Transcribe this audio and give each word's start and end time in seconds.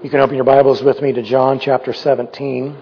You 0.00 0.10
can 0.10 0.20
open 0.20 0.36
your 0.36 0.44
Bibles 0.44 0.80
with 0.80 1.02
me 1.02 1.12
to 1.12 1.22
John 1.22 1.58
chapter 1.58 1.92
17. 1.92 2.76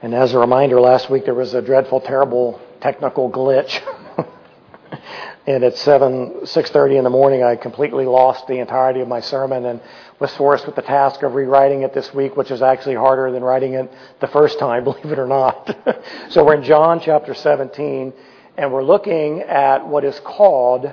And 0.00 0.14
as 0.14 0.32
a 0.32 0.38
reminder, 0.38 0.80
last 0.80 1.10
week 1.10 1.24
there 1.24 1.34
was 1.34 1.54
a 1.54 1.60
dreadful, 1.60 2.00
terrible 2.00 2.60
technical 2.80 3.28
glitch. 3.28 3.82
and 5.48 5.64
at 5.64 5.76
7, 5.76 6.42
6.30 6.42 6.98
in 6.98 7.02
the 7.02 7.10
morning, 7.10 7.42
I 7.42 7.56
completely 7.56 8.04
lost 8.04 8.46
the 8.46 8.60
entirety 8.60 9.00
of 9.00 9.08
my 9.08 9.18
sermon 9.18 9.66
and 9.66 9.80
was 10.20 10.32
forced 10.36 10.66
with 10.66 10.76
the 10.76 10.82
task 10.82 11.24
of 11.24 11.34
rewriting 11.34 11.82
it 11.82 11.92
this 11.92 12.14
week, 12.14 12.36
which 12.36 12.52
is 12.52 12.62
actually 12.62 12.94
harder 12.94 13.32
than 13.32 13.42
writing 13.42 13.74
it 13.74 13.92
the 14.20 14.28
first 14.28 14.60
time, 14.60 14.84
believe 14.84 15.06
it 15.06 15.18
or 15.18 15.26
not. 15.26 15.76
so 16.28 16.44
we're 16.44 16.54
in 16.54 16.62
John 16.62 17.00
chapter 17.00 17.34
17, 17.34 18.12
and 18.56 18.72
we're 18.72 18.84
looking 18.84 19.40
at 19.40 19.84
what 19.84 20.04
is 20.04 20.20
called 20.20 20.88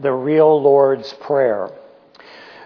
the 0.00 0.10
real 0.10 0.60
Lord's 0.60 1.12
Prayer. 1.12 1.70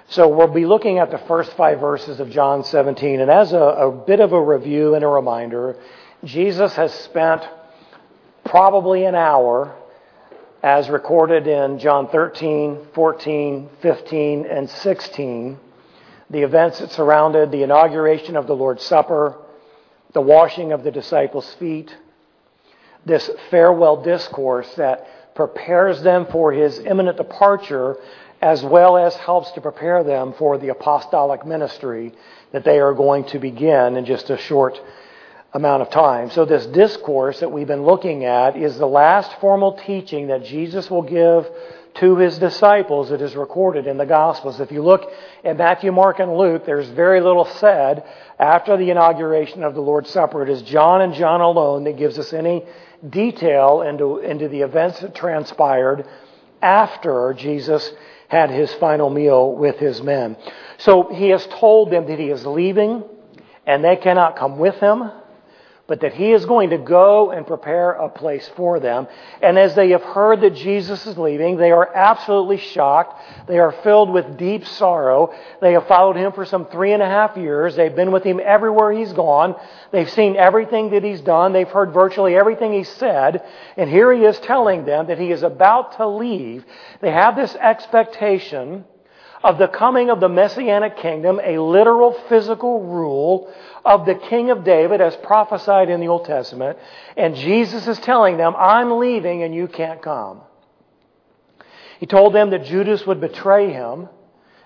So 0.09 0.28
we'll 0.28 0.46
be 0.46 0.66
looking 0.66 0.98
at 0.98 1.10
the 1.10 1.19
first 1.19 1.52
five 1.55 1.80
verses 1.80 2.20
of 2.20 2.30
John 2.30 2.62
17. 2.62 3.20
And 3.20 3.28
as 3.28 3.52
a, 3.52 3.59
a, 3.59 3.91
bit 3.91 4.20
of 4.20 4.33
a 4.33 4.41
review 4.41 4.95
and 4.95 5.02
a 5.02 5.09
reminder, 5.09 5.74
Jesus 6.23 6.77
has 6.77 6.95
spent 6.95 7.42
probably 8.45 9.05
an 9.05 9.16
hour, 9.16 9.74
as 10.62 10.88
recorded 10.88 11.48
in 11.48 11.80
John 11.80 12.06
13, 12.09 12.87
14, 12.95 13.69
15, 13.83 14.47
and 14.47 14.70
16, 14.70 15.59
the 16.30 16.42
events 16.42 16.78
that 16.78 16.92
surrounded 16.92 17.50
the 17.50 17.64
inauguration 17.64 18.36
of 18.36 18.47
the 18.47 18.55
Lord's 18.55 18.84
Supper, 18.84 19.36
the 20.12 20.20
washing 20.20 20.70
of 20.70 20.84
the 20.84 20.92
disciples' 20.92 21.52
feet, 21.55 21.95
this 23.05 23.28
farewell 23.50 24.02
discourse 24.02 24.73
that 24.77 25.34
prepares 25.34 26.00
them 26.02 26.27
for 26.27 26.52
his 26.52 26.78
imminent 26.78 27.16
departure 27.16 27.97
as 28.46 28.62
well 28.62 28.96
as 28.96 29.12
helps 29.16 29.50
to 29.50 29.60
prepare 29.60 30.05
them 30.05 30.32
for 30.34 30.56
the 30.56 30.68
apostolic 30.68 31.45
ministry 31.45 32.12
that 32.53 32.62
they 32.62 32.78
are 32.78 32.94
going 32.94 33.25
to 33.25 33.41
begin 33.41 33.97
in 33.97 34.05
just 34.05 34.30
a 34.30 34.38
short 34.38 34.80
amount 35.53 35.83
of 35.83 35.91
time. 35.91 36.30
So, 36.30 36.44
this 36.44 36.64
discourse 36.66 37.41
that 37.41 37.50
we've 37.50 37.66
been 37.66 37.83
looking 37.83 38.25
at 38.25 38.56
is 38.56 38.78
the 38.78 38.86
last 38.86 39.41
formal 39.41 39.72
teaching 39.84 40.28
that 40.28 40.44
Jesus 40.44 40.88
will 40.88 41.03
give 41.03 41.44
to 41.94 42.19
his 42.19 42.38
disciples 42.38 43.08
that 43.08 43.20
is 43.20 43.34
recorded 43.34 43.88
in 43.88 43.98
the 43.98 44.06
Gospels. 44.06 44.60
If 44.60 44.70
you 44.70 44.81
look 44.81 45.10
at 45.42 45.56
Matthew, 45.56 45.91
Mark, 45.91 46.20
and 46.20 46.36
Luke, 46.36 46.64
there's 46.64 46.88
very 46.91 47.20
little 47.20 47.47
said 47.47 48.05
after 48.38 48.77
the 48.77 48.91
inauguration 48.91 49.64
of 49.64 49.75
the 49.75 49.81
Lord's 49.81 50.10
Supper. 50.10 50.44
It 50.44 50.50
is 50.50 50.62
John 50.62 51.00
and 51.00 51.14
John 51.14 51.41
alone 51.41 51.83
that 51.83 51.97
gives 51.97 52.16
us 52.16 52.33
any 52.33 52.64
detail 53.10 53.83
into, 53.83 54.19
into 54.19 54.47
the 54.47 54.60
events 54.60 55.00
that 55.00 55.16
transpired 55.16 56.06
after 56.62 57.34
Jesus 57.36 57.91
had 58.28 58.50
his 58.50 58.72
final 58.74 59.10
meal 59.10 59.52
with 59.52 59.77
his 59.77 60.02
men. 60.02 60.36
So 60.78 61.05
he 61.12 61.30
has 61.30 61.46
told 61.46 61.91
them 61.91 62.06
that 62.06 62.19
he 62.19 62.30
is 62.30 62.44
leaving 62.44 63.05
and 63.66 63.84
they 63.84 63.96
cannot 63.96 64.36
come 64.36 64.58
with 64.58 64.77
him 64.77 65.10
but 65.87 66.01
that 66.01 66.15
he 66.15 66.33
is 66.33 66.45
going 66.47 66.70
to 66.70 66.79
go 66.79 67.31
and 67.31 67.47
prepare 67.47 67.92
a 67.92 68.09
place 68.09 68.51
for 68.56 68.81
them. 68.81 69.06
And 69.41 69.59
as 69.59 69.75
they 69.75 69.91
have 69.91 70.03
heard 70.03 70.41
that 70.41 70.55
Jesus 70.55 71.06
is 71.06 71.17
leaving, 71.17 71.56
they 71.56 71.70
are 71.70 71.95
absolutely 71.95 72.59
shocked. 72.59 73.20
They 73.47 73.59
are 73.59 73.73
filled 73.84 74.11
with 74.11 74.37
deep 74.37 74.67
sorrow. 74.67 75.33
They 75.61 75.75
have 75.75 75.87
followed 75.87 76.17
him 76.17 76.33
for 76.33 76.45
some 76.45 76.67
three 76.67 76.93
and 76.93 77.03
a 77.03 77.06
half 77.06 77.37
years. 77.37 77.77
They've 77.77 77.95
been 77.95 78.11
with 78.11 78.25
him 78.25 78.41
everywhere 78.45 78.93
he's 78.93 79.12
gone. 79.12 79.55
They've 79.93 80.11
seen 80.11 80.37
everything 80.37 80.91
that 80.91 81.05
he's 81.05 81.20
done. 81.20 81.53
They've 81.53 81.69
heard 81.69 81.93
virtually 81.93 82.34
everything 82.34 82.73
he 82.73 82.84
said. 82.84 83.45
And 83.77 83.89
here 83.89 84.12
he 84.12 84.25
is 84.25 84.41
telling 84.41 84.84
them 84.84 85.06
that 85.06 85.19
he 85.19 85.31
is 85.31 85.45
about 85.45 85.98
to 85.98 86.09
leave. 86.09 86.65
They 87.00 87.12
have 87.12 87.37
this 87.37 87.55
expectation 87.55 88.84
of 89.42 89.59
the 89.59 89.69
coming 89.69 90.11
of 90.11 90.20
the 90.20 90.29
Messianic 90.29 90.97
kingdom, 90.98 91.41
a 91.42 91.59
literal 91.59 92.12
physical 92.29 92.83
rule 92.83 93.53
of 93.84 94.06
the 94.06 94.15
King 94.15 94.51
of 94.51 94.65
David 94.65 95.01
as 95.01 95.17
prophesied 95.17 95.91
in 95.91 96.01
the 96.01 96.09
Old 96.09 96.25
Testament. 96.25 96.78
And 97.16 97.37
Jesus 97.37 97.87
is 97.87 97.99
telling 98.00 98.37
them, 98.37 98.55
I'm 98.56 98.99
leaving 98.99 99.43
and 99.43 99.55
you 99.55 99.69
can't 99.69 100.03
come. 100.03 100.41
He 102.00 102.06
told 102.06 102.34
them 102.34 102.50
that 102.50 102.65
Judas 102.65 103.06
would 103.06 103.21
betray 103.21 103.72
him 103.72 104.09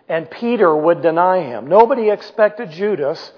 and 0.09 0.31
Peter 0.31 0.75
would 0.75 1.03
deny 1.03 1.43
him. 1.43 1.69
Nobody 1.69 2.11
expected 2.11 2.71
Judas 2.71 3.33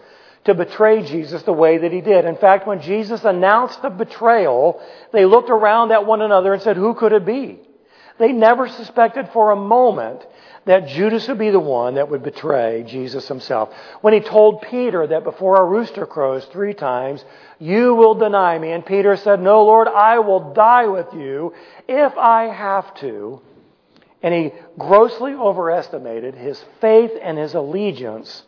to 0.44 0.54
betray 0.54 1.02
Jesus 1.02 1.42
the 1.42 1.52
way 1.52 1.78
that 1.78 1.92
he 1.92 2.00
did. 2.00 2.24
In 2.24 2.36
fact, 2.36 2.66
when 2.66 2.80
Jesus 2.80 3.24
announced 3.24 3.82
the 3.82 3.90
betrayal, 3.90 4.80
they 5.12 5.24
looked 5.24 5.50
around 5.50 5.92
at 5.92 6.06
one 6.06 6.22
another 6.22 6.52
and 6.52 6.62
said, 6.62 6.76
Who 6.76 6.94
could 6.94 7.12
it 7.12 7.26
be? 7.26 7.60
They 8.18 8.32
never 8.32 8.68
suspected 8.68 9.28
for 9.32 9.50
a 9.50 9.56
moment 9.56 10.24
that 10.64 10.86
Judas 10.88 11.26
would 11.28 11.38
be 11.38 11.50
the 11.50 11.58
one 11.58 11.94
that 11.94 12.08
would 12.08 12.22
betray 12.22 12.84
Jesus 12.86 13.26
himself. 13.26 13.70
When 14.00 14.14
he 14.14 14.20
told 14.20 14.62
Peter 14.62 15.06
that 15.06 15.24
before 15.24 15.60
a 15.60 15.64
rooster 15.64 16.06
crows 16.06 16.44
three 16.46 16.74
times, 16.74 17.24
you 17.58 17.94
will 17.94 18.14
deny 18.14 18.58
me. 18.58 18.70
And 18.70 18.86
Peter 18.86 19.16
said, 19.16 19.40
No, 19.40 19.64
Lord, 19.64 19.88
I 19.88 20.20
will 20.20 20.52
die 20.52 20.86
with 20.86 21.12
you 21.14 21.52
if 21.88 22.16
I 22.16 22.44
have 22.44 22.94
to. 22.96 23.40
And 24.22 24.32
he 24.32 24.52
grossly 24.78 25.32
overestimated 25.32 26.36
his 26.36 26.62
faith 26.80 27.10
and 27.20 27.36
his 27.36 27.54
allegiance 27.54 28.44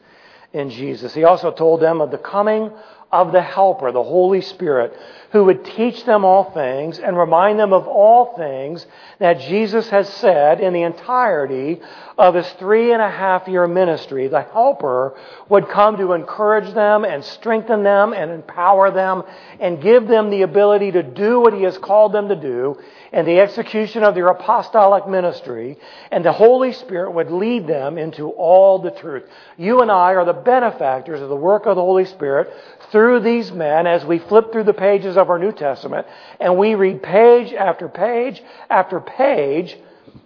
in 0.52 0.70
Jesus. 0.70 1.12
He 1.14 1.24
also 1.24 1.50
told 1.50 1.80
them 1.80 2.00
of 2.00 2.12
the 2.12 2.18
coming 2.18 2.70
of 3.10 3.32
the 3.32 3.42
Helper, 3.42 3.92
the 3.92 4.02
Holy 4.02 4.40
Spirit, 4.40 4.96
who 5.34 5.46
would 5.46 5.64
teach 5.64 6.04
them 6.04 6.24
all 6.24 6.52
things 6.52 7.00
and 7.00 7.18
remind 7.18 7.58
them 7.58 7.72
of 7.72 7.88
all 7.88 8.36
things 8.36 8.86
that 9.18 9.40
Jesus 9.40 9.88
has 9.88 10.08
said 10.08 10.60
in 10.60 10.72
the 10.72 10.82
entirety 10.82 11.80
of 12.16 12.36
his 12.36 12.48
three 12.52 12.92
and 12.92 13.02
a 13.02 13.10
half 13.10 13.48
year 13.48 13.66
ministry. 13.66 14.28
The 14.28 14.42
Helper 14.42 15.16
would 15.48 15.68
come 15.68 15.96
to 15.96 16.12
encourage 16.12 16.72
them 16.72 17.04
and 17.04 17.24
strengthen 17.24 17.82
them 17.82 18.12
and 18.12 18.30
empower 18.30 18.92
them 18.92 19.24
and 19.58 19.82
give 19.82 20.06
them 20.06 20.30
the 20.30 20.42
ability 20.42 20.92
to 20.92 21.02
do 21.02 21.40
what 21.40 21.52
he 21.52 21.64
has 21.64 21.76
called 21.78 22.12
them 22.12 22.28
to 22.28 22.36
do 22.36 22.78
in 23.12 23.26
the 23.26 23.40
execution 23.40 24.04
of 24.04 24.14
their 24.14 24.28
apostolic 24.28 25.08
ministry. 25.08 25.76
And 26.12 26.24
the 26.24 26.32
Holy 26.32 26.72
Spirit 26.72 27.10
would 27.10 27.32
lead 27.32 27.66
them 27.66 27.98
into 27.98 28.30
all 28.30 28.78
the 28.78 28.92
truth. 28.92 29.24
You 29.56 29.82
and 29.82 29.90
I 29.90 30.14
are 30.14 30.24
the 30.24 30.32
benefactors 30.32 31.20
of 31.20 31.28
the 31.28 31.34
work 31.34 31.66
of 31.66 31.74
the 31.74 31.82
Holy 31.82 32.04
Spirit 32.04 32.52
through 32.92 33.20
these 33.20 33.50
men 33.50 33.88
as 33.88 34.04
we 34.04 34.20
flip 34.20 34.52
through 34.52 34.64
the 34.64 34.72
pages 34.72 35.16
of 35.16 35.23
our 35.30 35.38
New 35.38 35.52
Testament 35.52 36.06
and 36.40 36.56
we 36.56 36.74
read 36.74 37.02
page 37.02 37.52
after 37.52 37.88
page 37.88 38.42
after 38.70 39.00
page 39.00 39.76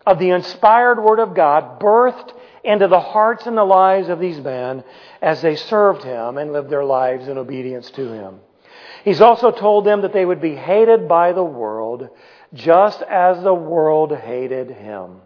of 0.06 0.18
the 0.18 0.30
inspired 0.30 1.02
Word 1.02 1.20
of 1.20 1.34
God 1.34 1.80
birthed 1.80 2.32
into 2.64 2.88
the 2.88 3.00
hearts 3.00 3.46
and 3.46 3.56
the 3.56 3.64
lives 3.64 4.08
of 4.08 4.20
these 4.20 4.38
men 4.40 4.84
as 5.22 5.40
they 5.40 5.56
served 5.56 6.04
Him 6.04 6.38
and 6.38 6.52
lived 6.52 6.70
their 6.70 6.84
lives 6.84 7.28
in 7.28 7.38
obedience 7.38 7.90
to 7.92 8.12
Him. 8.12 8.40
He's 9.04 9.20
also 9.20 9.50
told 9.50 9.84
them 9.86 10.02
that 10.02 10.12
they 10.12 10.24
would 10.24 10.40
be 10.40 10.54
hated 10.54 11.08
by 11.08 11.32
the 11.32 11.44
world 11.44 12.10
just 12.52 13.00
as 13.02 13.42
the 13.42 13.54
world 13.54 14.14
hated 14.14 14.70
Him. 14.70 15.22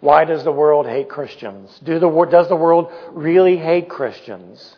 Why 0.00 0.24
does 0.24 0.44
the 0.44 0.52
world 0.52 0.86
hate 0.86 1.08
Christians? 1.08 1.78
Do 1.82 1.98
the, 1.98 2.08
does 2.30 2.48
the 2.48 2.56
world 2.56 2.90
really 3.10 3.56
hate 3.56 3.88
Christians? 3.88 4.77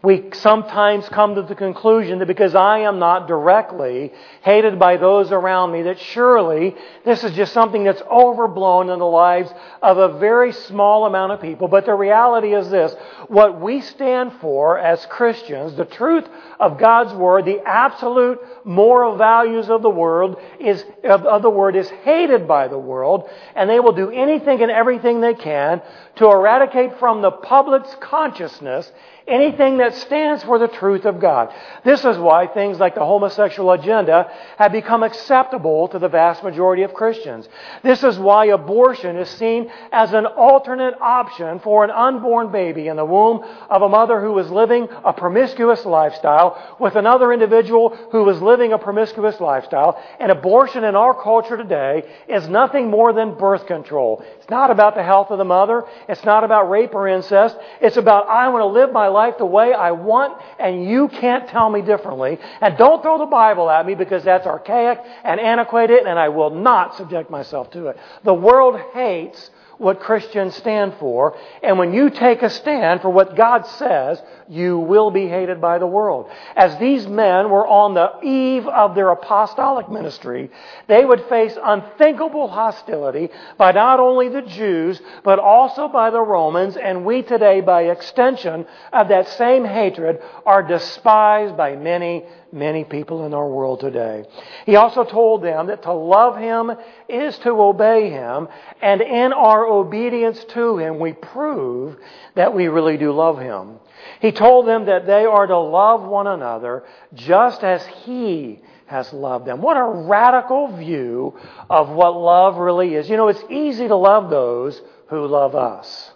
We 0.00 0.30
sometimes 0.32 1.08
come 1.08 1.34
to 1.34 1.42
the 1.42 1.56
conclusion 1.56 2.20
that 2.20 2.26
because 2.26 2.54
I 2.54 2.80
am 2.80 3.00
not 3.00 3.26
directly 3.26 4.12
hated 4.42 4.78
by 4.78 4.96
those 4.96 5.32
around 5.32 5.72
me, 5.72 5.82
that 5.82 5.98
surely 5.98 6.76
this 7.04 7.24
is 7.24 7.32
just 7.32 7.52
something 7.52 7.82
that's 7.82 8.02
overblown 8.02 8.90
in 8.90 9.00
the 9.00 9.06
lives 9.06 9.52
of 9.82 9.98
a 9.98 10.16
very 10.18 10.52
small 10.52 11.06
amount 11.06 11.32
of 11.32 11.40
people. 11.40 11.66
But 11.66 11.84
the 11.84 11.94
reality 11.94 12.54
is 12.54 12.70
this 12.70 12.94
what 13.26 13.60
we 13.60 13.80
stand 13.80 14.34
for 14.40 14.78
as 14.78 15.04
Christians, 15.06 15.74
the 15.74 15.84
truth 15.84 16.28
of 16.60 16.78
God's 16.78 17.12
Word, 17.14 17.44
the 17.44 17.60
absolute 17.66 18.38
moral 18.64 19.16
values 19.16 19.68
of 19.68 19.82
the 19.82 19.90
world 19.90 20.40
is 20.60 20.84
of, 21.02 21.42
the 21.42 21.50
word 21.50 21.74
is 21.74 21.88
hated 21.88 22.46
by 22.46 22.68
the 22.68 22.78
world, 22.78 23.28
and 23.56 23.68
they 23.68 23.80
will 23.80 23.92
do 23.92 24.10
anything 24.10 24.62
and 24.62 24.70
everything 24.70 25.20
they 25.20 25.34
can 25.34 25.82
to 26.18 26.26
eradicate 26.26 26.98
from 26.98 27.22
the 27.22 27.30
public's 27.30 27.94
consciousness 28.00 28.90
anything 29.28 29.76
that 29.76 29.94
stands 29.94 30.42
for 30.42 30.58
the 30.58 30.68
truth 30.68 31.04
of 31.04 31.20
God. 31.20 31.52
This 31.84 32.04
is 32.04 32.16
why 32.16 32.46
things 32.46 32.78
like 32.78 32.94
the 32.94 33.04
homosexual 33.04 33.70
agenda 33.72 34.32
have 34.56 34.72
become 34.72 35.02
acceptable 35.02 35.88
to 35.88 35.98
the 35.98 36.08
vast 36.08 36.42
majority 36.42 36.82
of 36.82 36.94
Christians. 36.94 37.48
This 37.82 38.02
is 38.02 38.18
why 38.18 38.46
abortion 38.46 39.16
is 39.16 39.28
seen 39.28 39.70
as 39.92 40.12
an 40.12 40.26
alternate 40.26 40.94
option 41.00 41.60
for 41.60 41.84
an 41.84 41.90
unborn 41.90 42.50
baby 42.50 42.88
in 42.88 42.96
the 42.96 43.04
womb 43.04 43.44
of 43.68 43.82
a 43.82 43.88
mother 43.88 44.20
who 44.20 44.38
is 44.38 44.50
living 44.50 44.88
a 45.04 45.12
promiscuous 45.12 45.84
lifestyle 45.84 46.76
with 46.80 46.96
another 46.96 47.32
individual 47.32 47.90
who 48.10 48.28
is 48.30 48.40
living 48.40 48.72
a 48.72 48.78
promiscuous 48.78 49.40
lifestyle. 49.40 50.02
And 50.18 50.32
abortion 50.32 50.84
in 50.84 50.96
our 50.96 51.14
culture 51.14 51.56
today 51.56 52.02
is 52.28 52.48
nothing 52.48 52.90
more 52.90 53.12
than 53.12 53.36
birth 53.36 53.66
control. 53.66 54.24
Not 54.50 54.70
about 54.70 54.94
the 54.94 55.02
health 55.02 55.30
of 55.30 55.36
the 55.36 55.44
mother. 55.44 55.84
It's 56.08 56.24
not 56.24 56.42
about 56.42 56.70
rape 56.70 56.94
or 56.94 57.06
incest. 57.06 57.56
It's 57.82 57.98
about 57.98 58.28
I 58.28 58.48
want 58.48 58.62
to 58.62 58.66
live 58.66 58.92
my 58.92 59.08
life 59.08 59.36
the 59.36 59.44
way 59.44 59.74
I 59.74 59.90
want, 59.90 60.40
and 60.58 60.84
you 60.88 61.08
can't 61.08 61.46
tell 61.48 61.68
me 61.68 61.82
differently. 61.82 62.38
And 62.62 62.76
don't 62.78 63.02
throw 63.02 63.18
the 63.18 63.26
Bible 63.26 63.68
at 63.68 63.84
me 63.84 63.94
because 63.94 64.24
that's 64.24 64.46
archaic 64.46 65.00
and 65.22 65.38
antiquated, 65.38 66.06
and 66.06 66.18
I 66.18 66.30
will 66.30 66.50
not 66.50 66.96
subject 66.96 67.30
myself 67.30 67.70
to 67.72 67.88
it. 67.88 67.98
The 68.24 68.32
world 68.32 68.80
hates 68.94 69.50
what 69.78 70.00
Christians 70.00 70.54
stand 70.56 70.94
for. 70.98 71.36
And 71.62 71.78
when 71.78 71.94
you 71.94 72.10
take 72.10 72.42
a 72.42 72.50
stand 72.50 73.00
for 73.00 73.10
what 73.10 73.36
God 73.36 73.66
says, 73.66 74.20
you 74.48 74.78
will 74.78 75.10
be 75.10 75.28
hated 75.28 75.60
by 75.60 75.78
the 75.78 75.86
world. 75.86 76.30
As 76.56 76.78
these 76.78 77.06
men 77.06 77.50
were 77.50 77.66
on 77.66 77.94
the 77.94 78.12
eve 78.22 78.66
of 78.66 78.94
their 78.94 79.10
apostolic 79.10 79.88
ministry, 79.88 80.50
they 80.88 81.04
would 81.04 81.24
face 81.26 81.56
unthinkable 81.62 82.48
hostility 82.48 83.30
by 83.56 83.72
not 83.72 84.00
only 84.00 84.28
the 84.28 84.42
Jews, 84.42 85.00
but 85.22 85.38
also 85.38 85.88
by 85.88 86.10
the 86.10 86.20
Romans, 86.20 86.76
and 86.76 87.04
we 87.04 87.22
today, 87.22 87.60
by 87.60 87.82
extension 87.82 88.66
of 88.92 89.08
that 89.08 89.28
same 89.28 89.64
hatred, 89.64 90.20
are 90.44 90.62
despised 90.62 91.56
by 91.56 91.76
many 91.76 92.24
many 92.52 92.84
people 92.84 93.26
in 93.26 93.34
our 93.34 93.48
world 93.48 93.80
today. 93.80 94.24
He 94.66 94.76
also 94.76 95.04
told 95.04 95.42
them 95.42 95.66
that 95.66 95.82
to 95.82 95.92
love 95.92 96.38
Him 96.38 96.72
is 97.08 97.38
to 97.38 97.50
obey 97.50 98.10
Him, 98.10 98.48
and 98.80 99.00
in 99.00 99.32
our 99.32 99.66
obedience 99.66 100.44
to 100.50 100.78
Him, 100.78 100.98
we 100.98 101.12
prove 101.12 101.96
that 102.34 102.54
we 102.54 102.68
really 102.68 102.96
do 102.96 103.12
love 103.12 103.38
Him. 103.38 103.78
He 104.20 104.32
told 104.32 104.66
them 104.66 104.86
that 104.86 105.06
they 105.06 105.24
are 105.24 105.46
to 105.46 105.58
love 105.58 106.02
one 106.02 106.26
another 106.26 106.84
just 107.14 107.62
as 107.62 107.84
He 107.86 108.60
has 108.86 109.12
loved 109.12 109.46
them. 109.46 109.60
What 109.60 109.76
a 109.76 109.84
radical 109.84 110.76
view 110.76 111.38
of 111.68 111.90
what 111.90 112.16
love 112.16 112.56
really 112.56 112.94
is. 112.94 113.08
You 113.08 113.16
know, 113.16 113.28
it's 113.28 113.44
easy 113.50 113.86
to 113.86 113.96
love 113.96 114.30
those 114.30 114.80
who 115.08 115.26
love 115.26 115.54
us. 115.54 116.12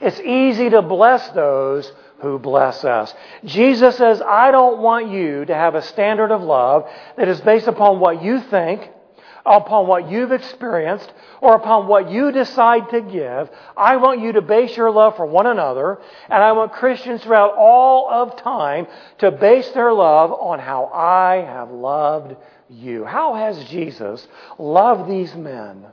It's 0.00 0.20
easy 0.20 0.70
to 0.70 0.80
bless 0.80 1.28
those 1.30 1.92
who 2.20 2.38
bless 2.38 2.84
us. 2.84 3.14
Jesus 3.44 3.96
says, 3.96 4.20
I 4.20 4.50
don't 4.50 4.80
want 4.80 5.10
you 5.10 5.44
to 5.44 5.54
have 5.54 5.74
a 5.74 5.82
standard 5.82 6.32
of 6.32 6.42
love 6.42 6.88
that 7.16 7.28
is 7.28 7.40
based 7.40 7.68
upon 7.68 8.00
what 8.00 8.22
you 8.22 8.40
think, 8.40 8.90
upon 9.46 9.86
what 9.86 10.10
you've 10.10 10.32
experienced, 10.32 11.12
or 11.40 11.54
upon 11.54 11.86
what 11.86 12.10
you 12.10 12.32
decide 12.32 12.90
to 12.90 13.00
give. 13.00 13.48
I 13.76 13.96
want 13.96 14.20
you 14.20 14.32
to 14.32 14.42
base 14.42 14.76
your 14.76 14.90
love 14.90 15.16
for 15.16 15.26
one 15.26 15.46
another, 15.46 16.00
and 16.28 16.42
I 16.42 16.52
want 16.52 16.72
Christians 16.72 17.22
throughout 17.22 17.54
all 17.56 18.10
of 18.10 18.36
time 18.36 18.86
to 19.18 19.30
base 19.30 19.68
their 19.70 19.92
love 19.92 20.32
on 20.32 20.58
how 20.58 20.86
I 20.86 21.44
have 21.46 21.70
loved 21.70 22.36
you. 22.68 23.04
How 23.04 23.34
has 23.34 23.64
Jesus 23.64 24.26
loved 24.58 25.08
these 25.08 25.34
men? 25.34 25.86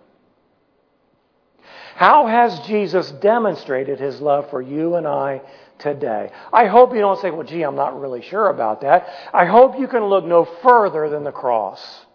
How 1.96 2.28
has 2.28 2.60
Jesus 2.62 3.10
demonstrated 3.12 4.02
his 4.02 4.20
love 4.20 4.50
for 4.50 4.62
you 4.62 4.96
and 4.96 5.08
I 5.08 5.42
today. 5.80 6.32
I 6.52 6.66
hope 6.66 6.94
you 6.94 7.00
don't 7.00 7.20
say, 7.22 7.32
well, 7.32 7.44
gee, 7.44 7.64
I'm 7.64 7.76
not 7.76 8.00
really 8.00 8.22
sure 8.22 8.50
about 8.50 8.82
that. 8.82 9.08
I 9.34 9.46
hope 9.46 9.80
you 9.80 9.88
can 9.88 10.06
look 10.06 10.26
no 10.26 10.46
further 10.64 11.10
than 11.10 11.24
the 11.24 11.32
cross. 11.32 12.06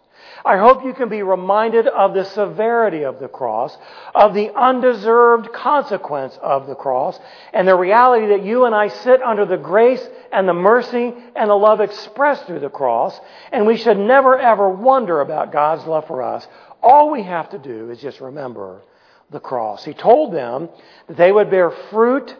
I 0.43 0.57
hope 0.57 0.83
you 0.83 0.93
can 0.93 1.09
be 1.09 1.21
reminded 1.21 1.87
of 1.87 2.13
the 2.13 2.25
severity 2.25 3.03
of 3.03 3.19
the 3.19 3.27
cross, 3.27 3.77
of 4.15 4.33
the 4.33 4.51
undeserved 4.55 5.53
consequence 5.53 6.37
of 6.41 6.67
the 6.67 6.75
cross, 6.75 7.19
and 7.53 7.67
the 7.67 7.75
reality 7.75 8.27
that 8.27 8.43
you 8.43 8.65
and 8.65 8.73
I 8.73 8.87
sit 8.87 9.21
under 9.21 9.45
the 9.45 9.57
grace 9.57 10.03
and 10.31 10.47
the 10.47 10.53
mercy 10.53 11.13
and 11.35 11.49
the 11.49 11.55
love 11.55 11.79
expressed 11.79 12.47
through 12.47 12.61
the 12.61 12.69
cross, 12.69 13.19
and 13.51 13.67
we 13.67 13.77
should 13.77 13.99
never 13.99 14.37
ever 14.37 14.69
wonder 14.69 15.21
about 15.21 15.51
God's 15.51 15.85
love 15.85 16.07
for 16.07 16.23
us. 16.23 16.47
All 16.81 17.11
we 17.11 17.23
have 17.23 17.49
to 17.51 17.59
do 17.59 17.91
is 17.91 18.01
just 18.01 18.19
remember 18.19 18.81
the 19.29 19.39
cross. 19.39 19.85
He 19.85 19.93
told 19.93 20.33
them 20.33 20.69
that 21.07 21.17
they 21.17 21.31
would 21.31 21.51
bear 21.51 21.69
fruit 21.69 22.35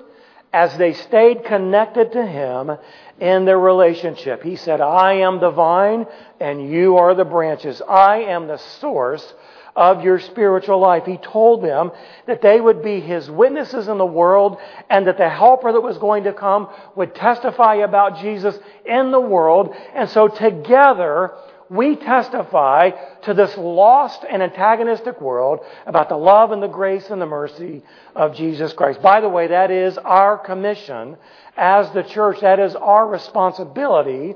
as 0.53 0.77
they 0.77 0.93
stayed 0.93 1.45
connected 1.45 2.11
to 2.13 2.25
Him 2.25 2.71
in 3.19 3.45
their 3.45 3.59
relationship. 3.59 4.43
He 4.43 4.55
said, 4.55 4.81
I 4.81 5.13
am 5.13 5.39
the 5.39 5.51
vine 5.51 6.05
and 6.39 6.69
you 6.69 6.97
are 6.97 7.15
the 7.15 7.25
branches. 7.25 7.81
I 7.87 8.23
am 8.23 8.47
the 8.47 8.57
source 8.57 9.33
of 9.75 10.03
your 10.03 10.19
spiritual 10.19 10.79
life. 10.79 11.05
He 11.05 11.17
told 11.17 11.63
them 11.63 11.91
that 12.27 12.41
they 12.41 12.59
would 12.59 12.83
be 12.83 12.99
His 12.99 13.29
witnesses 13.29 13.87
in 13.87 13.97
the 13.97 14.05
world 14.05 14.57
and 14.89 15.07
that 15.07 15.17
the 15.17 15.29
helper 15.29 15.71
that 15.71 15.81
was 15.81 15.97
going 15.97 16.25
to 16.25 16.33
come 16.33 16.69
would 16.95 17.15
testify 17.15 17.75
about 17.75 18.19
Jesus 18.19 18.57
in 18.85 19.11
the 19.11 19.21
world. 19.21 19.73
And 19.95 20.09
so 20.09 20.27
together, 20.27 21.31
we 21.71 21.95
testify 21.95 22.91
to 23.23 23.33
this 23.33 23.55
lost 23.55 24.25
and 24.29 24.43
antagonistic 24.43 25.21
world 25.21 25.61
about 25.85 26.09
the 26.09 26.17
love 26.17 26.51
and 26.51 26.61
the 26.61 26.67
grace 26.67 27.09
and 27.09 27.21
the 27.21 27.25
mercy 27.25 27.81
of 28.13 28.35
Jesus 28.35 28.73
Christ. 28.73 29.01
By 29.01 29.21
the 29.21 29.29
way, 29.29 29.47
that 29.47 29.71
is 29.71 29.97
our 29.97 30.37
commission 30.37 31.15
as 31.55 31.89
the 31.91 32.03
church. 32.03 32.41
That 32.41 32.59
is 32.59 32.75
our 32.75 33.07
responsibility 33.07 34.35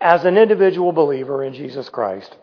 as 0.00 0.24
an 0.24 0.38
individual 0.38 0.92
believer 0.92 1.42
in 1.42 1.54
Jesus 1.54 1.88
Christ. 1.88 2.36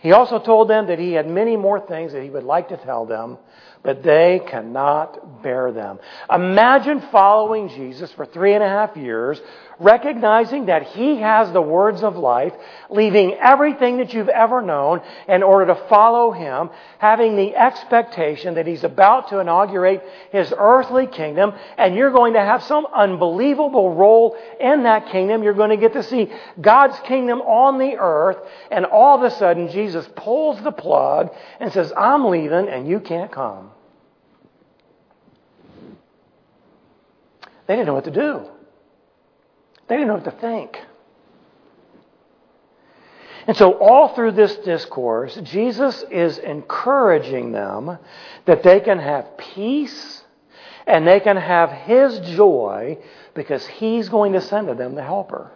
He 0.00 0.12
also 0.12 0.38
told 0.38 0.70
them 0.70 0.86
that 0.86 0.98
he 0.98 1.12
had 1.12 1.28
many 1.28 1.58
more 1.58 1.80
things 1.80 2.12
that 2.12 2.22
he 2.22 2.30
would 2.30 2.44
like 2.44 2.70
to 2.70 2.78
tell 2.78 3.04
them, 3.04 3.36
but 3.82 4.02
they 4.02 4.40
cannot 4.46 5.42
bear 5.42 5.70
them. 5.70 5.98
Imagine 6.30 7.02
following 7.12 7.68
Jesus 7.68 8.10
for 8.12 8.24
three 8.24 8.54
and 8.54 8.62
a 8.62 8.68
half 8.68 8.96
years, 8.96 9.40
recognizing 9.78 10.66
that 10.66 10.84
He 10.84 11.18
has 11.18 11.52
the 11.52 11.60
words 11.62 12.02
of 12.02 12.16
life, 12.16 12.52
leaving 12.90 13.34
everything 13.34 13.98
that 13.98 14.12
you've 14.14 14.28
ever 14.28 14.62
known 14.62 15.02
in 15.28 15.42
order 15.42 15.74
to 15.74 15.88
follow 15.88 16.32
Him, 16.32 16.70
having 16.98 17.36
the 17.36 17.56
expectation 17.56 18.54
that 18.54 18.66
He's 18.66 18.84
about 18.84 19.28
to 19.28 19.38
inaugurate 19.38 20.02
His 20.30 20.52
earthly 20.56 21.06
kingdom, 21.06 21.52
and 21.76 21.94
you're 21.94 22.12
going 22.12 22.34
to 22.34 22.40
have 22.40 22.62
some 22.64 22.86
unbelievable 22.94 23.94
role 23.94 24.36
in 24.60 24.84
that 24.84 25.08
kingdom. 25.10 25.42
You're 25.42 25.54
going 25.54 25.70
to 25.70 25.76
get 25.76 25.92
to 25.94 26.02
see 26.02 26.32
God's 26.60 26.98
kingdom 27.00 27.40
on 27.40 27.78
the 27.78 27.96
earth, 27.98 28.38
and 28.70 28.84
all 28.84 29.16
of 29.16 29.22
a 29.22 29.34
sudden 29.36 29.70
Jesus 29.70 30.08
pulls 30.16 30.62
the 30.62 30.72
plug 30.72 31.30
and 31.60 31.72
says, 31.72 31.92
I'm 31.96 32.26
leaving 32.26 32.68
and 32.68 32.88
you 32.88 33.00
can't 33.00 33.30
come. 33.30 33.70
They 37.66 37.76
didn't 37.76 37.86
know 37.86 37.94
what 37.94 38.04
to 38.04 38.10
do. 38.10 38.50
They 39.94 39.98
didn't 39.98 40.08
know 40.08 40.14
what 40.14 40.24
to 40.24 40.40
think. 40.40 40.82
And 43.46 43.56
so, 43.56 43.74
all 43.74 44.08
through 44.08 44.32
this 44.32 44.56
discourse, 44.56 45.36
Jesus 45.44 46.02
is 46.10 46.38
encouraging 46.38 47.52
them 47.52 47.98
that 48.44 48.64
they 48.64 48.80
can 48.80 48.98
have 48.98 49.38
peace 49.38 50.24
and 50.88 51.06
they 51.06 51.20
can 51.20 51.36
have 51.36 51.70
His 51.70 52.18
joy 52.34 52.98
because 53.34 53.64
He's 53.68 54.08
going 54.08 54.32
to 54.32 54.40
send 54.40 54.66
to 54.66 54.74
them 54.74 54.96
the 54.96 55.02
Helper. 55.04 55.52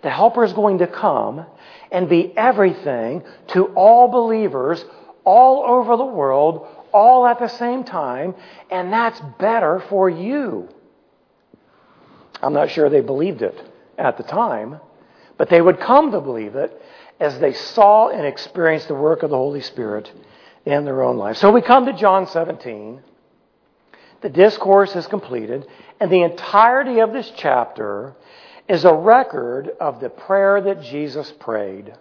The 0.00 0.08
Helper 0.08 0.44
is 0.44 0.54
going 0.54 0.78
to 0.78 0.86
come 0.86 1.44
and 1.90 2.08
be 2.08 2.34
everything 2.34 3.22
to 3.48 3.66
all 3.74 4.08
believers 4.08 4.82
all 5.24 5.62
over 5.66 5.98
the 5.98 6.06
world, 6.06 6.66
all 6.90 7.26
at 7.26 7.38
the 7.38 7.48
same 7.48 7.84
time, 7.84 8.34
and 8.70 8.90
that's 8.90 9.20
better 9.38 9.78
for 9.90 10.08
you. 10.08 10.70
I'm 12.42 12.52
not 12.52 12.70
sure 12.70 12.90
they 12.90 13.00
believed 13.00 13.42
it 13.42 13.58
at 13.96 14.16
the 14.16 14.24
time, 14.24 14.80
but 15.38 15.48
they 15.48 15.60
would 15.60 15.80
come 15.80 16.10
to 16.10 16.20
believe 16.20 16.56
it 16.56 16.80
as 17.20 17.38
they 17.38 17.52
saw 17.52 18.08
and 18.08 18.26
experienced 18.26 18.88
the 18.88 18.94
work 18.94 19.22
of 19.22 19.30
the 19.30 19.36
Holy 19.36 19.60
Spirit 19.60 20.12
in 20.66 20.84
their 20.84 21.02
own 21.02 21.16
life. 21.16 21.36
So 21.36 21.52
we 21.52 21.62
come 21.62 21.86
to 21.86 21.92
John 21.92 22.26
17. 22.26 23.00
The 24.22 24.28
discourse 24.28 24.94
is 24.96 25.06
completed, 25.06 25.66
and 26.00 26.10
the 26.10 26.22
entirety 26.22 27.00
of 27.00 27.12
this 27.12 27.30
chapter 27.36 28.14
is 28.68 28.84
a 28.84 28.94
record 28.94 29.70
of 29.80 30.00
the 30.00 30.08
prayer 30.08 30.60
that 30.60 30.82
Jesus 30.82 31.32
prayed. 31.40 31.92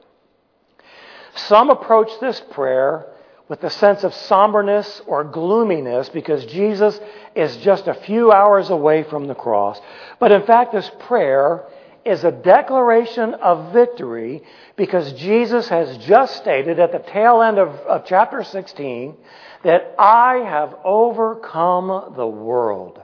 Some 1.35 1.69
approach 1.69 2.09
this 2.19 2.41
prayer 2.51 3.07
with 3.47 3.63
a 3.63 3.69
sense 3.69 4.03
of 4.03 4.13
somberness 4.13 5.01
or 5.07 5.23
gloominess 5.23 6.09
because 6.09 6.45
Jesus 6.45 6.99
is 7.35 7.57
just 7.57 7.87
a 7.87 7.93
few 7.93 8.31
hours 8.31 8.69
away 8.69 9.03
from 9.03 9.27
the 9.27 9.35
cross. 9.35 9.79
But 10.19 10.31
in 10.31 10.43
fact, 10.43 10.71
this 10.71 10.89
prayer 10.99 11.65
is 12.05 12.23
a 12.23 12.31
declaration 12.31 13.33
of 13.35 13.73
victory 13.73 14.41
because 14.75 15.13
Jesus 15.13 15.67
has 15.69 15.97
just 15.97 16.37
stated 16.37 16.79
at 16.79 16.91
the 16.91 16.99
tail 16.99 17.41
end 17.41 17.59
of, 17.59 17.69
of 17.69 18.05
chapter 18.05 18.43
16 18.43 19.15
that 19.63 19.95
I 19.99 20.37
have 20.37 20.75
overcome 20.83 22.13
the 22.15 22.27
world. 22.27 23.01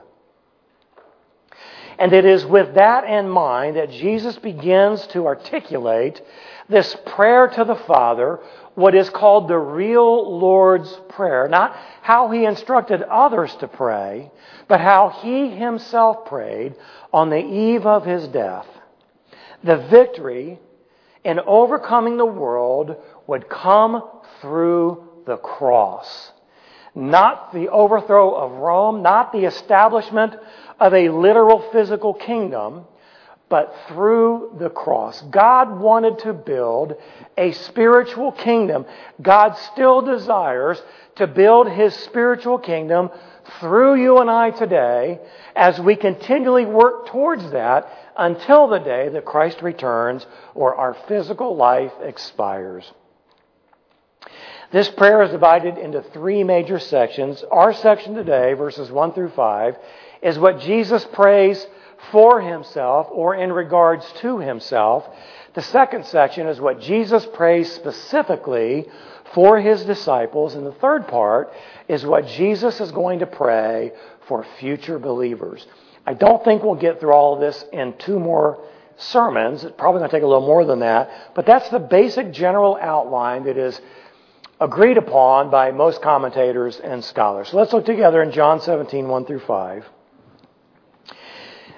And 1.98 2.12
it 2.12 2.24
is 2.24 2.44
with 2.46 2.74
that 2.74 3.04
in 3.04 3.28
mind 3.28 3.76
that 3.76 3.90
Jesus 3.90 4.36
begins 4.38 5.06
to 5.08 5.26
articulate 5.26 6.22
this 6.68 6.96
prayer 7.06 7.48
to 7.48 7.64
the 7.64 7.74
Father, 7.74 8.38
what 8.78 8.94
is 8.94 9.10
called 9.10 9.48
the 9.48 9.58
real 9.58 10.38
Lord's 10.38 10.92
Prayer. 11.08 11.48
Not 11.48 11.76
how 12.00 12.30
he 12.30 12.44
instructed 12.44 13.02
others 13.02 13.52
to 13.56 13.66
pray, 13.66 14.30
but 14.68 14.80
how 14.80 15.08
he 15.08 15.50
himself 15.50 16.26
prayed 16.26 16.76
on 17.12 17.28
the 17.28 17.44
eve 17.44 17.86
of 17.86 18.04
his 18.04 18.28
death. 18.28 18.68
The 19.64 19.78
victory 19.90 20.60
in 21.24 21.40
overcoming 21.40 22.18
the 22.18 22.24
world 22.24 22.94
would 23.26 23.48
come 23.48 24.00
through 24.40 25.08
the 25.26 25.38
cross. 25.38 26.30
Not 26.94 27.52
the 27.52 27.70
overthrow 27.70 28.32
of 28.32 28.52
Rome, 28.52 29.02
not 29.02 29.32
the 29.32 29.46
establishment 29.46 30.36
of 30.78 30.94
a 30.94 31.08
literal 31.08 31.68
physical 31.72 32.14
kingdom, 32.14 32.84
but 33.48 33.74
through 33.88 34.56
the 34.58 34.70
cross. 34.70 35.22
God 35.22 35.80
wanted 35.80 36.18
to 36.20 36.32
build 36.32 36.94
a 37.36 37.52
spiritual 37.52 38.32
kingdom. 38.32 38.84
God 39.22 39.56
still 39.72 40.02
desires 40.02 40.82
to 41.16 41.26
build 41.26 41.70
his 41.70 41.94
spiritual 41.94 42.58
kingdom 42.58 43.10
through 43.60 43.94
you 43.96 44.18
and 44.18 44.30
I 44.30 44.50
today 44.50 45.18
as 45.56 45.80
we 45.80 45.96
continually 45.96 46.66
work 46.66 47.06
towards 47.06 47.50
that 47.50 47.90
until 48.16 48.68
the 48.68 48.78
day 48.78 49.08
that 49.08 49.24
Christ 49.24 49.62
returns 49.62 50.26
or 50.54 50.74
our 50.74 50.94
physical 51.06 51.56
life 51.56 51.92
expires. 52.02 52.92
This 54.70 54.90
prayer 54.90 55.22
is 55.22 55.30
divided 55.30 55.78
into 55.78 56.02
three 56.02 56.44
major 56.44 56.78
sections. 56.78 57.42
Our 57.50 57.72
section 57.72 58.14
today, 58.14 58.52
verses 58.52 58.90
1 58.90 59.14
through 59.14 59.30
5, 59.30 59.76
is 60.20 60.38
what 60.38 60.60
Jesus 60.60 61.06
prays 61.06 61.66
for 62.10 62.40
himself 62.40 63.08
or 63.10 63.34
in 63.34 63.52
regards 63.52 64.10
to 64.20 64.38
himself. 64.38 65.06
The 65.54 65.62
second 65.62 66.06
section 66.06 66.46
is 66.46 66.60
what 66.60 66.80
Jesus 66.80 67.26
prays 67.26 67.72
specifically 67.72 68.86
for 69.34 69.60
his 69.60 69.84
disciples. 69.84 70.54
And 70.54 70.66
the 70.66 70.72
third 70.72 71.08
part 71.08 71.52
is 71.88 72.04
what 72.04 72.26
Jesus 72.26 72.80
is 72.80 72.92
going 72.92 73.18
to 73.20 73.26
pray 73.26 73.92
for 74.26 74.44
future 74.58 74.98
believers. 74.98 75.66
I 76.06 76.14
don't 76.14 76.42
think 76.44 76.62
we'll 76.62 76.76
get 76.76 77.00
through 77.00 77.12
all 77.12 77.34
of 77.34 77.40
this 77.40 77.64
in 77.72 77.94
two 77.98 78.18
more 78.18 78.64
sermons. 78.96 79.64
It's 79.64 79.74
probably 79.76 80.00
going 80.00 80.10
to 80.10 80.16
take 80.16 80.22
a 80.22 80.26
little 80.26 80.46
more 80.46 80.64
than 80.64 80.80
that. 80.80 81.34
But 81.34 81.46
that's 81.46 81.68
the 81.68 81.78
basic 81.78 82.32
general 82.32 82.78
outline 82.80 83.44
that 83.44 83.56
is 83.56 83.80
agreed 84.60 84.96
upon 84.96 85.50
by 85.50 85.70
most 85.70 86.02
commentators 86.02 86.80
and 86.80 87.04
scholars. 87.04 87.50
So 87.50 87.56
let's 87.56 87.72
look 87.72 87.84
together 87.84 88.22
in 88.22 88.32
John 88.32 88.60
17, 88.60 89.06
1 89.06 89.24
through 89.26 89.40
5. 89.40 89.84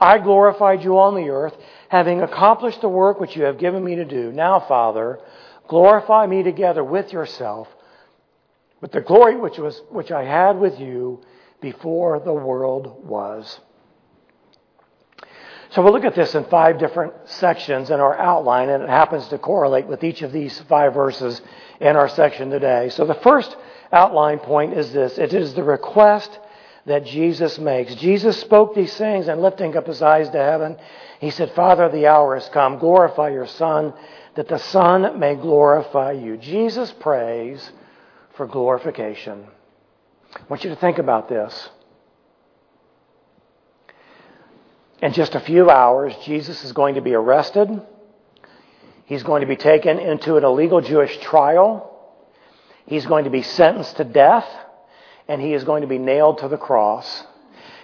I 0.00 0.18
glorified 0.18 0.82
you 0.84 0.98
on 0.98 1.14
the 1.14 1.30
earth 1.30 1.54
having 1.88 2.22
accomplished 2.22 2.80
the 2.80 2.88
work 2.88 3.20
which 3.20 3.36
you 3.36 3.44
have 3.44 3.58
given 3.58 3.84
me 3.84 3.96
to 3.96 4.04
do. 4.04 4.30
Now, 4.32 4.60
Father, 4.60 5.20
glorify 5.66 6.26
me 6.26 6.42
together 6.42 6.84
with 6.84 7.12
yourself 7.12 7.68
with 8.80 8.92
the 8.92 9.00
glory 9.00 9.36
which, 9.36 9.58
was, 9.58 9.80
which 9.90 10.10
I 10.10 10.24
had 10.24 10.58
with 10.58 10.78
you 10.78 11.20
before 11.60 12.20
the 12.20 12.32
world 12.32 13.04
was. 13.04 13.60
So 15.70 15.82
we'll 15.82 15.92
look 15.92 16.04
at 16.04 16.14
this 16.14 16.34
in 16.34 16.44
five 16.44 16.78
different 16.78 17.12
sections 17.26 17.90
in 17.90 18.00
our 18.00 18.18
outline, 18.18 18.70
and 18.70 18.82
it 18.82 18.88
happens 18.88 19.28
to 19.28 19.38
correlate 19.38 19.86
with 19.86 20.02
each 20.02 20.22
of 20.22 20.32
these 20.32 20.58
five 20.60 20.94
verses 20.94 21.42
in 21.80 21.94
our 21.94 22.08
section 22.08 22.50
today. 22.50 22.88
So 22.88 23.04
the 23.04 23.14
first 23.14 23.54
outline 23.92 24.38
point 24.38 24.74
is 24.74 24.92
this 24.92 25.18
it 25.18 25.34
is 25.34 25.54
the 25.54 25.62
request 25.62 26.38
that 26.88 27.04
Jesus 27.04 27.58
makes. 27.58 27.94
Jesus 27.94 28.40
spoke 28.40 28.74
these 28.74 28.96
things 28.96 29.28
and 29.28 29.40
lifting 29.40 29.76
up 29.76 29.86
his 29.86 30.02
eyes 30.02 30.28
to 30.30 30.38
heaven, 30.38 30.76
he 31.20 31.30
said, 31.30 31.52
Father, 31.52 31.88
the 31.88 32.06
hour 32.06 32.34
has 32.34 32.48
come. 32.48 32.78
Glorify 32.78 33.30
your 33.30 33.46
Son, 33.46 33.92
that 34.34 34.48
the 34.48 34.58
Son 34.58 35.18
may 35.18 35.34
glorify 35.34 36.12
you. 36.12 36.36
Jesus 36.36 36.92
prays 36.92 37.70
for 38.36 38.46
glorification. 38.46 39.44
I 40.34 40.40
want 40.48 40.64
you 40.64 40.70
to 40.70 40.76
think 40.76 40.98
about 40.98 41.28
this. 41.28 41.70
In 45.00 45.12
just 45.12 45.34
a 45.34 45.40
few 45.40 45.70
hours, 45.70 46.14
Jesus 46.24 46.64
is 46.64 46.72
going 46.72 46.96
to 46.96 47.00
be 47.00 47.14
arrested. 47.14 47.68
He's 49.04 49.22
going 49.22 49.42
to 49.42 49.46
be 49.46 49.56
taken 49.56 49.98
into 49.98 50.36
an 50.36 50.44
illegal 50.44 50.80
Jewish 50.80 51.16
trial. 51.18 51.94
He's 52.86 53.06
going 53.06 53.24
to 53.24 53.30
be 53.30 53.42
sentenced 53.42 53.96
to 53.98 54.04
death. 54.04 54.46
And 55.28 55.40
he 55.42 55.52
is 55.52 55.64
going 55.64 55.82
to 55.82 55.88
be 55.88 55.98
nailed 55.98 56.38
to 56.38 56.48
the 56.48 56.56
cross. 56.56 57.24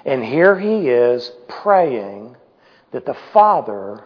And 0.05 0.25
here 0.25 0.59
he 0.59 0.89
is 0.89 1.31
praying 1.49 2.37
that 2.93 3.07
the 3.07 3.17
Father 3.33 4.05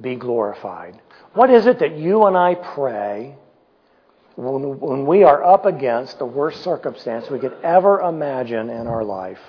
be 0.00 0.16
glorified. 0.16 1.00
What 1.34 1.50
is 1.50 1.66
it 1.66 1.78
that 1.80 1.96
you 1.96 2.24
and 2.24 2.36
I 2.36 2.54
pray 2.54 3.36
when, 4.36 4.80
when 4.80 5.06
we 5.06 5.22
are 5.22 5.44
up 5.44 5.66
against 5.66 6.18
the 6.18 6.24
worst 6.24 6.62
circumstance 6.62 7.28
we 7.28 7.38
could 7.38 7.56
ever 7.62 8.00
imagine 8.00 8.70
in 8.70 8.86
our 8.86 9.04
life? 9.04 9.40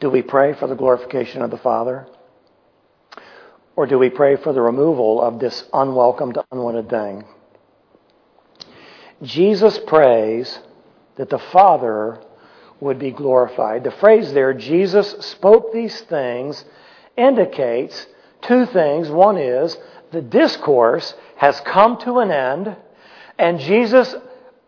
Do 0.00 0.10
we 0.10 0.22
pray 0.22 0.54
for 0.54 0.66
the 0.66 0.74
glorification 0.74 1.42
of 1.42 1.50
the 1.50 1.58
Father? 1.58 2.08
Or 3.76 3.86
do 3.86 3.98
we 3.98 4.10
pray 4.10 4.36
for 4.36 4.52
the 4.52 4.60
removal 4.60 5.22
of 5.22 5.38
this 5.38 5.64
unwelcomed, 5.72 6.38
unwanted 6.50 6.90
thing? 6.90 7.24
Jesus 9.22 9.78
prays 9.78 10.58
that 11.16 11.30
the 11.30 11.38
Father 11.38 12.20
would 12.82 12.98
be 12.98 13.12
glorified. 13.12 13.84
The 13.84 13.92
phrase 13.92 14.32
there, 14.32 14.52
Jesus 14.52 15.08
spoke 15.20 15.72
these 15.72 16.00
things 16.00 16.64
indicates 17.16 18.06
two 18.42 18.66
things. 18.66 19.08
One 19.08 19.38
is 19.38 19.78
the 20.10 20.20
discourse 20.20 21.14
has 21.36 21.60
come 21.60 21.96
to 21.98 22.18
an 22.18 22.32
end, 22.32 22.76
and 23.38 23.60
Jesus, 23.60 24.12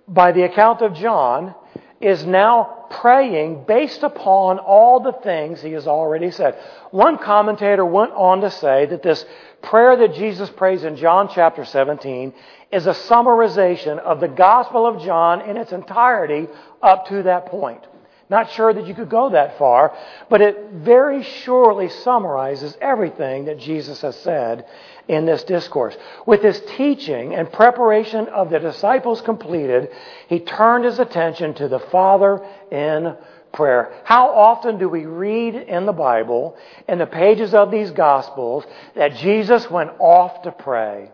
by 0.06 0.30
the 0.30 0.44
account 0.44 0.80
of 0.80 0.94
John, 0.94 1.56
is 2.00 2.24
now 2.24 2.86
praying 2.88 3.64
based 3.66 4.04
upon 4.04 4.60
all 4.60 5.00
the 5.00 5.18
things 5.24 5.60
he 5.60 5.72
has 5.72 5.88
already 5.88 6.30
said. 6.30 6.56
One 6.92 7.18
commentator 7.18 7.84
went 7.84 8.12
on 8.12 8.42
to 8.42 8.50
say 8.50 8.86
that 8.86 9.02
this 9.02 9.24
prayer 9.60 9.96
that 9.96 10.14
Jesus 10.14 10.50
prays 10.50 10.84
in 10.84 10.94
John 10.94 11.28
chapter 11.34 11.64
17 11.64 12.32
is 12.70 12.86
a 12.86 12.90
summarization 12.90 13.98
of 13.98 14.20
the 14.20 14.28
Gospel 14.28 14.86
of 14.86 15.02
John 15.02 15.40
in 15.40 15.56
its 15.56 15.72
entirety 15.72 16.46
up 16.80 17.08
to 17.08 17.24
that 17.24 17.46
point. 17.46 17.84
Not 18.30 18.50
sure 18.52 18.72
that 18.72 18.86
you 18.86 18.94
could 18.94 19.10
go 19.10 19.30
that 19.30 19.58
far, 19.58 19.94
but 20.30 20.40
it 20.40 20.70
very 20.72 21.22
surely 21.22 21.88
summarizes 21.88 22.76
everything 22.80 23.44
that 23.46 23.58
Jesus 23.58 24.00
has 24.00 24.16
said 24.20 24.66
in 25.08 25.26
this 25.26 25.44
discourse. 25.44 25.96
With 26.26 26.42
his 26.42 26.60
teaching 26.76 27.34
and 27.34 27.52
preparation 27.52 28.28
of 28.28 28.50
the 28.50 28.58
disciples 28.58 29.20
completed, 29.20 29.90
he 30.28 30.40
turned 30.40 30.84
his 30.84 30.98
attention 30.98 31.54
to 31.54 31.68
the 31.68 31.80
Father 31.80 32.44
in 32.70 33.16
prayer. 33.52 33.92
How 34.04 34.30
often 34.30 34.78
do 34.78 34.88
we 34.88 35.06
read 35.06 35.54
in 35.54 35.86
the 35.86 35.92
Bible, 35.92 36.56
in 36.88 36.98
the 36.98 37.06
pages 37.06 37.54
of 37.54 37.70
these 37.70 37.90
Gospels, 37.90 38.64
that 38.94 39.16
Jesus 39.16 39.70
went 39.70 39.90
off 39.98 40.42
to 40.42 40.52
pray? 40.52 41.10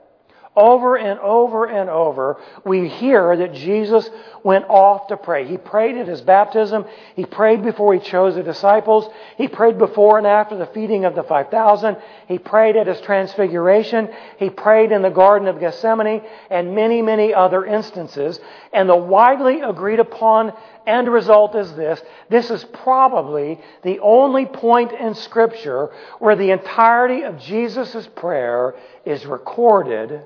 Over 0.57 0.97
and 0.97 1.21
over 1.21 1.67
and 1.67 1.89
over, 1.89 2.37
we 2.65 2.89
hear 2.89 3.37
that 3.37 3.55
Jesus 3.55 4.11
went 4.43 4.65
off 4.69 5.07
to 5.07 5.17
pray. 5.17 5.47
He 5.47 5.57
prayed 5.57 5.97
at 5.97 6.09
his 6.09 6.23
baptism. 6.23 6.87
He 7.15 7.25
prayed 7.25 7.63
before 7.63 7.95
he 7.95 8.01
chose 8.01 8.35
the 8.35 8.43
disciples. 8.43 9.09
He 9.39 9.47
prayed 9.47 9.79
before 9.79 10.19
and 10.19 10.27
after 10.27 10.57
the 10.57 10.67
feeding 10.67 11.05
of 11.05 11.15
the 11.15 11.23
5,000. 11.23 11.97
He 12.27 12.39
prayed 12.39 12.75
at 12.75 12.89
his 12.89 13.01
transfiguration. 13.01 14.09
He 14.39 14.51
prayed 14.51 14.91
in 14.91 15.03
the 15.03 15.09
Garden 15.11 15.47
of 15.47 15.61
Gethsemane 15.61 16.23
and 16.51 16.75
many, 16.75 17.01
many 17.01 17.33
other 17.33 17.65
instances. 17.65 18.41
And 18.73 18.89
the 18.89 18.97
widely 18.97 19.61
agreed 19.61 20.01
upon 20.01 20.53
end 20.85 21.09
result 21.09 21.55
is 21.55 21.73
this. 21.77 22.03
This 22.29 22.51
is 22.51 22.65
probably 22.65 23.61
the 23.85 24.01
only 24.01 24.47
point 24.47 24.91
in 24.91 25.15
Scripture 25.15 25.91
where 26.19 26.35
the 26.35 26.51
entirety 26.51 27.23
of 27.23 27.39
Jesus' 27.39 28.09
prayer 28.17 28.75
is 29.05 29.25
recorded 29.27 30.23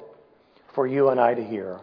for 0.74 0.86
you 0.86 1.08
and 1.08 1.20
I 1.20 1.34
to 1.34 1.44
hear. 1.44 1.80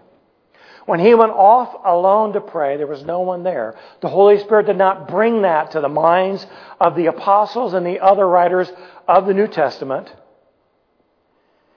When 0.86 1.00
he 1.00 1.13
went 1.13 1.31
off 1.31 1.75
alone 1.86 2.33
to 2.33 2.41
pray, 2.41 2.77
there 2.77 2.88
was 2.88 3.03
no 3.03 3.21
one 3.21 3.43
there. 3.43 3.75
The 4.01 4.10
Holy 4.10 4.39
Spirit 4.39 4.65
did 4.65 4.77
not 4.77 5.07
bring 5.07 5.43
that 5.43 5.71
to 5.71 5.79
the 5.79 5.89
minds 5.89 6.45
of 6.79 6.95
the 6.95 7.05
apostles 7.05 7.74
and 7.74 7.86
the 7.86 8.00
other 8.00 8.27
writers 8.27 8.71
of 9.07 9.27
the 9.27 9.33
New 9.33 9.48
Testament 9.48 10.12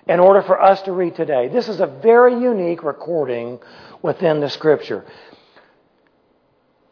in 0.06 0.21
order 0.21 0.42
for 0.42 0.61
us 0.61 0.83
to 0.83 0.92
read 0.92 1.14
today. 1.14 1.49
This 1.49 1.68
is 1.68 1.80
a 1.80 1.87
very 1.87 2.40
unique 2.40 2.83
recording 2.83 3.59
within 4.02 4.40
the 4.40 4.50
Scripture. 4.50 5.04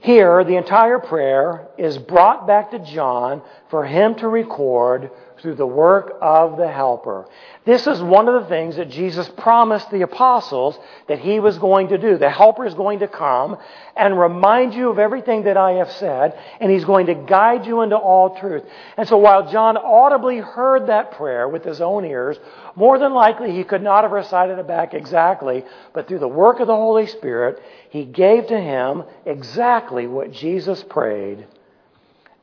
Here, 0.00 0.42
the 0.44 0.56
entire 0.56 0.98
prayer 0.98 1.68
is 1.78 1.96
brought 1.96 2.46
back 2.46 2.72
to 2.72 2.78
John 2.80 3.42
for 3.70 3.84
him 3.84 4.16
to 4.16 4.28
record 4.28 5.10
through 5.42 5.56
the 5.56 5.66
work 5.66 6.16
of 6.22 6.56
the 6.56 6.70
Helper. 6.70 7.26
This 7.64 7.86
is 7.88 8.00
one 8.00 8.28
of 8.28 8.42
the 8.42 8.48
things 8.48 8.76
that 8.76 8.90
Jesus 8.90 9.28
promised 9.36 9.90
the 9.90 10.02
apostles 10.02 10.78
that 11.08 11.18
he 11.18 11.40
was 11.40 11.58
going 11.58 11.88
to 11.88 11.98
do. 11.98 12.16
The 12.16 12.30
Helper 12.30 12.64
is 12.64 12.74
going 12.74 13.00
to 13.00 13.08
come 13.08 13.58
and 13.96 14.18
remind 14.18 14.72
you 14.72 14.88
of 14.88 15.00
everything 15.00 15.44
that 15.44 15.56
I 15.56 15.72
have 15.72 15.90
said, 15.92 16.38
and 16.60 16.70
he's 16.70 16.84
going 16.84 17.06
to 17.06 17.14
guide 17.14 17.66
you 17.66 17.82
into 17.82 17.96
all 17.96 18.36
truth. 18.36 18.62
And 18.96 19.08
so 19.08 19.18
while 19.18 19.50
John 19.50 19.76
audibly 19.76 20.38
heard 20.38 20.86
that 20.86 21.12
prayer 21.12 21.48
with 21.48 21.64
his 21.64 21.80
own 21.80 22.04
ears, 22.04 22.38
more 22.76 22.98
than 22.98 23.12
likely 23.12 23.50
he 23.52 23.64
could 23.64 23.82
not 23.82 24.04
have 24.04 24.12
recited 24.12 24.58
it 24.58 24.66
back 24.68 24.94
exactly, 24.94 25.64
but 25.92 26.06
through 26.06 26.20
the 26.20 26.28
work 26.28 26.60
of 26.60 26.68
the 26.68 26.74
Holy 26.76 27.06
Spirit, 27.08 27.60
he 27.90 28.04
gave 28.04 28.46
to 28.46 28.58
him 28.60 29.02
exactly 29.26 30.06
what 30.06 30.32
Jesus 30.32 30.84
prayed 30.84 31.46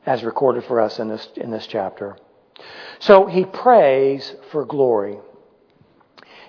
as 0.04 0.22
recorded 0.22 0.64
for 0.64 0.80
us 0.80 0.98
in 0.98 1.08
this, 1.08 1.28
in 1.36 1.50
this 1.50 1.66
chapter. 1.66 2.16
So 3.00 3.26
he 3.26 3.44
prays 3.44 4.34
for 4.50 4.64
glory. 4.64 5.18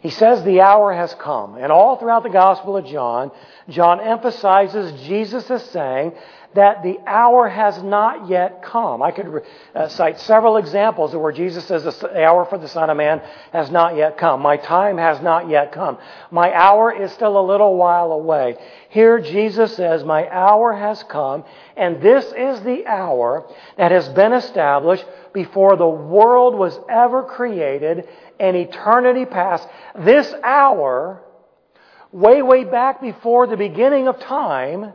He 0.01 0.09
says 0.09 0.43
the 0.43 0.61
hour 0.61 0.93
has 0.93 1.13
come. 1.15 1.55
And 1.55 1.71
all 1.71 1.97
throughout 1.97 2.23
the 2.23 2.29
Gospel 2.29 2.75
of 2.75 2.85
John, 2.85 3.31
John 3.69 4.01
emphasizes 4.01 4.99
Jesus 5.03 5.49
is 5.49 5.61
saying 5.65 6.13
that 6.55 6.83
the 6.83 6.99
hour 7.05 7.47
has 7.47 7.81
not 7.81 8.27
yet 8.27 8.63
come. 8.63 9.01
I 9.01 9.11
could 9.11 9.43
uh, 9.73 9.87
cite 9.87 10.19
several 10.19 10.57
examples 10.57 11.13
of 11.13 11.21
where 11.21 11.31
Jesus 11.31 11.65
says 11.65 11.83
the 11.83 12.23
hour 12.23 12.45
for 12.45 12.57
the 12.57 12.67
Son 12.67 12.89
of 12.89 12.97
Man 12.97 13.21
has 13.53 13.71
not 13.71 13.95
yet 13.95 14.17
come. 14.17 14.41
My 14.41 14.57
time 14.57 14.97
has 14.97 15.21
not 15.21 15.49
yet 15.49 15.71
come. 15.71 15.97
My 16.29 16.51
hour 16.53 16.91
is 16.91 17.11
still 17.13 17.39
a 17.39 17.45
little 17.45 17.77
while 17.77 18.11
away. 18.11 18.57
Here 18.89 19.19
Jesus 19.19 19.75
says, 19.75 20.03
My 20.03 20.27
hour 20.29 20.73
has 20.73 21.03
come, 21.03 21.45
and 21.77 22.01
this 22.01 22.25
is 22.25 22.61
the 22.61 22.85
hour 22.85 23.47
that 23.77 23.91
has 23.91 24.09
been 24.09 24.33
established 24.33 25.05
before 25.33 25.75
the 25.75 25.87
world 25.87 26.55
was 26.55 26.77
ever 26.89 27.23
created 27.23 28.07
and 28.39 28.55
eternity 28.55 29.25
past. 29.25 29.67
This 29.97 30.33
hour, 30.43 31.21
way, 32.11 32.41
way 32.41 32.63
back 32.63 33.01
before 33.01 33.47
the 33.47 33.57
beginning 33.57 34.07
of 34.07 34.19
time, 34.19 34.93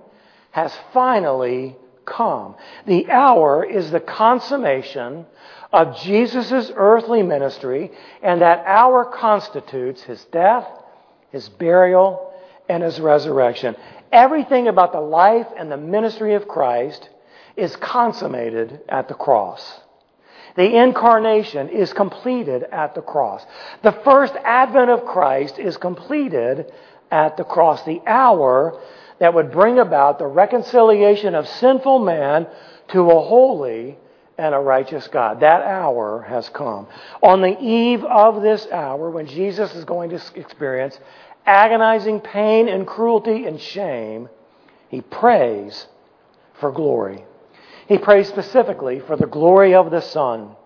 has 0.51 0.77
finally 0.93 1.77
come. 2.05 2.55
The 2.87 3.11
hour 3.11 3.65
is 3.65 3.91
the 3.91 4.01
consummation 4.01 5.27
of 5.73 5.99
Jesus' 5.99 6.71
earthly 6.75 7.23
ministry, 7.23 7.93
and 8.23 8.41
that 8.41 8.65
hour 8.65 9.05
constitutes 9.05 10.03
his 10.03 10.25
death, 10.27 10.67
his 11.31 11.49
burial, 11.49 12.33
and 12.69 12.83
his 12.83 13.01
resurrection. 13.01 13.77
Everything 14.13 14.69
about 14.69 14.93
the 14.93 15.01
life 15.01 15.47
and 15.57 15.71
the 15.71 15.77
ministry 15.77 16.35
of 16.35 16.49
Christ 16.49 17.09
is 17.57 17.75
consummated 17.77 18.81
at 18.89 19.09
the 19.09 19.15
cross. 19.15 19.81
The 20.57 20.77
incarnation 20.77 21.69
is 21.69 21.93
completed 21.93 22.65
at 22.65 22.95
the 22.95 23.03
cross. 23.03 23.45
The 23.83 23.93
first 23.93 24.35
advent 24.45 24.91
of 24.91 25.05
Christ 25.05 25.59
is 25.59 25.77
completed 25.77 26.73
at 27.11 27.37
the 27.37 27.45
cross. 27.45 27.83
The 27.85 28.01
hour 28.07 28.81
that 29.19 29.35
would 29.35 29.53
bring 29.53 29.79
about 29.79 30.19
the 30.19 30.27
reconciliation 30.27 31.35
of 31.35 31.47
sinful 31.47 32.01
man 32.01 32.47
to 32.89 33.11
a 33.11 33.23
holy 33.23 33.99
and 34.39 34.55
a 34.55 34.59
righteous 34.59 35.09
God. 35.09 35.41
That 35.41 35.63
hour 35.63 36.23
has 36.29 36.49
come. 36.51 36.87
On 37.23 37.41
the 37.41 37.59
eve 37.61 38.05
of 38.05 38.43
this 38.43 38.67
hour, 38.71 39.11
when 39.11 39.27
Jesus 39.27 39.75
is 39.75 39.85
going 39.85 40.11
to 40.11 40.21
experience 40.35 40.99
agonizing 41.47 42.21
pain 42.21 42.69
and 42.69 42.87
cruelty 42.87 43.47
and 43.47 43.61
shame, 43.61 44.29
he 44.89 45.01
prays 45.01 45.87
for 46.61 46.73
glory. 46.73 47.25
He 47.89 47.99
prays 47.99 48.29
specifically 48.29 49.01
for 49.01 49.17
the 49.17 49.27
glory 49.27 49.75
of 49.75 49.91
the 49.91 50.01
Son. 50.01 50.57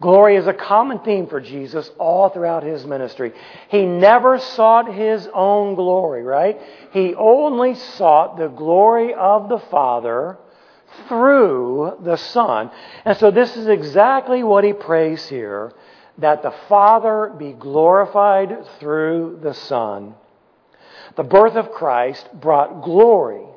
Glory 0.00 0.36
is 0.36 0.46
a 0.46 0.54
common 0.54 1.00
theme 1.00 1.26
for 1.26 1.40
Jesus 1.40 1.90
all 1.98 2.28
throughout 2.28 2.62
his 2.62 2.86
ministry. 2.86 3.32
He 3.68 3.84
never 3.84 4.38
sought 4.38 4.94
his 4.94 5.28
own 5.34 5.74
glory, 5.74 6.22
right? 6.22 6.58
He 6.92 7.14
only 7.16 7.74
sought 7.74 8.38
the 8.38 8.46
glory 8.46 9.12
of 9.12 9.48
the 9.48 9.58
Father 9.58 10.38
through 11.08 11.98
the 12.02 12.16
Son. 12.16 12.70
And 13.04 13.18
so 13.18 13.32
this 13.32 13.56
is 13.56 13.66
exactly 13.66 14.44
what 14.44 14.62
he 14.62 14.72
prays 14.72 15.28
here 15.28 15.72
that 16.18 16.42
the 16.42 16.54
Father 16.68 17.32
be 17.36 17.52
glorified 17.52 18.66
through 18.78 19.40
the 19.42 19.54
Son. 19.54 20.14
The 21.16 21.24
birth 21.24 21.56
of 21.56 21.72
Christ 21.72 22.28
brought 22.40 22.82
glory 22.84 23.47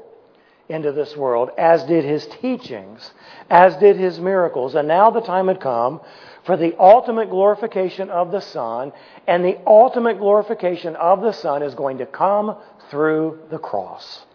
into 0.72 0.92
this 0.92 1.16
world, 1.16 1.50
as 1.58 1.84
did 1.84 2.04
his 2.04 2.26
teachings, 2.42 3.12
as 3.50 3.76
did 3.78 3.98
his 3.98 4.20
miracles. 4.20 4.76
And 4.76 4.88
now 4.88 5.12
the 5.12 5.22
time 5.22 5.48
had 5.48 5.60
come 5.60 6.02
for 6.46 6.58
the 6.58 6.76
ultimate 6.80 7.30
glorification 7.30 8.10
of 8.10 8.32
the 8.32 8.40
Son, 8.42 8.92
and 9.28 9.46
the 9.46 9.60
ultimate 9.68 10.18
glorification 10.18 10.96
of 10.96 11.22
the 11.22 11.34
Son 11.34 11.62
is 11.62 11.76
going 11.76 12.00
to 12.00 12.06
come 12.06 12.56
through 12.90 13.40
the 13.52 13.60
cross. 13.60 14.26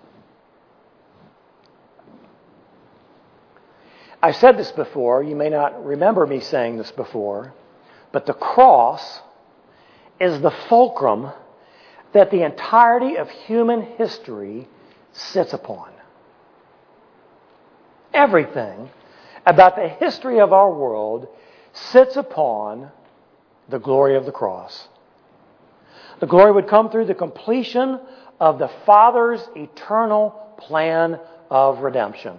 I've 4.23 4.37
said 4.37 4.57
this 4.57 4.73
before, 4.73 5.23
you 5.23 5.37
may 5.37 5.51
not 5.51 5.85
remember 5.85 6.27
me 6.27 6.41
saying 6.41 6.77
this 6.79 6.91
before, 6.93 7.55
but 8.13 8.27
the 8.27 8.35
cross 8.35 9.21
is 10.21 10.41
the 10.41 10.51
fulcrum 10.69 11.31
that 12.13 12.31
the 12.31 12.43
entirety 12.43 13.17
of 13.17 13.29
human 13.29 13.83
history 13.83 14.69
sits 15.13 15.53
upon. 15.53 15.96
Everything 18.12 18.90
about 19.45 19.77
the 19.77 19.88
history 19.88 20.40
of 20.40 20.53
our 20.53 20.73
world 20.73 21.29
sits 21.73 22.16
upon 22.16 22.90
the 23.69 23.79
glory 23.79 24.16
of 24.16 24.27
the 24.27 24.33
cross. 24.33 24.88
The 26.21 26.27
glory 26.27 26.53
would 26.53 26.69
come 26.69 26.90
through 26.90 27.07
the 27.07 27.14
completion 27.14 28.01
of 28.40 28.59
the 28.59 28.71
Father's 28.85 29.47
eternal 29.55 30.31
plan 30.59 31.21
of 31.51 31.81
redemption. 31.81 32.37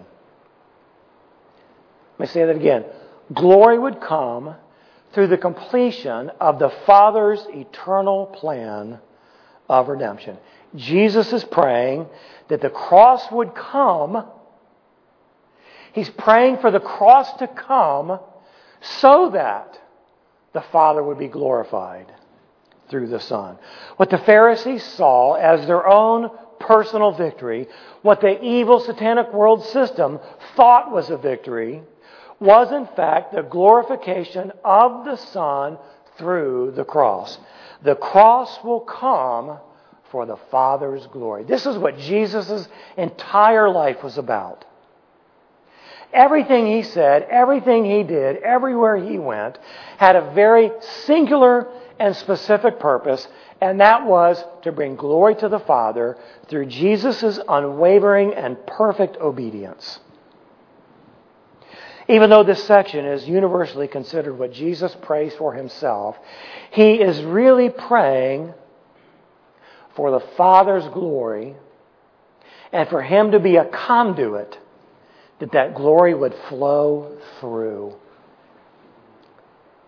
Let 2.17 2.19
me 2.19 2.25
say 2.27 2.45
that 2.45 2.55
again. 2.55 2.85
Glory 3.33 3.77
would 3.77 4.01
come 4.01 4.55
through 5.13 5.27
the 5.27 5.37
completion 5.37 6.31
of 6.39 6.59
the 6.59 6.71
Father's 6.85 7.45
eternal 7.49 8.25
plan 8.27 8.99
of 9.69 9.89
redemption. 9.89 10.37
Jesus 10.75 11.31
is 11.33 11.43
praying 11.43 12.07
that 12.47 12.61
the 12.61 12.69
cross 12.69 13.31
would 13.31 13.53
come. 13.53 14.25
He's 15.97 16.11
praying 16.11 16.59
for 16.59 16.69
the 16.69 16.79
cross 16.79 17.33
to 17.39 17.47
come 17.47 18.19
so 18.81 19.31
that 19.31 19.81
the 20.53 20.61
Father 20.61 21.01
would 21.01 21.17
be 21.17 21.27
glorified 21.27 22.13
through 22.87 23.07
the 23.07 23.19
Son. 23.19 23.57
What 23.95 24.11
the 24.11 24.19
Pharisees 24.19 24.83
saw 24.83 25.33
as 25.33 25.65
their 25.65 25.87
own 25.87 26.29
personal 26.59 27.13
victory, 27.13 27.67
what 28.03 28.21
the 28.21 28.39
evil 28.43 28.79
satanic 28.79 29.33
world 29.33 29.65
system 29.65 30.19
thought 30.55 30.91
was 30.91 31.09
a 31.09 31.17
victory, 31.17 31.81
was 32.39 32.71
in 32.71 32.85
fact 32.95 33.33
the 33.33 33.41
glorification 33.41 34.51
of 34.63 35.03
the 35.03 35.15
Son 35.15 35.79
through 36.19 36.73
the 36.75 36.85
cross. 36.85 37.39
The 37.81 37.95
cross 37.95 38.63
will 38.63 38.81
come 38.81 39.57
for 40.11 40.27
the 40.27 40.37
Father's 40.51 41.07
glory. 41.07 41.43
This 41.43 41.65
is 41.65 41.75
what 41.75 41.97
Jesus' 41.97 42.67
entire 42.97 43.71
life 43.71 44.03
was 44.03 44.19
about. 44.19 44.63
Everything 46.13 46.67
he 46.67 46.83
said, 46.83 47.27
everything 47.29 47.85
he 47.85 48.03
did, 48.03 48.37
everywhere 48.37 48.97
he 48.97 49.17
went, 49.19 49.57
had 49.97 50.15
a 50.15 50.31
very 50.33 50.71
singular 51.05 51.67
and 51.99 52.15
specific 52.15 52.79
purpose, 52.79 53.27
and 53.59 53.81
that 53.81 54.05
was 54.05 54.43
to 54.63 54.71
bring 54.71 54.95
glory 54.95 55.35
to 55.35 55.49
the 55.49 55.59
Father 55.59 56.17
through 56.47 56.67
Jesus' 56.67 57.39
unwavering 57.47 58.33
and 58.33 58.65
perfect 58.65 59.17
obedience. 59.17 59.99
Even 62.07 62.29
though 62.29 62.43
this 62.43 62.63
section 62.63 63.05
is 63.05 63.27
universally 63.27 63.87
considered 63.87 64.37
what 64.37 64.53
Jesus 64.53 64.95
prays 65.01 65.33
for 65.35 65.53
himself, 65.53 66.15
he 66.71 66.93
is 66.93 67.21
really 67.21 67.69
praying 67.69 68.53
for 69.95 70.11
the 70.11 70.25
Father's 70.37 70.87
glory 70.93 71.55
and 72.71 72.87
for 72.87 73.01
him 73.01 73.31
to 73.31 73.39
be 73.39 73.57
a 73.57 73.65
conduit 73.65 74.57
that 75.39 75.51
that 75.51 75.75
glory 75.75 76.13
would 76.13 76.33
flow 76.49 77.17
through. 77.39 77.95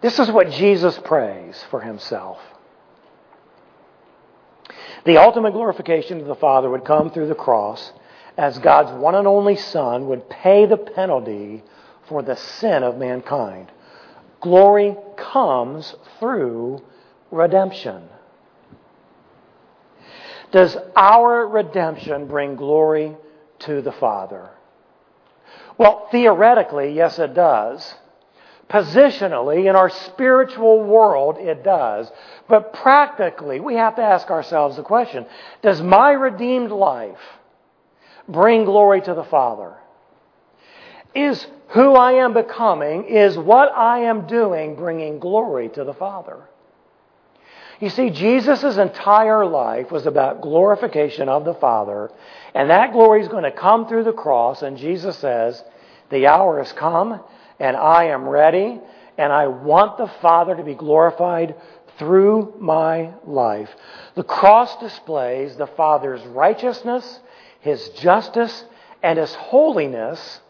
This 0.01 0.19
is 0.19 0.31
what 0.31 0.51
Jesus 0.51 0.97
prays 0.99 1.61
for 1.69 1.81
himself. 1.81 2.39
The 5.05 5.17
ultimate 5.17 5.51
glorification 5.51 6.19
of 6.19 6.27
the 6.27 6.35
Father 6.35 6.69
would 6.69 6.85
come 6.85 7.09
through 7.09 7.27
the 7.27 7.35
cross 7.35 7.91
as 8.37 8.59
God's 8.59 8.91
one 8.91 9.15
and 9.15 9.27
only 9.27 9.55
Son 9.55 10.07
would 10.07 10.29
pay 10.29 10.65
the 10.65 10.77
penalty 10.77 11.63
for 12.07 12.21
the 12.21 12.35
sin 12.35 12.83
of 12.83 12.97
mankind. 12.97 13.71
Glory 14.39 14.95
comes 15.17 15.95
through 16.19 16.81
redemption. 17.31 18.03
Does 20.51 20.77
our 20.95 21.47
redemption 21.47 22.27
bring 22.27 22.55
glory 22.55 23.15
to 23.59 23.81
the 23.81 23.91
Father? 23.91 24.49
Well, 25.79 26.09
theoretically, 26.11 26.91
yes, 26.93 27.17
it 27.19 27.33
does. 27.33 27.95
Positionally, 28.69 29.67
in 29.67 29.75
our 29.75 29.89
spiritual 29.89 30.83
world, 30.83 31.37
it 31.37 31.63
does. 31.63 32.11
But 32.49 32.73
practically, 32.73 33.61
we 33.61 33.75
have 33.75 33.95
to 33.95 34.03
ask 34.03 34.29
ourselves 34.29 34.75
the 34.75 34.83
question 34.83 35.25
Does 35.63 35.81
my 35.81 36.11
redeemed 36.11 36.71
life 36.71 37.17
bring 38.27 38.65
glory 38.65 39.01
to 39.01 39.13
the 39.13 39.23
Father? 39.23 39.73
Is 41.15 41.47
who 41.69 41.93
I 41.93 42.23
am 42.23 42.33
becoming, 42.33 43.05
is 43.05 43.37
what 43.37 43.71
I 43.71 43.99
am 43.99 44.27
doing 44.27 44.75
bringing 44.75 45.17
glory 45.17 45.69
to 45.69 45.83
the 45.85 45.93
Father? 45.93 46.48
You 47.79 47.89
see, 47.89 48.09
Jesus' 48.09 48.77
entire 48.77 49.45
life 49.45 49.89
was 49.89 50.05
about 50.05 50.41
glorification 50.41 51.29
of 51.29 51.45
the 51.45 51.53
Father, 51.53 52.11
and 52.53 52.69
that 52.69 52.91
glory 52.91 53.21
is 53.21 53.29
going 53.29 53.43
to 53.43 53.51
come 53.51 53.87
through 53.87 54.03
the 54.03 54.11
cross, 54.11 54.61
and 54.61 54.77
Jesus 54.77 55.17
says, 55.17 55.63
The 56.09 56.27
hour 56.27 56.57
has 56.57 56.73
come, 56.73 57.21
and 57.57 57.77
I 57.77 58.05
am 58.05 58.27
ready, 58.27 58.81
and 59.17 59.31
I 59.31 59.47
want 59.47 59.97
the 59.97 60.11
Father 60.21 60.57
to 60.57 60.63
be 60.63 60.73
glorified 60.73 61.55
through 61.97 62.55
my 62.59 63.13
life. 63.25 63.69
The 64.15 64.23
cross 64.23 64.77
displays 64.81 65.55
the 65.55 65.67
Father's 65.67 66.25
righteousness, 66.27 67.19
His 67.61 67.89
justice, 67.89 68.65
and 69.01 69.17
His 69.17 69.33
holiness 69.35 70.41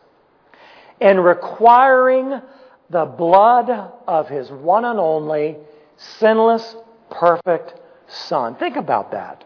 in 0.99 1.19
requiring 1.19 2.41
the 2.89 3.05
blood 3.05 3.69
of 4.07 4.29
His 4.29 4.49
one 4.49 4.85
and 4.85 4.99
only, 4.99 5.57
sinless, 5.97 6.75
perfect 7.09 7.73
Son. 8.07 8.55
Think 8.55 8.75
about 8.75 9.11
that. 9.11 9.43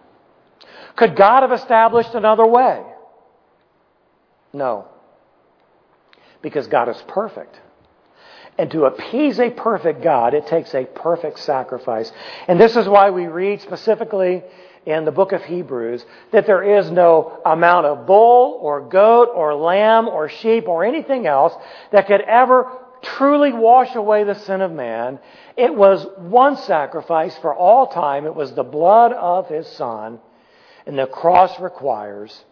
Could 0.95 1.15
God 1.15 1.41
have 1.41 1.52
established 1.52 2.13
another 2.13 2.45
way? 2.45 2.84
No. 4.54 4.88
Because 6.41 6.67
God 6.67 6.89
is 6.89 7.02
perfect. 7.08 7.60
And 8.58 8.69
to 8.71 8.86
appease 8.86 9.39
a 9.39 9.49
perfect 9.49 10.04
God, 10.04 10.34
it 10.34 10.45
takes 10.47 10.73
a 10.76 10.86
perfect 10.86 11.39
sacrifice. 11.39 12.12
And 12.47 12.60
this 12.60 12.76
is 12.76 12.88
why 12.88 13.10
we 13.10 13.26
read 13.26 13.62
specifically 13.62 14.43
in 14.86 15.06
the 15.06 15.12
book 15.12 15.32
of 15.32 15.43
Hebrews 15.43 16.06
that 16.32 16.45
there 16.45 16.78
is 16.78 16.91
no 16.91 17.41
amount 17.45 17.88
of 17.88 18.06
bull 18.06 18.60
or 18.62 18.82
goat 18.82 19.30
or 19.34 19.56
lamb 19.56 20.08
or 20.08 20.30
sheep 20.30 20.67
or 20.67 20.84
anything 20.84 21.26
else 21.26 21.54
that 21.91 22.06
could 22.06 22.21
ever 22.21 22.71
truly 23.17 23.54
wash 23.54 23.95
away 23.95 24.23
the 24.23 24.36
sin 24.36 24.62
of 24.62 24.71
man. 24.71 25.19
It 25.58 25.73
was 25.73 26.06
one 26.17 26.58
sacrifice 26.58 27.38
for 27.38 27.54
all 27.54 27.88
time. 27.88 28.26
It 28.26 28.36
was 28.36 28.54
the 28.54 28.63
blood 28.63 29.13
of 29.13 29.47
his 29.47 29.67
son. 29.67 30.19
And 30.86 30.97
the 30.97 31.08
cross 31.08 31.60
requires 31.60 32.43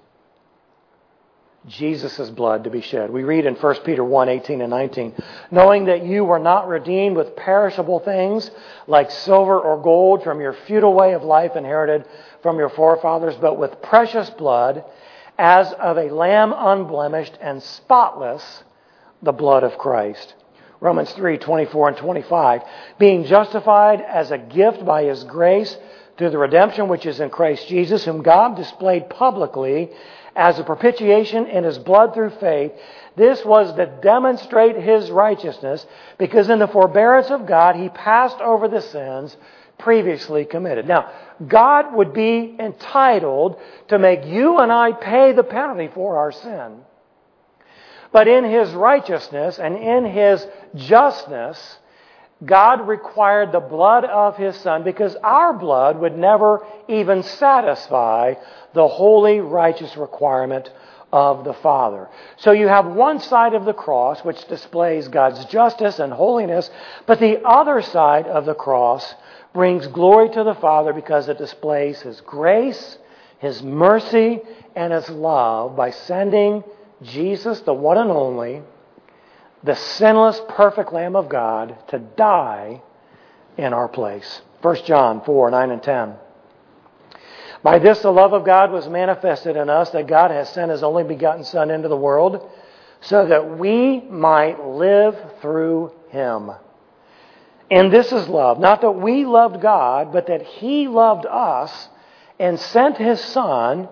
Jesus' 1.67 2.29
blood 2.31 2.63
to 2.63 2.69
be 2.69 2.81
shed. 2.81 3.11
We 3.11 3.23
read 3.23 3.45
in 3.45 3.55
1 3.55 3.75
Peter 3.85 4.03
1 4.03 4.29
18 4.29 4.61
and 4.61 4.69
19, 4.71 5.13
knowing 5.51 5.85
that 5.85 6.03
you 6.03 6.23
were 6.23 6.39
not 6.39 6.67
redeemed 6.67 7.15
with 7.15 7.35
perishable 7.35 7.99
things 7.99 8.49
like 8.87 9.11
silver 9.11 9.59
or 9.59 9.81
gold 9.81 10.23
from 10.23 10.41
your 10.41 10.53
futile 10.53 10.93
way 10.93 11.13
of 11.13 11.23
life 11.23 11.55
inherited 11.55 12.05
from 12.41 12.57
your 12.57 12.69
forefathers, 12.69 13.35
but 13.35 13.59
with 13.59 13.81
precious 13.81 14.29
blood 14.31 14.83
as 15.37 15.71
of 15.73 15.97
a 15.97 16.09
lamb 16.09 16.53
unblemished 16.55 17.37
and 17.41 17.61
spotless, 17.61 18.63
the 19.21 19.31
blood 19.31 19.63
of 19.63 19.77
Christ. 19.77 20.33
Romans 20.81 21.11
3 21.13 21.37
24 21.37 21.89
and 21.89 21.97
25, 21.97 22.61
being 22.97 23.25
justified 23.25 24.01
as 24.01 24.31
a 24.31 24.37
gift 24.39 24.83
by 24.83 25.03
his 25.03 25.23
grace 25.23 25.77
through 26.17 26.31
the 26.31 26.37
redemption 26.39 26.87
which 26.87 27.05
is 27.05 27.19
in 27.19 27.29
Christ 27.29 27.67
Jesus, 27.67 28.03
whom 28.03 28.23
God 28.23 28.55
displayed 28.55 29.09
publicly 29.09 29.91
as 30.35 30.57
a 30.57 30.63
propitiation 30.63 31.45
in 31.45 31.63
his 31.63 31.77
blood 31.77 32.15
through 32.15 32.31
faith. 32.31 32.71
This 33.15 33.45
was 33.45 33.75
to 33.75 33.85
demonstrate 34.01 34.75
his 34.75 35.11
righteousness, 35.11 35.85
because 36.17 36.49
in 36.49 36.57
the 36.57 36.67
forbearance 36.67 37.29
of 37.29 37.45
God, 37.45 37.75
he 37.75 37.89
passed 37.89 38.39
over 38.39 38.67
the 38.67 38.81
sins 38.81 39.37
previously 39.77 40.45
committed. 40.45 40.87
Now, 40.87 41.11
God 41.47 41.93
would 41.95 42.13
be 42.13 42.55
entitled 42.59 43.59
to 43.89 43.99
make 43.99 44.25
you 44.25 44.57
and 44.59 44.71
I 44.71 44.93
pay 44.93 45.33
the 45.33 45.43
penalty 45.43 45.89
for 45.93 46.17
our 46.17 46.31
sin. 46.31 46.81
But 48.11 48.27
in 48.27 48.43
his 48.43 48.71
righteousness 48.71 49.59
and 49.59 49.77
in 49.77 50.05
his 50.05 50.45
justness, 50.75 51.77
God 52.43 52.87
required 52.87 53.51
the 53.51 53.59
blood 53.59 54.03
of 54.03 54.35
his 54.35 54.55
son 54.57 54.83
because 54.83 55.15
our 55.23 55.53
blood 55.53 55.99
would 55.99 56.17
never 56.17 56.65
even 56.87 57.23
satisfy 57.23 58.33
the 58.73 58.87
holy, 58.87 59.39
righteous 59.39 59.95
requirement 59.95 60.71
of 61.13 61.43
the 61.43 61.53
Father. 61.53 62.09
So 62.37 62.51
you 62.51 62.67
have 62.67 62.85
one 62.85 63.19
side 63.19 63.53
of 63.53 63.65
the 63.65 63.73
cross 63.73 64.23
which 64.23 64.47
displays 64.47 65.07
God's 65.07 65.45
justice 65.45 65.99
and 65.99 66.11
holiness, 66.11 66.69
but 67.05 67.19
the 67.19 67.45
other 67.45 67.81
side 67.81 68.27
of 68.27 68.45
the 68.45 68.55
cross 68.55 69.13
brings 69.53 69.87
glory 69.87 70.29
to 70.29 70.43
the 70.43 70.55
Father 70.55 70.93
because 70.93 71.27
it 71.27 71.37
displays 71.37 72.01
His 72.01 72.21
grace, 72.21 72.97
His 73.39 73.61
mercy, 73.61 74.39
and 74.75 74.93
His 74.93 75.09
love 75.09 75.75
by 75.75 75.91
sending 75.91 76.63
Jesus, 77.01 77.61
the 77.61 77.73
one 77.73 77.97
and 77.97 78.11
only, 78.11 78.61
the 79.63 79.75
sinless, 79.75 80.41
perfect 80.49 80.93
Lamb 80.93 81.15
of 81.15 81.29
God, 81.29 81.77
to 81.89 81.99
die 81.99 82.81
in 83.57 83.73
our 83.73 83.87
place. 83.87 84.41
1 84.61 84.85
John 84.85 85.23
4 85.23 85.51
9 85.51 85.71
and 85.71 85.83
10. 85.83 86.15
By 87.63 87.79
this 87.79 88.01
the 88.01 88.11
love 88.11 88.33
of 88.33 88.43
God 88.43 88.71
was 88.71 88.87
manifested 88.87 89.55
in 89.55 89.69
us 89.69 89.91
that 89.91 90.07
God 90.07 90.31
has 90.31 90.49
sent 90.49 90.71
his 90.71 90.83
only 90.83 91.03
begotten 91.03 91.43
Son 91.43 91.69
into 91.69 91.87
the 91.87 91.97
world 91.97 92.49
so 93.01 93.27
that 93.27 93.57
we 93.57 94.01
might 94.01 94.63
live 94.63 95.15
through 95.41 95.91
him. 96.09 96.51
And 97.69 97.91
this 97.91 98.11
is 98.11 98.27
love. 98.27 98.59
Not 98.59 98.81
that 98.81 98.91
we 98.91 99.25
loved 99.25 99.61
God, 99.61 100.11
but 100.11 100.27
that 100.27 100.41
he 100.41 100.87
loved 100.87 101.25
us 101.25 101.89
and 102.39 102.59
sent 102.59 102.97
his 102.97 103.19
Son 103.19 103.87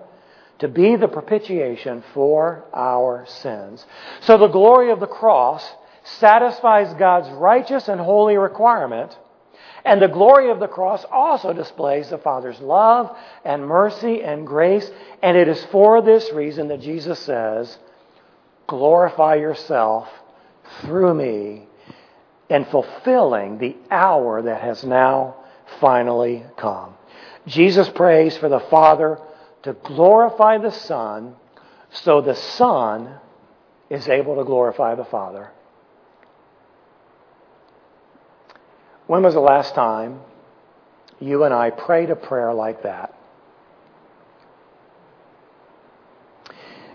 to 0.60 0.67
be 0.67 0.95
the 0.95 1.08
propitiation 1.08 2.04
for 2.13 2.65
our 2.74 3.26
sins. 3.28 3.86
So 4.22 4.38
the 4.38 4.48
glory 4.48 4.91
of 4.91 5.00
the 5.00 5.08
cross 5.08 5.67
satisfies 6.04 6.93
God's 6.95 7.30
righteous 7.30 7.88
and 7.88 8.00
holy 8.00 8.38
requirement 8.38 9.17
and 9.86 10.02
the 10.02 10.08
glory 10.08 10.50
of 10.52 10.60
the 10.60 10.67
cross 10.67 11.06
also 11.12 11.54
displays 11.54 12.10
the 12.10 12.17
Father's 12.17 12.60
love 12.60 13.15
and 13.45 13.65
mercy 13.65 14.22
and 14.22 14.45
grace. 14.45 14.89
And 15.22 15.38
it 15.38 15.48
is 15.48 15.63
for 15.65 16.02
this 16.02 16.32
reason 16.34 16.67
that 16.69 16.82
Jesus 16.82 17.19
says, 17.19 17.78
Glorify 18.67 19.36
yourself 19.36 20.08
through 20.82 21.13
me 21.13 21.67
in 22.50 22.65
fulfilling 22.65 23.58
the 23.58 23.76
hour 23.89 24.41
that 24.41 24.62
has 24.62 24.84
now 24.84 25.36
finally 25.80 26.43
come. 26.58 26.93
Jesus 27.48 27.89
prays 27.89 28.38
for 28.38 28.50
the 28.50 28.60
Father 28.60 29.17
to 29.63 29.74
glorify 29.74 30.58
the 30.58 30.72
Son 30.72 31.36
so 31.91 32.22
the 32.22 32.36
Son 32.36 33.15
is 33.89 34.08
able 34.08 34.36
to 34.36 34.43
glorify 34.43 34.95
the 34.95 35.06
Father. 35.06 35.52
When 39.08 39.24
was 39.24 39.34
the 39.34 39.39
last 39.39 39.74
time 39.74 40.22
you 41.19 41.43
and 41.43 41.54
I 41.54 41.72
prayed 41.72 42.12
a 42.12 42.15
prayer 42.15 42.54
like 42.54 42.84
that? 42.84 43.15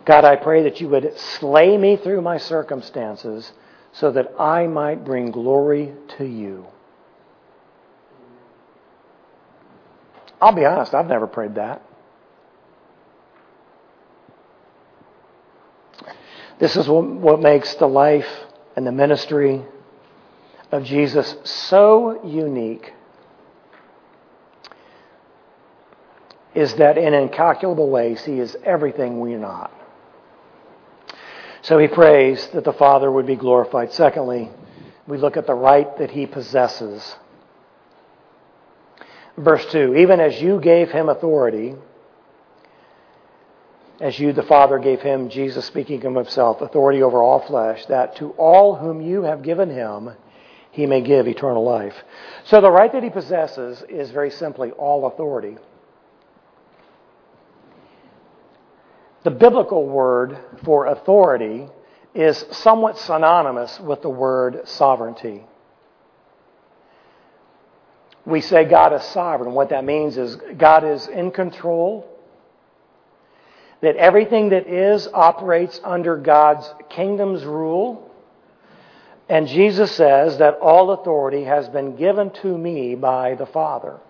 God, 0.04 0.24
I 0.24 0.36
pray 0.36 0.62
that 0.64 0.80
you 0.80 0.88
would 0.90 1.18
slay 1.18 1.76
me 1.76 1.96
through 1.96 2.20
my 2.20 2.38
circumstances 2.38 3.52
so 3.92 4.12
that 4.12 4.32
I 4.38 4.66
might 4.66 5.04
bring 5.04 5.30
glory 5.30 5.94
to 6.18 6.24
you. 6.24 6.66
I'll 10.40 10.52
be 10.52 10.64
honest, 10.64 10.94
I've 10.94 11.06
never 11.06 11.26
prayed 11.26 11.54
that. 11.54 11.82
This 16.58 16.76
is 16.76 16.88
what, 16.88 17.40
makes 17.40 17.74
the 17.74 17.86
life 17.86 18.28
and 18.76 18.86
the 18.86 18.92
ministry 18.92 19.62
of 20.70 20.84
Jesus 20.84 21.36
so 21.44 22.24
unique 22.24 22.92
is 26.54 26.74
that 26.74 26.96
in 26.96 27.14
incalculable 27.14 27.90
ways 27.90 28.24
he 28.24 28.38
is 28.38 28.56
everything 28.64 29.18
we're 29.18 29.38
not. 29.38 29.72
So 31.62 31.78
he 31.78 31.88
prays 31.88 32.46
that 32.48 32.64
the 32.64 32.72
Father 32.72 33.10
would 33.10 33.26
be 33.26 33.36
glorified. 33.36 33.92
Secondly, 33.92 34.50
we 35.06 35.18
look 35.18 35.36
at 35.36 35.46
the 35.46 35.54
right 35.54 35.96
that 35.98 36.10
he 36.10 36.26
possesses. 36.26 37.16
Verse 39.36 39.64
2 39.72 39.96
Even 39.96 40.20
as 40.20 40.40
you 40.40 40.60
gave 40.60 40.90
him 40.90 41.08
authority, 41.08 41.74
as 44.04 44.18
you, 44.18 44.34
the 44.34 44.42
Father, 44.42 44.78
gave 44.78 45.00
him, 45.00 45.30
Jesus 45.30 45.64
speaking 45.64 46.04
of 46.04 46.14
himself, 46.14 46.60
authority 46.60 47.02
over 47.02 47.22
all 47.22 47.40
flesh, 47.40 47.86
that 47.86 48.14
to 48.16 48.32
all 48.32 48.76
whom 48.76 49.00
you 49.00 49.22
have 49.22 49.40
given 49.40 49.70
him, 49.70 50.10
he 50.72 50.84
may 50.84 51.00
give 51.00 51.26
eternal 51.26 51.64
life. 51.64 51.94
So 52.44 52.60
the 52.60 52.70
right 52.70 52.92
that 52.92 53.02
he 53.02 53.08
possesses 53.08 53.82
is 53.88 54.10
very 54.10 54.30
simply 54.30 54.72
all 54.72 55.06
authority. 55.06 55.56
The 59.22 59.30
biblical 59.30 59.88
word 59.88 60.36
for 60.64 60.84
authority 60.84 61.66
is 62.14 62.44
somewhat 62.50 62.98
synonymous 62.98 63.80
with 63.80 64.02
the 64.02 64.10
word 64.10 64.68
sovereignty. 64.68 65.46
We 68.26 68.42
say 68.42 68.66
God 68.66 68.92
is 68.92 69.02
sovereign. 69.02 69.54
What 69.54 69.70
that 69.70 69.86
means 69.86 70.18
is 70.18 70.36
God 70.58 70.84
is 70.84 71.06
in 71.06 71.30
control, 71.30 72.13
that 73.84 73.96
everything 73.96 74.50
that 74.50 74.66
is 74.66 75.08
operates 75.12 75.80
under 75.84 76.16
God's 76.16 76.68
kingdom's 76.88 77.44
rule. 77.44 78.10
And 79.28 79.46
Jesus 79.46 79.92
says 79.92 80.38
that 80.38 80.58
all 80.60 80.90
authority 80.90 81.44
has 81.44 81.68
been 81.68 81.96
given 81.96 82.30
to 82.42 82.58
me 82.58 82.94
by 82.94 83.34
the 83.34 83.46
Father. 83.46 84.00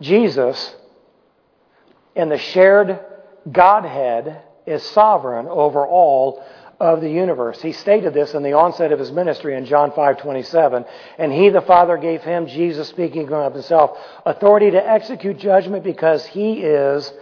Jesus, 0.00 0.74
in 2.14 2.28
the 2.28 2.38
shared 2.38 3.00
Godhead, 3.50 4.40
is 4.66 4.82
sovereign 4.82 5.46
over 5.46 5.86
all 5.86 6.44
of 6.80 7.00
the 7.00 7.10
universe. 7.10 7.60
He 7.62 7.72
stated 7.72 8.14
this 8.14 8.34
in 8.34 8.42
the 8.42 8.54
onset 8.54 8.92
of 8.92 8.98
his 8.98 9.12
ministry 9.12 9.56
in 9.56 9.64
John 9.64 9.92
5:27, 9.92 10.84
and 11.18 11.32
he 11.32 11.48
the 11.48 11.60
Father 11.62 11.96
gave 11.96 12.22
him 12.22 12.46
Jesus 12.46 12.88
speaking 12.88 13.32
of 13.32 13.52
himself 13.52 13.98
authority 14.26 14.70
to 14.72 14.90
execute 14.90 15.38
judgment 15.38 15.84
because 15.84 16.26
he 16.26 16.62
is 16.62 17.12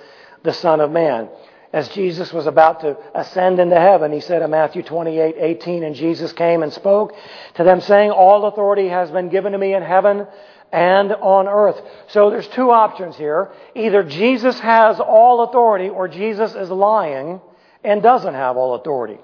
the 0.42 0.52
son 0.52 0.80
of 0.80 0.90
man. 0.90 1.28
As 1.72 1.88
Jesus 1.88 2.32
was 2.32 2.46
about 2.46 2.80
to 2.80 2.98
ascend 3.14 3.58
into 3.58 3.80
heaven, 3.80 4.12
he 4.12 4.20
said 4.20 4.42
in 4.42 4.50
Matthew 4.50 4.82
28:18, 4.82 5.82
and 5.84 5.94
Jesus 5.94 6.32
came 6.32 6.62
and 6.62 6.72
spoke 6.72 7.14
to 7.54 7.64
them 7.64 7.80
saying, 7.80 8.10
"All 8.10 8.44
authority 8.44 8.88
has 8.88 9.10
been 9.10 9.30
given 9.30 9.52
to 9.52 9.58
me 9.58 9.74
in 9.74 9.82
heaven 9.82 10.26
and 10.72 11.12
on 11.12 11.46
earth. 11.48 11.80
So 12.08 12.30
there's 12.30 12.48
two 12.48 12.70
options 12.70 13.16
here. 13.16 13.52
Either 13.74 14.02
Jesus 14.02 14.58
has 14.60 14.98
all 14.98 15.42
authority 15.42 15.90
or 15.90 16.08
Jesus 16.08 16.54
is 16.54 16.70
lying 16.70 17.40
and 17.84 18.02
doesn't 18.02 18.34
have 18.34 18.56
all 18.56 18.74
authority. 18.74 19.18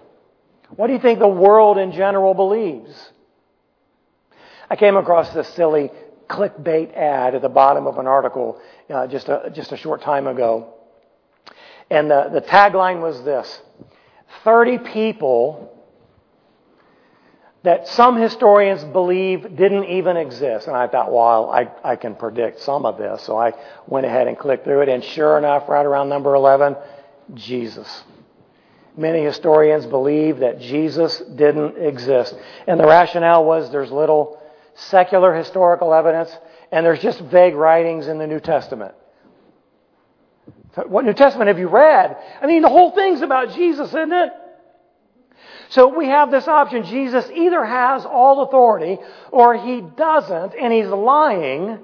What 0.77 0.89
do 0.89 0.93
you 0.93 0.99
think 0.99 1.19
the 1.19 1.27
world 1.27 1.79
in 1.79 1.93
general 1.93 2.35
believes? 2.35 3.11
I 4.69 4.77
came 4.77 4.97
across 4.97 5.33
this 5.33 5.49
silly 5.49 5.91
clickbait 6.29 6.95
ad 6.95 7.35
at 7.35 7.41
the 7.41 7.49
bottom 7.49 7.87
of 7.87 7.97
an 7.97 8.07
article 8.07 8.61
uh, 8.91 9.07
just, 9.07 9.31
a, 9.31 9.51
just 9.55 9.73
a 9.73 9.79
short 9.79 10.03
time 10.03 10.27
ago. 10.27 10.75
And 11.91 12.11
the, 12.11 12.31
the 12.33 12.41
tagline 12.41 13.01
was 13.01 13.23
this 13.23 13.61
30 14.45 14.79
people 14.79 15.75
that 17.63 17.89
some 17.89 18.17
historians 18.17 18.85
believe 18.85 19.57
didn't 19.57 19.85
even 19.85 20.17
exist. 20.17 20.69
And 20.69 20.77
I 20.77 20.87
thought, 20.87 21.13
well, 21.13 21.51
I, 21.51 21.69
I 21.83 21.97
can 21.97 22.15
predict 22.15 22.61
some 22.61 22.87
of 22.87 22.99
this. 22.99 23.23
So 23.23 23.37
I 23.37 23.53
went 23.87 24.07
ahead 24.07 24.29
and 24.29 24.39
clicked 24.39 24.65
through 24.65 24.83
it. 24.83 24.89
And 24.89 25.03
sure 25.03 25.37
enough, 25.39 25.69
right 25.69 25.85
around 25.85 26.09
number 26.09 26.35
11, 26.35 26.77
Jesus. 27.35 28.05
Many 28.97 29.25
historians 29.25 29.87
believe 29.87 30.39
that 30.39 30.61
Jesus 30.61 31.19
didn't 31.19 31.79
exist. 31.79 32.35
And 32.67 32.79
the 32.79 32.87
rationale 32.87 33.45
was 33.45 33.71
there's 33.71 33.91
little 33.91 34.41
secular 34.75 35.35
historical 35.35 35.93
evidence, 35.93 36.37
and 36.71 36.87
there's 36.87 37.01
just 37.01 37.21
vague 37.21 37.55
writings 37.55 38.09
in 38.09 38.19
the 38.19 38.27
New 38.27 38.41
Testament. 38.41 38.95
What 40.87 41.05
New 41.05 41.15
Testament 41.15 41.49
have 41.49 41.59
you 41.59 41.69
read? 41.69 42.17
I 42.41 42.47
mean, 42.47 42.63
the 42.63 42.69
whole 42.69 42.93
thing's 42.93 43.23
about 43.23 43.55
Jesus, 43.55 43.89
isn't 43.89 44.13
it? 44.13 44.33
So 45.71 45.89
we 45.97 46.07
have 46.07 46.31
this 46.31 46.49
option. 46.49 46.85
Jesus 46.85 47.29
either 47.35 47.65
has 47.65 48.05
all 48.07 48.43
authority 48.43 48.99
or 49.31 49.55
he 49.55 49.81
doesn't, 49.81 50.55
and 50.55 50.73
he's 50.73 50.87
lying. 50.87 51.79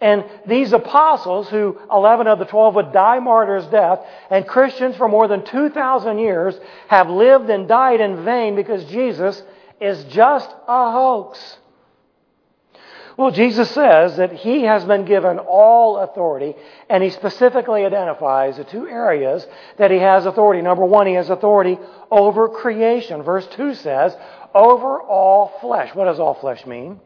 And 0.00 0.24
these 0.46 0.72
apostles, 0.72 1.48
who 1.48 1.78
11 1.90 2.26
of 2.26 2.38
the 2.38 2.44
12 2.44 2.74
would 2.74 2.92
die 2.92 3.20
martyr's 3.20 3.66
death, 3.66 4.00
and 4.30 4.46
Christians 4.46 4.96
for 4.96 5.08
more 5.08 5.28
than 5.28 5.44
2,000 5.44 6.18
years 6.18 6.58
have 6.88 7.08
lived 7.08 7.48
and 7.48 7.66
died 7.66 8.00
in 8.00 8.24
vain 8.24 8.56
because 8.56 8.84
Jesus 8.86 9.42
is 9.80 10.04
just 10.04 10.50
a 10.68 10.92
hoax. 10.92 11.58
Well, 13.16 13.30
Jesus 13.30 13.70
says 13.70 14.16
that 14.16 14.32
he 14.32 14.62
has 14.62 14.84
been 14.84 15.04
given 15.04 15.38
all 15.38 15.98
authority, 15.98 16.54
and 16.90 17.02
he 17.02 17.10
specifically 17.10 17.84
identifies 17.84 18.56
the 18.56 18.64
two 18.64 18.88
areas 18.88 19.46
that 19.78 19.92
he 19.92 19.98
has 19.98 20.26
authority. 20.26 20.62
Number 20.62 20.84
one, 20.84 21.06
he 21.06 21.14
has 21.14 21.30
authority 21.30 21.78
over 22.10 22.48
creation. 22.48 23.22
Verse 23.22 23.46
2 23.52 23.74
says, 23.74 24.16
over 24.52 25.00
all 25.00 25.58
flesh. 25.60 25.94
What 25.94 26.06
does 26.06 26.18
all 26.18 26.34
flesh 26.34 26.66
mean? 26.66 27.00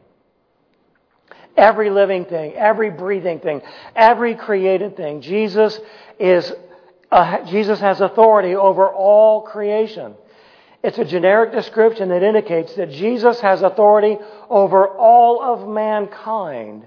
Every 1.55 1.91
living 1.91 2.25
thing, 2.25 2.53
every 2.53 2.89
breathing 2.89 3.39
thing, 3.39 3.61
every 3.95 4.33
created 4.33 4.97
thing. 4.97 5.21
Jesus 5.21 5.79
is, 6.19 6.51
uh, 7.11 7.45
Jesus 7.45 7.79
has 7.81 8.01
authority 8.01 8.55
over 8.55 8.87
all 8.89 9.41
creation. 9.41 10.15
It's 10.81 10.97
a 10.97 11.05
generic 11.05 11.51
description 11.51 12.09
that 12.09 12.23
indicates 12.23 12.73
that 12.75 12.89
Jesus 12.89 13.41
has 13.41 13.61
authority 13.61 14.17
over 14.49 14.87
all 14.87 15.41
of 15.41 15.67
mankind. 15.67 16.85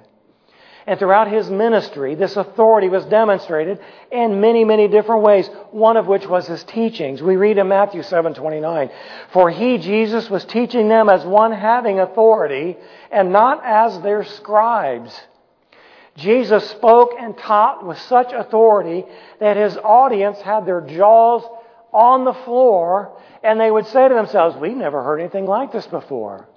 And 0.87 0.99
throughout 0.99 1.29
his 1.29 1.49
ministry, 1.49 2.17
this 2.17 2.37
authority 2.37 2.89
was 2.89 3.05
demonstrated 3.05 3.79
in 4.11 4.41
many, 4.41 4.65
many 4.65 4.89
different 4.89 5.23
ways, 5.23 5.49
one 5.71 5.97
of 5.97 6.09
which 6.09 6.27
was 6.27 6.47
his 6.47 6.65
teachings. 6.65 7.23
We 7.23 7.37
read 7.37 7.59
in 7.59 7.69
Matthew 7.69 8.03
7:29, 8.03 8.91
"For 9.29 9.51
he 9.51 9.79
Jesus 9.79 10.29
was 10.29 10.45
teaching 10.45 10.89
them 10.89 11.09
as 11.09 11.25
one 11.25 11.53
having 11.53 12.01
authority 12.01 12.79
and 13.13 13.31
not 13.31 13.63
as 13.65 14.01
their 14.01 14.25
scribes." 14.25 15.29
Jesus 16.17 16.69
spoke 16.69 17.15
and 17.19 17.39
taught 17.39 17.87
with 17.87 17.99
such 17.99 18.33
authority 18.33 19.07
that 19.39 19.57
his 19.57 19.79
audience 19.79 20.43
had 20.43 20.67
their 20.67 20.81
jaws 20.81 21.49
on 21.93 22.25
the 22.25 22.33
floor 22.33 23.17
and 23.43 23.61
they 23.61 23.71
would 23.71 23.87
say 23.87 24.09
to 24.09 24.15
themselves, 24.15 24.57
We've 24.57 24.77
never 24.77 25.03
heard 25.03 25.21
anything 25.21 25.47
like 25.47 25.73
this 25.73 25.87
before. 25.87 26.49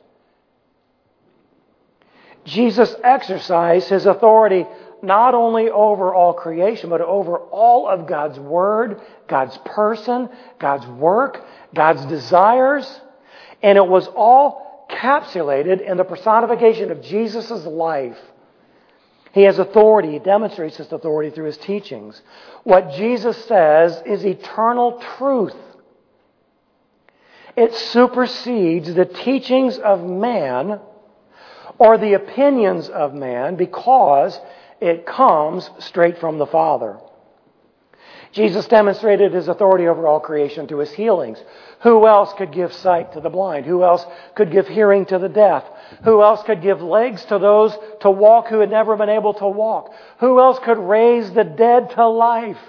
Jesus 2.45 2.95
exercised 3.03 3.89
his 3.89 4.05
authority 4.05 4.65
not 5.01 5.33
only 5.33 5.69
over 5.69 6.13
all 6.13 6.33
creation, 6.33 6.89
but 6.89 7.01
over 7.01 7.37
all 7.37 7.87
of 7.87 8.07
God's 8.07 8.39
Word, 8.39 9.01
God's 9.27 9.57
person, 9.65 10.29
God's 10.59 10.85
work, 10.87 11.45
God's 11.73 12.05
desires. 12.05 13.01
And 13.61 13.77
it 13.77 13.87
was 13.87 14.07
all 14.15 14.87
capsulated 14.89 15.81
in 15.81 15.97
the 15.97 16.03
personification 16.03 16.91
of 16.91 17.01
Jesus' 17.01 17.65
life. 17.65 18.17
He 19.35 19.41
has 19.43 19.59
authority. 19.59 20.13
He 20.13 20.19
demonstrates 20.19 20.77
his 20.77 20.89
authority 20.93 21.29
through 21.29 21.47
his 21.47 21.57
teachings. 21.57 22.21
What 22.63 22.93
Jesus 22.93 23.35
says 23.45 24.01
is 24.05 24.25
eternal 24.25 25.03
truth. 25.17 25.53
It 27.57 27.75
supersedes 27.75 28.93
the 28.93 29.03
teachings 29.03 29.77
of 29.77 30.05
man 30.05 30.79
or 31.77 31.97
the 31.97 32.13
opinions 32.13 32.87
of 32.87 33.13
man 33.13 33.57
because 33.57 34.39
it 34.79 35.05
comes 35.05 35.69
straight 35.79 36.17
from 36.19 36.37
the 36.37 36.47
Father. 36.47 36.97
Jesus 38.35 38.67
demonstrated 38.67 39.33
his 39.33 39.47
authority 39.47 39.87
over 39.87 40.05
all 40.05 40.19
creation 40.19 40.67
through 40.67 40.79
his 40.79 40.91
healings. 40.91 41.41
Who 41.83 42.05
else 42.05 42.33
could 42.33 42.51
give 42.51 42.73
sight 42.73 43.13
to 43.13 43.21
the 43.21 43.29
blind? 43.29 43.65
Who 43.65 43.81
else 43.81 44.05
could 44.35 44.51
give 44.51 44.67
hearing 44.67 45.05
to 45.05 45.17
the 45.17 45.29
deaf? 45.29 45.63
Who 46.03 46.21
else 46.21 46.43
could 46.43 46.61
give 46.61 46.81
legs 46.81 47.23
to 47.25 47.39
those 47.39 47.77
to 48.01 48.11
walk 48.11 48.49
who 48.49 48.59
had 48.59 48.69
never 48.69 48.97
been 48.97 49.07
able 49.07 49.35
to 49.35 49.47
walk? 49.47 49.93
Who 50.19 50.41
else 50.41 50.59
could 50.59 50.77
raise 50.77 51.31
the 51.31 51.45
dead 51.45 51.91
to 51.91 52.09
life? 52.09 52.59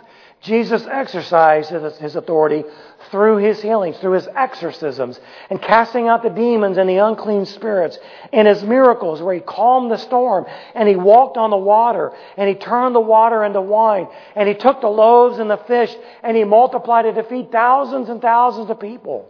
Jesus 0.41 0.87
exercised 0.87 1.71
his 1.71 2.15
authority 2.15 2.63
through 3.11 3.38
his 3.38 3.61
healings, 3.62 3.97
through 3.99 4.12
his 4.12 4.29
exorcisms, 4.35 5.19
and 5.51 5.61
casting 5.61 6.09
out 6.09 6.23
the 6.23 6.31
demons 6.31 6.79
and 6.79 6.88
the 6.88 6.99
unclean 6.99 7.47
spirits, 7.47 7.99
and 8.33 8.47
his 8.49 8.62
miracles 8.62 9.23
where 9.23 9.35
he 9.35 9.40
calmed 9.40 9.90
the 9.90 9.99
storm, 9.99 10.47
and 10.75 10.88
he 10.88 10.97
walked 10.97 11.37
on 11.37 11.51
the 11.51 11.57
water, 11.57 12.12
and 12.37 12.49
he 12.49 12.55
turned 12.55 12.95
the 12.95 13.01
water 13.01 13.45
into 13.45 13.61
wine, 13.61 14.09
and 14.35 14.49
he 14.49 14.55
took 14.55 14.81
the 14.81 14.88
loaves 14.88 15.38
and 15.38 15.51
the 15.51 15.57
fish, 15.57 15.95
and 16.23 16.37
he 16.37 16.45
multiplied 16.45 17.07
it 17.07 17.14
to 17.14 17.23
feed 17.25 17.51
thousands 17.51 18.09
and 18.09 18.21
thousands 18.21 18.71
of 18.71 18.81
people. 18.81 19.29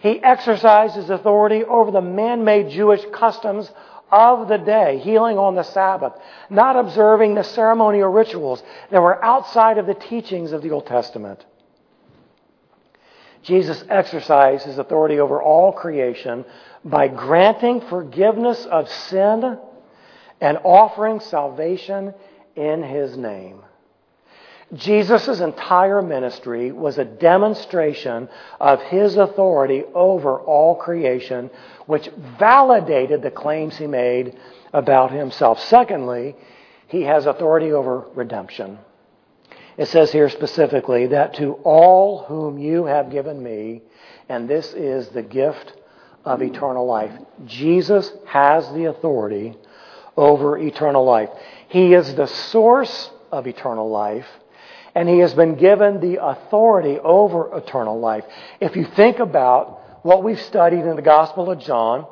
He 0.00 0.22
exercised 0.22 0.96
his 0.96 1.10
authority 1.10 1.64
over 1.64 1.90
the 1.90 2.00
man-made 2.00 2.70
Jewish 2.70 3.04
customs 3.12 3.70
of 4.10 4.46
the 4.46 4.58
day, 4.58 4.98
healing 4.98 5.36
on 5.38 5.56
the 5.56 5.64
Sabbath, 5.64 6.12
not 6.48 6.76
observing 6.76 7.34
the 7.34 7.42
ceremonial 7.42 8.08
rituals 8.08 8.62
that 8.90 9.02
were 9.02 9.24
outside 9.24 9.78
of 9.78 9.86
the 9.86 9.94
teachings 9.94 10.52
of 10.52 10.62
the 10.62 10.70
Old 10.70 10.86
Testament. 10.86 11.44
Jesus 13.46 13.84
exercised 13.88 14.66
his 14.66 14.78
authority 14.78 15.20
over 15.20 15.40
all 15.40 15.72
creation 15.72 16.44
by 16.84 17.06
granting 17.06 17.80
forgiveness 17.80 18.66
of 18.66 18.88
sin 18.88 19.56
and 20.40 20.58
offering 20.64 21.20
salvation 21.20 22.12
in 22.56 22.82
his 22.82 23.16
name. 23.16 23.60
Jesus' 24.74 25.38
entire 25.38 26.02
ministry 26.02 26.72
was 26.72 26.98
a 26.98 27.04
demonstration 27.04 28.28
of 28.60 28.82
his 28.82 29.16
authority 29.16 29.84
over 29.94 30.40
all 30.40 30.74
creation, 30.74 31.48
which 31.86 32.10
validated 32.40 33.22
the 33.22 33.30
claims 33.30 33.76
he 33.76 33.86
made 33.86 34.36
about 34.72 35.12
himself. 35.12 35.60
Secondly, 35.60 36.34
he 36.88 37.02
has 37.02 37.26
authority 37.26 37.70
over 37.70 38.06
redemption. 38.16 38.78
It 39.76 39.88
says 39.88 40.10
here 40.10 40.28
specifically 40.30 41.08
that 41.08 41.34
to 41.34 41.54
all 41.64 42.24
whom 42.24 42.58
you 42.58 42.86
have 42.86 43.10
given 43.10 43.42
me, 43.42 43.82
And 44.28 44.48
this 44.48 44.72
is 44.72 45.08
the 45.08 45.22
gift 45.22 45.72
of 46.24 46.42
eternal 46.42 46.86
life. 46.86 47.12
Jesus 47.46 48.10
has 48.26 48.68
the 48.72 48.86
authority 48.86 49.56
over 50.16 50.58
eternal 50.58 51.04
life. 51.04 51.28
He 51.68 51.94
is 51.94 52.14
the 52.14 52.26
source 52.26 53.10
of 53.30 53.46
eternal 53.46 53.88
life, 53.90 54.26
and 54.94 55.08
He 55.08 55.18
has 55.18 55.34
been 55.34 55.56
given 55.56 56.00
the 56.00 56.24
authority 56.24 56.98
over 56.98 57.56
eternal 57.56 58.00
life. 58.00 58.24
If 58.60 58.76
you 58.76 58.84
think 58.84 59.18
about 59.18 60.04
what 60.04 60.24
we've 60.24 60.40
studied 60.40 60.84
in 60.84 60.96
the 60.96 61.02
Gospel 61.02 61.50
of 61.50 61.60
John, 61.60 62.06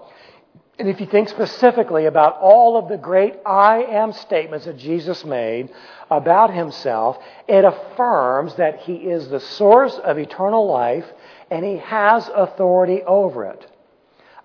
and 0.78 0.88
if 0.88 1.00
you 1.00 1.06
think 1.06 1.28
specifically 1.28 2.06
about 2.06 2.38
all 2.40 2.76
of 2.76 2.88
the 2.88 2.96
great 2.96 3.34
I 3.46 3.84
am 3.84 4.12
statements 4.12 4.66
that 4.66 4.76
Jesus 4.76 5.24
made 5.24 5.70
about 6.10 6.52
himself, 6.52 7.18
it 7.46 7.64
affirms 7.64 8.56
that 8.56 8.80
he 8.80 8.94
is 8.94 9.28
the 9.28 9.38
source 9.38 9.94
of 9.94 10.18
eternal 10.18 10.66
life 10.66 11.06
and 11.50 11.64
he 11.64 11.76
has 11.76 12.28
authority 12.34 13.02
over 13.02 13.44
it. 13.44 13.70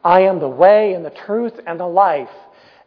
I 0.03 0.21
am 0.21 0.39
the 0.39 0.49
way 0.49 0.93
and 0.93 1.03
the 1.03 1.09
truth 1.09 1.59
and 1.65 1.79
the 1.79 1.87
life, 1.87 2.29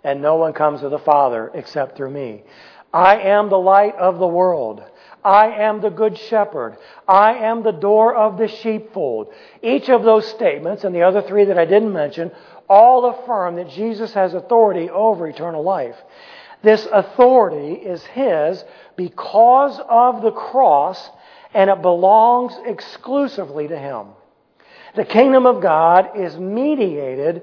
and 0.04 0.22
no 0.22 0.36
one 0.36 0.52
comes 0.52 0.80
to 0.80 0.88
the 0.88 0.98
Father 0.98 1.50
except 1.52 1.96
through 1.96 2.10
me. 2.10 2.44
I 2.92 3.16
am 3.16 3.48
the 3.48 3.58
light 3.58 3.96
of 3.96 4.18
the 4.18 4.26
world. 4.26 4.82
I 5.24 5.48
am 5.62 5.80
the 5.80 5.90
good 5.90 6.18
shepherd. 6.18 6.76
I 7.06 7.34
am 7.34 7.62
the 7.62 7.72
door 7.72 8.14
of 8.14 8.38
the 8.38 8.48
sheepfold. 8.48 9.32
Each 9.62 9.88
of 9.88 10.02
those 10.02 10.26
statements, 10.26 10.84
and 10.84 10.94
the 10.94 11.02
other 11.02 11.22
three 11.22 11.44
that 11.44 11.58
I 11.58 11.64
didn't 11.64 11.92
mention, 11.92 12.32
all 12.72 13.04
affirm 13.04 13.56
that 13.56 13.68
Jesus 13.68 14.14
has 14.14 14.32
authority 14.32 14.88
over 14.88 15.28
eternal 15.28 15.62
life. 15.62 15.96
This 16.62 16.88
authority 16.90 17.74
is 17.74 18.02
His 18.04 18.64
because 18.96 19.78
of 19.90 20.22
the 20.22 20.30
cross, 20.30 21.10
and 21.52 21.68
it 21.68 21.82
belongs 21.82 22.54
exclusively 22.64 23.68
to 23.68 23.78
Him. 23.78 24.06
The 24.94 25.04
kingdom 25.04 25.44
of 25.44 25.60
God 25.60 26.18
is 26.18 26.34
mediated 26.38 27.42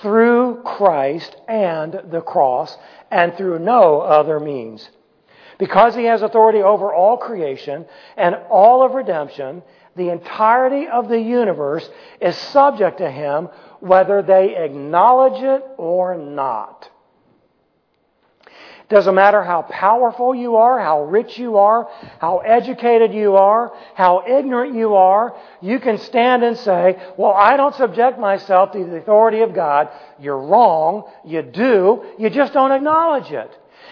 through 0.00 0.62
Christ 0.62 1.34
and 1.48 2.00
the 2.12 2.20
cross, 2.20 2.76
and 3.10 3.34
through 3.34 3.58
no 3.58 4.00
other 4.00 4.38
means. 4.38 4.88
Because 5.58 5.96
He 5.96 6.04
has 6.04 6.22
authority 6.22 6.62
over 6.62 6.94
all 6.94 7.16
creation 7.16 7.84
and 8.16 8.36
all 8.48 8.84
of 8.84 8.94
redemption, 8.94 9.62
the 9.98 10.10
entirety 10.10 10.88
of 10.88 11.08
the 11.08 11.20
universe 11.20 11.88
is 12.20 12.36
subject 12.36 12.98
to 12.98 13.10
Him 13.10 13.48
whether 13.80 14.22
they 14.22 14.56
acknowledge 14.56 15.42
it 15.42 15.62
or 15.76 16.16
not. 16.16 16.88
It 18.46 18.94
Doesn't 18.94 19.14
matter 19.14 19.42
how 19.42 19.62
powerful 19.62 20.34
you 20.34 20.56
are, 20.56 20.80
how 20.80 21.04
rich 21.04 21.38
you 21.38 21.58
are, 21.58 21.90
how 22.20 22.38
educated 22.38 23.12
you 23.12 23.36
are, 23.36 23.72
how 23.94 24.24
ignorant 24.26 24.74
you 24.74 24.94
are, 24.94 25.36
you 25.60 25.78
can 25.78 25.98
stand 25.98 26.42
and 26.42 26.56
say, 26.56 26.96
Well, 27.18 27.32
I 27.32 27.58
don't 27.58 27.74
subject 27.74 28.18
myself 28.18 28.72
to 28.72 28.84
the 28.84 28.96
authority 28.96 29.40
of 29.40 29.54
God. 29.54 29.90
You're 30.18 30.40
wrong. 30.40 31.04
You 31.24 31.42
do. 31.42 32.04
You 32.18 32.30
just 32.30 32.54
don't 32.54 32.72
acknowledge 32.72 33.30
it. 33.30 33.50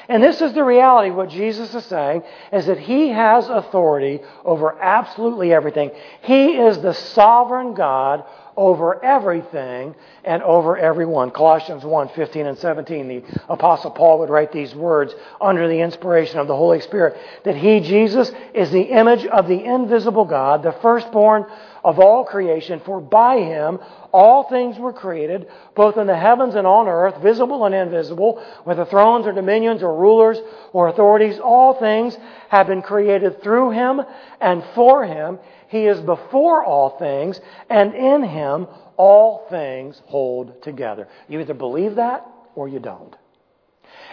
And 0.08 0.22
this 0.22 0.40
is 0.40 0.52
the 0.52 0.64
reality. 0.64 1.10
What 1.10 1.30
Jesus 1.30 1.74
is 1.74 1.84
saying 1.86 2.22
is 2.52 2.66
that 2.66 2.78
He 2.78 3.08
has 3.08 3.48
authority 3.48 4.20
over 4.44 4.80
absolutely 4.80 5.52
everything. 5.52 5.90
He 6.22 6.56
is 6.56 6.78
the 6.80 6.94
sovereign 6.94 7.74
God 7.74 8.24
over 8.56 9.04
everything 9.04 9.94
and 10.24 10.42
over 10.42 10.76
everyone. 10.76 11.30
Colossians 11.30 11.84
1 11.84 12.08
15 12.10 12.46
and 12.46 12.58
17. 12.58 13.08
The 13.08 13.22
Apostle 13.48 13.90
Paul 13.90 14.20
would 14.20 14.30
write 14.30 14.50
these 14.50 14.74
words 14.74 15.14
under 15.40 15.68
the 15.68 15.80
inspiration 15.80 16.38
of 16.38 16.46
the 16.46 16.56
Holy 16.56 16.80
Spirit 16.80 17.16
that 17.44 17.56
He, 17.56 17.80
Jesus, 17.80 18.32
is 18.54 18.70
the 18.70 18.82
image 18.82 19.26
of 19.26 19.46
the 19.46 19.62
invisible 19.62 20.24
God, 20.24 20.62
the 20.62 20.72
firstborn 20.72 21.46
of 21.86 22.00
all 22.00 22.24
creation, 22.24 22.80
for 22.84 23.00
by 23.00 23.38
Him 23.38 23.78
all 24.10 24.42
things 24.48 24.76
were 24.76 24.92
created, 24.92 25.46
both 25.76 25.96
in 25.96 26.08
the 26.08 26.16
heavens 26.16 26.56
and 26.56 26.66
on 26.66 26.88
earth, 26.88 27.22
visible 27.22 27.64
and 27.64 27.76
invisible, 27.76 28.44
whether 28.64 28.84
thrones 28.84 29.24
or 29.24 29.32
dominions 29.32 29.84
or 29.84 29.96
rulers 29.96 30.36
or 30.72 30.88
authorities, 30.88 31.38
all 31.38 31.78
things 31.78 32.18
have 32.48 32.66
been 32.66 32.82
created 32.82 33.40
through 33.40 33.70
Him 33.70 34.00
and 34.40 34.64
for 34.74 35.06
Him. 35.06 35.38
He 35.68 35.86
is 35.86 36.00
before 36.00 36.64
all 36.64 36.98
things, 36.98 37.40
and 37.70 37.94
in 37.94 38.24
Him 38.24 38.66
all 38.96 39.46
things 39.48 40.02
hold 40.06 40.60
together. 40.64 41.06
You 41.28 41.38
either 41.38 41.54
believe 41.54 41.94
that 41.94 42.26
or 42.56 42.66
you 42.66 42.80
don't. 42.80 43.14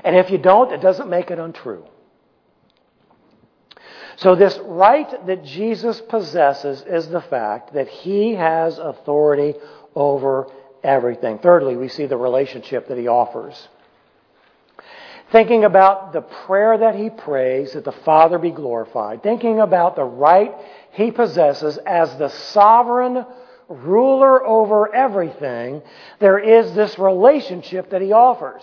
And 0.04 0.16
if 0.16 0.30
you 0.30 0.38
don't, 0.38 0.72
it 0.72 0.82
doesn't 0.82 1.10
make 1.10 1.32
it 1.32 1.40
untrue. 1.40 1.88
So, 4.18 4.36
this 4.36 4.58
right 4.64 5.26
that 5.26 5.44
Jesus 5.44 6.00
possesses 6.02 6.84
is 6.88 7.08
the 7.08 7.22
fact 7.22 7.74
that 7.74 7.88
he 7.88 8.36
has 8.36 8.78
authority 8.78 9.56
over 9.96 10.48
everything. 10.84 11.40
Thirdly, 11.40 11.76
we 11.76 11.88
see 11.88 12.06
the 12.06 12.18
relationship 12.18 12.88
that 12.90 12.98
he 12.98 13.08
offers. 13.08 13.68
Thinking 15.32 15.64
about 15.64 16.14
the 16.14 16.22
prayer 16.22 16.78
that 16.78 16.96
he 16.96 17.10
prays 17.10 17.74
that 17.74 17.86
the 17.86 17.92
Father 17.92 18.38
be 18.38 18.52
glorified. 18.52 19.24
Thinking 19.24 19.60
about 19.60 19.96
the 19.96 20.04
right 20.04 20.54
he 20.92 21.10
possesses 21.10 21.78
as 21.78 22.16
the 22.18 22.30
sovereign 22.30 23.26
ruler 23.68 24.46
over 24.46 24.94
everything, 24.94 25.82
there 26.20 26.38
is 26.38 26.74
this 26.74 27.00
relationship 27.00 27.90
that 27.90 28.02
he 28.02 28.12
offers. 28.12 28.62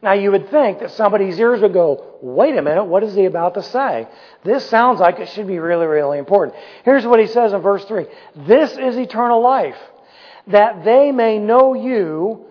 Now, 0.00 0.12
you 0.12 0.30
would 0.30 0.50
think 0.50 0.78
that 0.78 0.92
somebody's 0.92 1.38
ears 1.40 1.60
would 1.60 1.72
go, 1.72 2.18
wait 2.22 2.56
a 2.56 2.62
minute, 2.62 2.84
what 2.84 3.02
is 3.02 3.14
he 3.14 3.24
about 3.24 3.54
to 3.54 3.62
say? 3.62 4.06
This 4.44 4.64
sounds 4.68 5.00
like 5.00 5.18
it 5.18 5.28
should 5.30 5.48
be 5.48 5.58
really, 5.58 5.86
really 5.86 6.18
important. 6.18 6.56
Here's 6.84 7.04
what 7.04 7.18
he 7.18 7.26
says 7.26 7.52
in 7.52 7.60
verse 7.60 7.84
3 7.84 8.06
This 8.36 8.72
is 8.72 8.96
eternal 8.96 9.42
life, 9.42 9.78
that 10.46 10.84
they 10.84 11.10
may 11.10 11.38
know 11.38 11.74
you, 11.74 12.46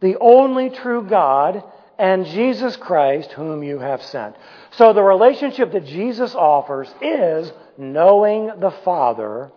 the 0.00 0.16
only 0.20 0.70
true 0.70 1.02
God, 1.08 1.64
and 1.98 2.26
Jesus 2.26 2.76
Christ, 2.76 3.32
whom 3.32 3.64
you 3.64 3.80
have 3.80 4.02
sent. 4.04 4.36
So 4.72 4.92
the 4.92 5.02
relationship 5.02 5.72
that 5.72 5.84
Jesus 5.84 6.32
offers 6.32 6.88
is 7.02 7.52
knowing 7.76 8.52
the 8.60 8.70
Father, 8.84 9.50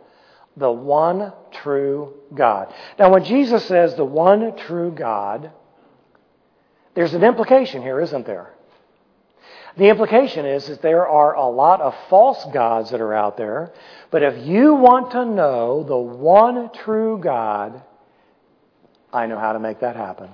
the 0.58 0.72
one 0.72 1.34
true 1.52 2.16
God. 2.34 2.74
Now, 2.98 3.12
when 3.12 3.24
Jesus 3.26 3.64
says 3.66 3.94
the 3.94 4.06
one 4.06 4.58
true 4.58 4.92
God, 4.92 5.52
there's 6.94 7.14
an 7.14 7.24
implication 7.24 7.82
here, 7.82 8.00
isn't 8.00 8.26
there? 8.26 8.54
The 9.78 9.88
implication 9.88 10.46
is 10.46 10.68
that 10.68 10.82
there 10.82 11.08
are 11.08 11.34
a 11.36 11.48
lot 11.48 11.80
of 11.80 11.96
false 12.10 12.46
gods 12.54 12.92
that 12.92 13.00
are 13.00 13.14
out 13.14 13.38
there, 13.38 13.72
but 14.10 14.22
if 14.22 14.46
you 14.46 14.74
want 14.74 15.12
to 15.12 15.24
know 15.24 15.84
the 15.84 15.98
one 15.98 16.72
true 16.74 17.20
God, 17.24 17.82
I 19.14 19.28
know 19.28 19.40
how 19.40 19.54
to 19.54 19.60
make 19.60 19.80
that 19.80 19.96
happen. 19.96 20.30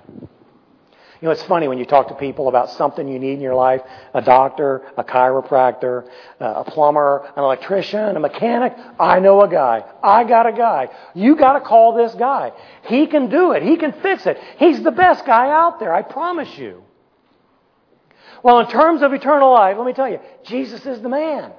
You 1.20 1.26
know, 1.26 1.32
it's 1.32 1.44
funny 1.44 1.68
when 1.68 1.80
you 1.80 1.86
talk 1.86 2.10
to 2.10 2.14
people 2.14 2.48
about 2.48 2.70
something 2.72 3.08
you 3.08 3.18
need 3.18 3.34
in 3.34 3.42
your 3.42 3.56
life 3.56 3.82
a 4.14 4.22
doctor, 4.22 4.84
a 4.98 5.04
chiropractor, 5.04 6.08
uh, 6.40 6.64
a 6.66 6.72
plumber, 6.72 7.32
an 7.36 7.44
electrician, 7.44 8.16
a 8.16 8.20
mechanic. 8.20 8.74
I 9.00 9.20
know 9.20 9.42
a 9.42 9.50
guy. 9.50 9.84
I 10.04 10.24
got 10.26 10.46
a 10.46 10.52
guy. 10.52 10.90
You 11.16 11.36
got 11.36 11.54
to 11.54 11.62
call 11.62 11.96
this 11.96 12.14
guy. 12.14 12.52
He 12.84 13.08
can 13.08 13.30
do 13.30 13.54
it. 13.54 13.64
He 13.64 13.78
can 13.78 13.94
fix 13.94 14.28
it. 14.28 14.38
He's 14.58 14.84
the 14.84 14.92
best 14.92 15.26
guy 15.26 15.50
out 15.50 15.80
there, 15.80 15.92
I 15.92 16.04
promise 16.04 16.56
you. 16.58 16.84
Well, 18.44 18.60
in 18.60 18.68
terms 18.68 19.02
of 19.02 19.12
eternal 19.14 19.52
life, 19.52 19.76
let 19.78 19.88
me 19.88 19.94
tell 19.94 20.10
you, 20.10 20.20
Jesus 20.44 20.86
is 20.86 21.02
the 21.02 21.10
man. 21.10 21.52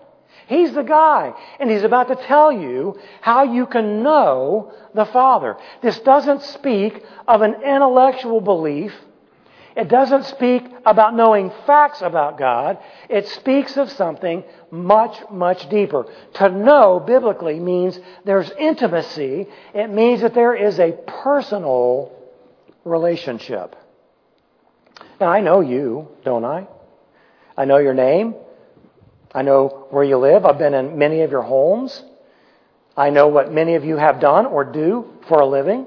He's 0.47 0.73
the 0.73 0.83
guy. 0.83 1.33
And 1.59 1.69
he's 1.69 1.83
about 1.83 2.09
to 2.09 2.17
tell 2.17 2.53
you 2.53 2.99
how 3.21 3.43
you 3.43 3.67
can 3.67 4.05
know 4.05 4.73
the 4.95 5.05
Father. 5.07 5.57
This 5.83 5.99
doesn't 5.99 6.43
speak 6.43 7.03
of 7.27 7.43
an 7.43 7.63
intellectual 7.63 8.41
belief 8.41 8.93
it 9.79 9.87
doesn't 9.87 10.25
speak 10.25 10.65
about 10.85 11.15
knowing 11.15 11.53
facts 11.65 12.03
about 12.03 12.37
God. 12.37 12.79
It 13.09 13.29
speaks 13.29 13.77
of 13.77 13.89
something 13.93 14.43
much, 14.73 15.17
much 15.31 15.71
deeper. 15.71 16.13
To 16.35 16.49
know 16.49 16.99
biblically 16.99 17.61
means 17.61 17.97
there's 18.25 18.51
intimacy. 18.59 19.47
It 19.73 19.89
means 19.89 20.23
that 20.23 20.35
there 20.35 20.53
is 20.53 20.81
a 20.81 20.91
personal 21.23 22.13
relationship. 22.85 23.77
Now, 25.21 25.29
I 25.29 25.43
know 25.43 25.61
you, 25.61 26.09
don't 26.25 26.45
I? 26.45 26.67
I 27.57 27.65
know 27.65 27.79
your 27.79 27.95
name. 27.95 28.35
I 29.33 29.43
know 29.43 29.87
where 29.91 30.03
you 30.03 30.19
live. 30.19 30.45
I've 30.45 30.59
been 30.59 30.75
in 30.75 30.99
many 30.99 31.21
of 31.21 31.31
your 31.31 31.43
homes. 31.43 32.03
I 32.97 33.11
know 33.11 33.29
what 33.29 33.53
many 33.53 33.77
of 33.77 33.85
you 33.85 33.97
have 33.97 34.19
done 34.19 34.45
or 34.45 34.65
do 34.65 35.09
for 35.29 35.39
a 35.39 35.47
living. 35.47 35.87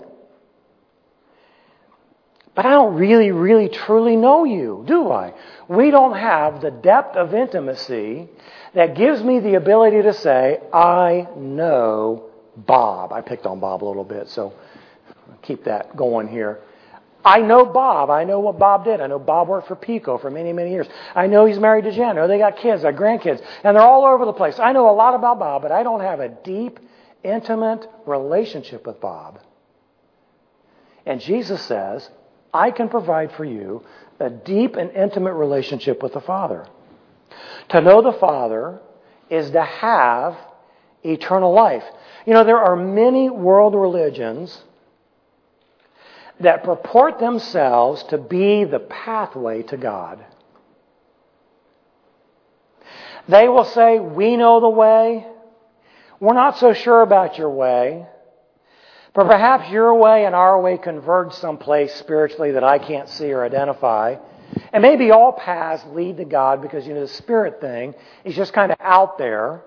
But 2.54 2.66
I 2.66 2.72
don't 2.72 2.96
really, 2.96 3.32
really, 3.32 3.70
truly 3.70 4.18
know 4.18 4.44
you, 4.44 4.84
do 4.86 5.10
I? 5.10 5.34
We 5.70 5.90
don't 5.90 6.18
have 6.18 6.62
the 6.62 6.72
depth 6.72 7.16
of 7.16 7.34
intimacy 7.34 8.28
that 8.74 8.96
gives 8.96 9.24
me 9.24 9.40
the 9.40 9.56
ability 9.56 10.02
to 10.02 10.14
say, 10.14 10.60
I 10.74 11.28
know 11.38 12.30
Bob. 12.58 13.14
I 13.14 13.22
picked 13.22 13.46
on 13.46 13.60
Bob 13.60 13.84
a 13.84 13.86
little 13.86 14.04
bit, 14.04 14.28
so 14.30 14.54
keep 15.42 15.64
that 15.64 15.96
going 15.96 16.28
here. 16.28 16.60
I 17.24 17.42
know 17.42 17.66
Bob. 17.66 18.10
I 18.10 18.24
know 18.24 18.40
what 18.40 18.58
Bob 18.58 18.84
did. 18.84 19.00
I 19.00 19.08
know 19.08 19.20
Bob 19.20 19.48
worked 19.48 19.68
for 19.68 19.76
Pico 19.76 20.18
for 20.18 20.30
many, 20.30 20.52
many 20.52 20.72
years. 20.72 20.88
I 21.16 21.28
know 21.28 21.46
he's 21.46 21.60
married 21.60 21.86
to 21.86 21.92
Jen. 21.92 22.10
I 22.10 22.14
know 22.14 22.28
they 22.28 22.40
got 22.40 22.58
kids, 22.58 22.82
they 22.82 22.92
got 22.92 23.00
grandkids, 23.00 23.42
and 23.64 23.76
they're 23.76 23.84
all 23.84 24.06
over 24.06 24.26
the 24.26 24.34
place. 24.34 24.60
I 24.60 24.74
know 24.74 24.90
a 24.90 24.92
lot 24.92 25.14
about 25.14 25.40
Bob, 25.40 25.62
but 25.62 25.72
I 25.72 25.84
don't 25.84 26.02
have 26.02 26.20
a 26.20 26.30
deep, 26.30 26.80
intimate 27.24 27.88
relationship 28.06 28.86
with 28.86 29.00
Bob. 29.00 29.40
And 31.06 31.22
Jesus 31.22 31.62
says, 31.62 32.10
I 32.54 32.72
can 32.72 32.90
provide 32.90 33.32
for 33.34 33.46
you 33.46 33.84
a 34.20 34.30
deep 34.30 34.76
and 34.76 34.92
intimate 34.92 35.34
relationship 35.34 36.04
with 36.04 36.14
the 36.14 36.22
Father. 36.22 36.68
To 37.70 37.82
know 37.82 38.02
the 38.02 38.18
Father 38.18 38.80
is 39.30 39.50
to 39.52 39.62
have 39.62 40.38
eternal 41.04 41.54
life. 41.54 41.84
You 42.26 42.34
know, 42.34 42.44
there 42.44 42.60
are 42.60 42.76
many 42.76 43.30
world 43.30 43.74
religions 43.74 44.64
that 46.40 46.64
purport 46.64 47.20
themselves 47.20 48.04
to 48.04 48.18
be 48.18 48.64
the 48.64 48.80
pathway 48.80 49.64
to 49.64 49.78
God. 49.78 50.24
They 53.28 53.48
will 53.48 53.66
say, 53.66 54.00
We 54.00 54.36
know 54.36 54.60
the 54.60 54.70
way. 54.70 55.26
We're 56.20 56.34
not 56.34 56.58
so 56.58 56.74
sure 56.74 57.02
about 57.02 57.38
your 57.38 57.50
way. 57.50 58.06
But 59.14 59.28
perhaps 59.28 59.70
your 59.70 59.94
way 59.96 60.26
and 60.26 60.34
our 60.34 60.60
way 60.62 60.78
converge 60.78 61.34
someplace 61.34 61.94
spiritually 61.96 62.52
that 62.52 62.64
I 62.64 62.80
can't 62.80 63.10
see 63.10 63.32
or 63.32 63.44
identify. 63.44 64.16
And 64.72 64.82
maybe 64.82 65.12
all 65.12 65.34
paths 65.34 65.84
lead 65.92 66.18
to 66.18 66.26
God 66.26 66.62
because, 66.62 66.88
you 66.88 66.94
know, 66.94 67.02
the 67.02 67.08
spirit 67.08 67.60
thing 67.60 67.94
is 68.24 68.36
just 68.36 68.54
kind 68.54 68.72
of 68.72 68.78
out 68.80 69.18
there. 69.18 69.64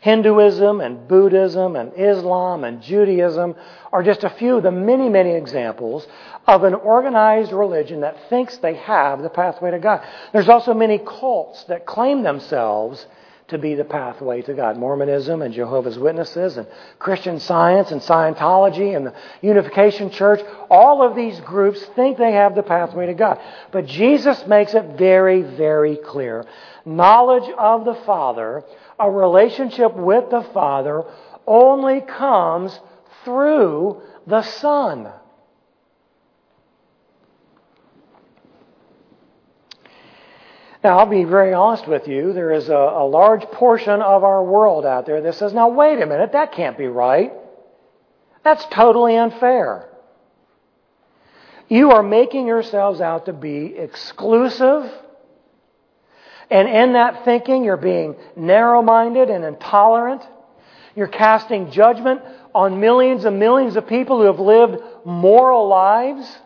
Hinduism 0.00 0.80
and 0.80 1.08
Buddhism 1.08 1.74
and 1.74 1.92
Islam 1.96 2.64
and 2.64 2.80
Judaism 2.80 3.56
are 3.92 4.02
just 4.02 4.22
a 4.22 4.30
few 4.30 4.56
of 4.56 4.62
the 4.62 4.70
many, 4.70 5.08
many 5.08 5.34
examples 5.34 6.06
of 6.46 6.64
an 6.64 6.74
organized 6.74 7.52
religion 7.52 8.02
that 8.02 8.28
thinks 8.30 8.58
they 8.58 8.74
have 8.74 9.22
the 9.22 9.28
pathway 9.28 9.72
to 9.72 9.78
God. 9.78 10.02
There's 10.32 10.48
also 10.48 10.72
many 10.72 10.98
cults 10.98 11.64
that 11.64 11.84
claim 11.84 12.22
themselves 12.22 13.06
to 13.48 13.58
be 13.58 13.74
the 13.74 13.84
pathway 13.84 14.42
to 14.42 14.54
God. 14.54 14.76
Mormonism 14.76 15.42
and 15.42 15.54
Jehovah's 15.54 15.98
Witnesses 15.98 16.56
and 16.56 16.66
Christian 16.98 17.40
Science 17.40 17.90
and 17.90 18.00
Scientology 18.00 18.94
and 18.94 19.06
the 19.06 19.14
Unification 19.40 20.10
Church, 20.10 20.40
all 20.70 21.02
of 21.02 21.16
these 21.16 21.40
groups 21.40 21.84
think 21.96 22.18
they 22.18 22.32
have 22.32 22.54
the 22.54 22.62
pathway 22.62 23.06
to 23.06 23.14
God. 23.14 23.40
But 23.72 23.86
Jesus 23.86 24.46
makes 24.46 24.74
it 24.74 24.98
very, 24.98 25.42
very 25.42 25.96
clear. 25.96 26.44
Knowledge 26.84 27.50
of 27.58 27.84
the 27.84 27.94
Father, 28.06 28.64
a 28.98 29.10
relationship 29.10 29.94
with 29.94 30.30
the 30.30 30.46
Father, 30.52 31.04
only 31.46 32.02
comes 32.02 32.78
through 33.24 34.02
the 34.26 34.42
Son. 34.42 35.10
Now, 40.82 40.98
I'll 40.98 41.06
be 41.06 41.24
very 41.24 41.52
honest 41.52 41.88
with 41.88 42.06
you. 42.06 42.32
There 42.32 42.52
is 42.52 42.68
a, 42.68 42.72
a, 42.72 43.06
large 43.06 43.42
portion 43.42 44.00
of 44.00 44.22
our 44.22 44.44
world 44.44 44.86
out 44.86 45.06
there 45.06 45.20
that 45.20 45.34
says, 45.34 45.52
now, 45.52 45.68
wait 45.68 46.00
a 46.00 46.06
minute, 46.06 46.32
that 46.32 46.52
can't 46.52 46.78
be 46.78 46.86
right. 46.86 47.32
That's 48.44 48.64
totally 48.66 49.16
unfair. 49.16 49.88
You 51.68 51.90
are 51.90 52.02
making 52.02 52.46
yourselves 52.46 53.00
out 53.00 53.26
to 53.26 53.32
be 53.32 53.74
exclusive. 53.76 54.90
And 56.50 56.68
in 56.68 56.92
that 56.92 57.24
thinking, 57.24 57.64
you're 57.64 57.76
being 57.76 58.16
narrow 58.36 58.80
minded 58.80 59.30
and 59.30 59.44
intolerant. 59.44 60.22
You're 60.94 61.08
casting 61.08 61.72
judgment 61.72 62.22
on 62.54 62.80
millions 62.80 63.24
and 63.24 63.38
millions 63.38 63.76
of 63.76 63.86
people 63.86 64.18
who 64.18 64.26
have 64.26 64.40
lived 64.40 64.82
moral 65.04 65.68
lives. 65.68 66.38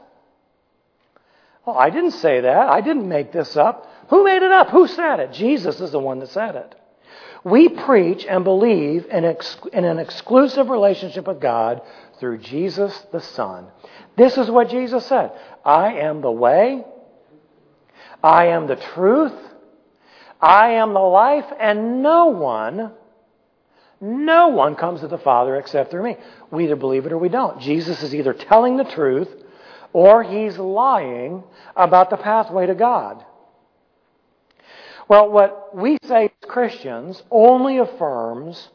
Well, 1.65 1.79
I 1.79 1.91
didn't 1.91 2.13
say 2.13 2.41
that. 2.41 2.69
I 2.69 2.81
didn't 2.81 3.09
make 3.09 3.33
this 3.33 3.57
up. 3.57 3.89
Who 4.09 4.25
made 4.25 4.43
it 4.43 4.51
up? 4.51 4.71
Who 4.71 4.87
said 4.87 5.21
it? 5.21 5.33
Jesus 5.33 5.81
is 5.81 5.93
the 5.93 5.99
one 5.99 6.19
that 6.19 6.31
said 6.31 6.57
it. 6.57 6.75
We 7.45 7.69
preach 7.69 8.25
and 8.25 8.45
believe 8.45 9.07
in, 9.07 9.25
ex- 9.25 9.59
in 9.73 9.85
an 9.85 9.99
exclusive 9.99 10.69
relationship 10.69 11.27
with 11.27 11.41
God 11.41 11.83
through 12.21 12.39
Jesus 12.39 12.97
the 13.13 13.21
Son. 13.21 13.67
This 14.17 14.39
is 14.39 14.51
what 14.51 14.71
Jesus 14.71 15.07
said 15.07 15.33
I 15.65 15.95
am 15.95 16.21
the 16.21 16.31
way, 16.31 16.85
I 18.23 18.47
am 18.47 18.67
the 18.67 18.77
truth, 18.77 19.33
I 20.41 20.73
am 20.73 20.93
the 20.93 21.01
life, 21.01 21.47
and 21.59 22.03
no 22.03 22.27
one, 22.27 22.93
no 24.01 24.49
one 24.49 24.77
comes 24.77 25.01
to 25.01 25.09
the 25.09 25.19
Father 25.19 25.57
except 25.57 25.91
through 25.91 26.05
me. 26.05 26.17
We 26.51 26.65
either 26.65 26.77
believe 26.77 27.07
it 27.07 27.13
or 27.13 27.19
we 27.19 27.29
don't. 27.29 27.61
Jesus 27.61 28.03
is 28.03 28.15
either 28.15 28.33
telling 28.33 28.77
the 28.77 28.85
truth 28.85 29.29
or 29.93 30.22
he's 30.22 30.59
lying 30.59 31.45
about 31.76 32.11
the 32.11 32.16
pathway 32.16 32.66
to 32.66 32.74
God. 32.74 33.24
Well, 35.09 35.30
what 35.30 35.76
we 35.76 35.99
say 36.05 36.26
as 36.26 36.49
Christians 36.49 37.22
only 37.30 37.78
affirms 37.78 38.70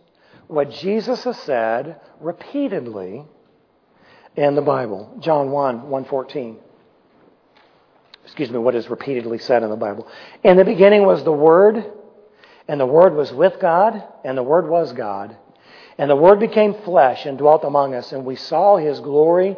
what 0.47 0.71
Jesus 0.71 1.23
has 1.23 1.37
said 1.39 1.99
repeatedly 2.19 3.25
in 4.35 4.55
the 4.55 4.61
Bible. 4.61 5.17
John 5.19 5.51
1, 5.51 5.89
114. 5.89 6.57
Excuse 8.23 8.51
me, 8.51 8.59
what 8.59 8.75
is 8.75 8.89
repeatedly 8.89 9.39
said 9.39 9.63
in 9.63 9.69
the 9.69 9.75
Bible. 9.75 10.07
In 10.43 10.57
the 10.57 10.65
beginning 10.65 11.05
was 11.05 11.23
the 11.23 11.31
Word, 11.31 11.91
and 12.67 12.79
the 12.79 12.85
Word 12.85 13.15
was 13.15 13.31
with 13.31 13.59
God, 13.59 14.03
and 14.23 14.37
the 14.37 14.43
Word 14.43 14.67
was 14.67 14.91
God. 14.93 15.35
And 15.97 16.09
the 16.09 16.15
Word 16.15 16.39
became 16.39 16.73
flesh 16.83 17.25
and 17.25 17.37
dwelt 17.37 17.63
among 17.63 17.95
us, 17.95 18.11
and 18.11 18.25
we 18.25 18.35
saw 18.35 18.77
His 18.77 18.99
glory, 18.99 19.55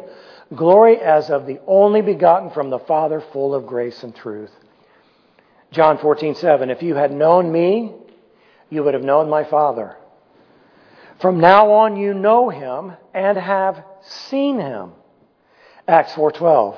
glory 0.54 0.98
as 0.98 1.30
of 1.30 1.46
the 1.46 1.60
only 1.66 2.02
begotten 2.02 2.50
from 2.50 2.70
the 2.70 2.78
Father, 2.78 3.22
full 3.32 3.54
of 3.54 3.66
grace 3.66 4.02
and 4.02 4.14
truth. 4.14 4.50
John 5.70 5.98
14, 5.98 6.34
7. 6.34 6.70
If 6.70 6.82
you 6.82 6.94
had 6.96 7.12
known 7.12 7.52
me, 7.52 7.94
you 8.70 8.82
would 8.82 8.94
have 8.94 9.04
known 9.04 9.28
my 9.28 9.44
Father. 9.44 9.96
From 11.20 11.38
now 11.38 11.70
on 11.72 11.96
you 11.96 12.14
know 12.14 12.48
him 12.48 12.92
and 13.12 13.36
have 13.36 13.84
seen 14.00 14.58
him. 14.58 14.92
Acts 15.86 16.14
4:12. 16.14 16.76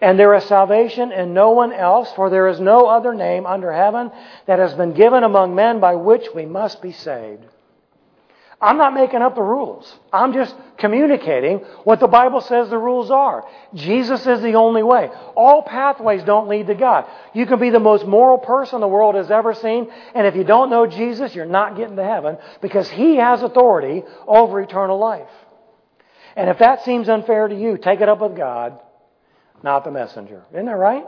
And 0.00 0.18
there 0.18 0.32
is 0.34 0.44
salvation 0.44 1.10
in 1.10 1.34
no 1.34 1.50
one 1.50 1.72
else, 1.72 2.12
for 2.12 2.30
there 2.30 2.46
is 2.46 2.60
no 2.60 2.86
other 2.86 3.14
name 3.14 3.46
under 3.46 3.72
heaven 3.72 4.12
that 4.46 4.60
has 4.60 4.72
been 4.74 4.92
given 4.92 5.24
among 5.24 5.54
men 5.54 5.80
by 5.80 5.96
which 5.96 6.28
we 6.34 6.46
must 6.46 6.80
be 6.80 6.92
saved. 6.92 7.44
I'm 8.60 8.76
not 8.76 8.92
making 8.92 9.22
up 9.22 9.36
the 9.36 9.42
rules. 9.42 9.96
I'm 10.12 10.32
just 10.32 10.54
communicating 10.78 11.58
what 11.84 12.00
the 12.00 12.08
Bible 12.08 12.40
says 12.40 12.68
the 12.68 12.78
rules 12.78 13.08
are. 13.08 13.44
Jesus 13.74 14.26
is 14.26 14.42
the 14.42 14.54
only 14.54 14.82
way. 14.82 15.10
All 15.36 15.62
pathways 15.62 16.24
don't 16.24 16.48
lead 16.48 16.66
to 16.66 16.74
God. 16.74 17.06
You 17.34 17.46
can 17.46 17.60
be 17.60 17.70
the 17.70 17.78
most 17.78 18.04
moral 18.04 18.38
person 18.38 18.80
the 18.80 18.88
world 18.88 19.14
has 19.14 19.30
ever 19.30 19.54
seen, 19.54 19.88
and 20.12 20.26
if 20.26 20.34
you 20.34 20.42
don't 20.42 20.70
know 20.70 20.88
Jesus, 20.88 21.36
you're 21.36 21.46
not 21.46 21.76
getting 21.76 21.96
to 21.96 22.04
heaven 22.04 22.36
because 22.60 22.88
He 22.88 23.16
has 23.16 23.42
authority 23.42 24.02
over 24.26 24.60
eternal 24.60 24.98
life. 24.98 25.30
And 26.34 26.50
if 26.50 26.58
that 26.58 26.84
seems 26.84 27.08
unfair 27.08 27.46
to 27.46 27.54
you, 27.54 27.78
take 27.78 28.00
it 28.00 28.08
up 28.08 28.20
with 28.20 28.36
God, 28.36 28.80
not 29.62 29.84
the 29.84 29.92
messenger. 29.92 30.42
Isn't 30.52 30.66
that 30.66 30.72
right? 30.72 31.04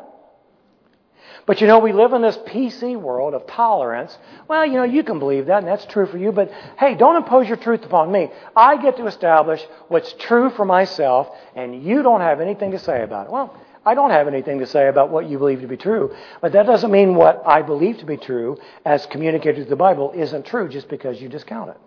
But 1.47 1.61
you 1.61 1.67
know, 1.67 1.79
we 1.79 1.93
live 1.93 2.13
in 2.13 2.23
this 2.23 2.37
PC 2.39 3.01
world 3.01 3.35
of 3.35 3.47
tolerance. 3.47 4.17
Well, 4.49 4.65
you 4.67 4.75
know, 4.75 4.85
you 4.85 5.03
can 5.03 5.19
believe 5.19 5.47
that, 5.47 5.59
and 5.59 5.69
that's 5.69 5.87
true 5.87 6.07
for 6.07 6.19
you, 6.19 6.33
but 6.33 6.51
hey, 6.79 6.95
don't 6.95 7.17
impose 7.17 7.49
your 7.49 7.57
truth 7.57 7.85
upon 7.85 8.13
me. 8.13 8.31
I 8.55 8.81
get 8.81 8.97
to 8.99 9.07
establish 9.07 9.65
what's 9.89 10.13
true 10.15 10.51
for 10.51 10.65
myself, 10.65 11.29
and 11.55 11.83
you 11.83 12.03
don't 12.03 12.21
have 12.21 12.41
anything 12.41 12.73
to 12.73 12.79
say 12.79 13.03
about 13.03 13.27
it. 13.27 13.33
Well, 13.33 13.55
I 13.85 13.95
don't 13.95 14.11
have 14.11 14.29
anything 14.29 14.59
to 14.59 14.67
say 14.67 14.89
about 14.89 15.11
what 15.11 15.29
you 15.29 15.39
believe 15.39 15.63
to 15.63 15.69
be 15.69 15.77
true, 15.77 16.15
but 16.43 16.53
that 16.53 16.67
doesn't 16.67 16.91
mean 16.91 17.15
what 17.15 17.43
I 17.47 17.63
believe 17.63 17.99
to 17.99 18.07
be 18.07 18.19
true, 18.19 18.59
as 18.85 19.07
communicated 19.07 19.57
through 19.57 19.71
the 19.71 19.77
Bible, 19.77 20.13
isn't 20.15 20.45
true 20.45 20.69
just 20.69 20.89
because 20.89 21.21
you 21.21 21.29
discount 21.29 21.71
it. 21.71 21.79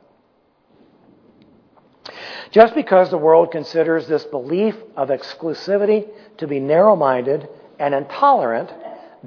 Just 2.52 2.76
because 2.76 3.10
the 3.10 3.18
world 3.18 3.52
considers 3.52 4.08
this 4.08 4.26
belief 4.26 4.76
of 4.96 5.10
exclusivity 5.10 6.08
to 6.38 6.48
be 6.48 6.60
narrow 6.60 6.96
minded 6.96 7.48
and 7.80 7.94
intolerant 7.94 8.72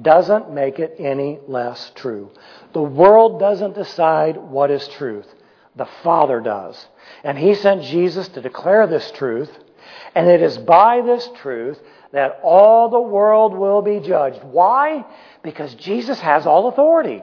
doesn't 0.01 0.51
make 0.51 0.79
it 0.79 0.95
any 0.99 1.39
less 1.47 1.91
true. 1.95 2.31
The 2.73 2.81
world 2.81 3.39
doesn't 3.39 3.75
decide 3.75 4.37
what 4.37 4.71
is 4.71 4.87
truth. 4.87 5.27
The 5.75 5.87
Father 6.03 6.39
does. 6.39 6.87
And 7.23 7.37
He 7.37 7.55
sent 7.55 7.83
Jesus 7.83 8.27
to 8.29 8.41
declare 8.41 8.87
this 8.87 9.11
truth. 9.11 9.49
And 10.15 10.27
it 10.27 10.41
is 10.41 10.57
by 10.57 11.01
this 11.01 11.29
truth 11.37 11.79
that 12.11 12.39
all 12.43 12.89
the 12.89 12.99
world 12.99 13.55
will 13.55 13.81
be 13.81 13.99
judged. 13.99 14.43
Why? 14.43 15.05
Because 15.43 15.73
Jesus 15.75 16.19
has 16.19 16.45
all 16.45 16.67
authority 16.67 17.21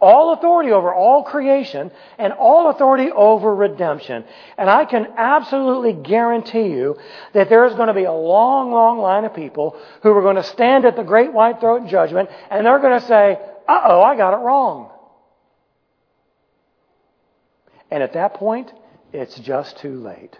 all 0.00 0.32
authority 0.32 0.70
over 0.70 0.94
all 0.94 1.24
creation 1.24 1.90
and 2.18 2.32
all 2.32 2.70
authority 2.70 3.10
over 3.10 3.54
redemption. 3.54 4.24
And 4.56 4.70
I 4.70 4.84
can 4.84 5.08
absolutely 5.16 5.92
guarantee 5.92 6.68
you 6.68 6.96
that 7.32 7.48
there 7.48 7.64
is 7.66 7.74
going 7.74 7.88
to 7.88 7.94
be 7.94 8.04
a 8.04 8.12
long, 8.12 8.70
long 8.70 8.98
line 8.98 9.24
of 9.24 9.34
people 9.34 9.76
who 10.02 10.10
are 10.12 10.22
going 10.22 10.36
to 10.36 10.42
stand 10.42 10.84
at 10.84 10.96
the 10.96 11.02
great 11.02 11.32
white 11.32 11.60
throne 11.60 11.88
judgment 11.88 12.30
and 12.50 12.64
they're 12.64 12.78
going 12.78 13.00
to 13.00 13.06
say, 13.06 13.38
uh 13.68 13.80
oh, 13.84 14.02
I 14.02 14.16
got 14.16 14.34
it 14.34 14.42
wrong. 14.42 14.90
And 17.90 18.02
at 18.02 18.12
that 18.12 18.34
point, 18.34 18.72
it's 19.12 19.38
just 19.38 19.78
too 19.78 19.94
late. 20.00 20.38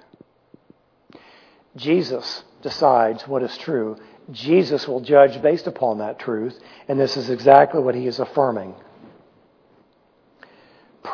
Jesus 1.77 2.45
decides 2.63 3.27
what 3.27 3.43
is 3.43 3.57
true. 3.59 3.97
Jesus 4.31 4.87
will 4.87 5.01
judge 5.01 5.41
based 5.41 5.67
upon 5.67 5.99
that 5.99 6.19
truth, 6.19 6.59
and 6.87 7.01
this 7.01 7.17
is 7.17 7.31
exactly 7.31 7.81
what 7.81 7.95
he 7.95 8.07
is 8.07 8.19
affirming 8.19 8.75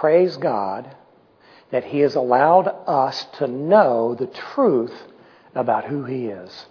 praise 0.01 0.37
God 0.37 0.95
that 1.71 1.85
He 1.85 2.01
has 2.01 2.15
allowed 2.15 2.69
us 2.87 3.27
to 3.39 3.47
know 3.47 4.15
the 4.15 4.27
truth 4.27 4.95
about 5.55 5.87
who 5.87 6.05
He 6.05 6.27
is. 6.27 6.67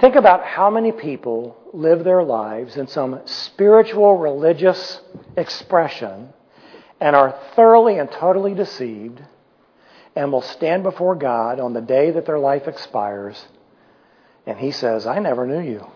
Think 0.00 0.16
about 0.16 0.44
how 0.44 0.70
many 0.70 0.92
people 0.92 1.56
live 1.74 2.04
their 2.04 2.22
lives 2.22 2.76
in 2.76 2.88
some 2.88 3.20
spiritual 3.26 4.16
religious 4.16 5.00
expression 5.36 6.30
and 7.00 7.14
are 7.14 7.38
thoroughly 7.54 7.98
and 7.98 8.10
totally 8.10 8.54
deceived 8.54 9.20
and 10.16 10.32
will 10.32 10.42
stand 10.42 10.82
before 10.82 11.14
God 11.14 11.60
on 11.60 11.74
the 11.74 11.80
day 11.80 12.10
that 12.12 12.26
their 12.26 12.38
life 12.38 12.66
expires 12.66 13.44
and 14.46 14.58
He 14.58 14.70
says, 14.72 15.06
I 15.06 15.18
never 15.18 15.46
knew 15.46 15.60
you. 15.60 15.86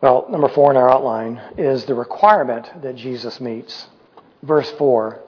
Well, 0.00 0.26
number 0.30 0.48
four 0.48 0.70
in 0.70 0.78
our 0.78 0.88
outline 0.90 1.40
is 1.58 1.84
the 1.84 1.94
requirement 1.94 2.82
that 2.82 2.96
Jesus 2.96 3.40
meets. 3.40 3.86
Verse 4.42 4.70
4 4.72 5.20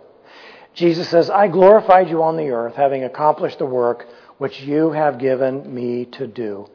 Jesus 0.75 1.09
says, 1.11 1.29
I 1.29 1.49
glorified 1.49 2.09
you 2.09 2.23
on 2.23 2.39
the 2.39 2.49
earth, 2.49 2.75
having 2.77 3.05
accomplished 3.05 3.59
the 3.59 3.67
work 3.67 4.07
which 4.39 4.63
you 4.63 4.91
have 4.91 5.19
given 5.19 5.75
me 5.75 6.07
to 6.07 6.27
do. 6.27 6.67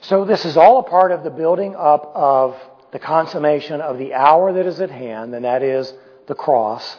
So, 0.00 0.24
this 0.24 0.44
is 0.44 0.56
all 0.56 0.80
a 0.80 0.82
part 0.82 1.12
of 1.12 1.22
the 1.22 1.30
building 1.30 1.76
up 1.76 2.10
of 2.14 2.56
the 2.90 2.98
consummation 2.98 3.80
of 3.80 3.98
the 3.98 4.14
hour 4.14 4.52
that 4.52 4.66
is 4.66 4.80
at 4.80 4.90
hand, 4.90 5.34
and 5.34 5.44
that 5.44 5.62
is 5.62 5.92
the 6.26 6.34
cross. 6.34 6.98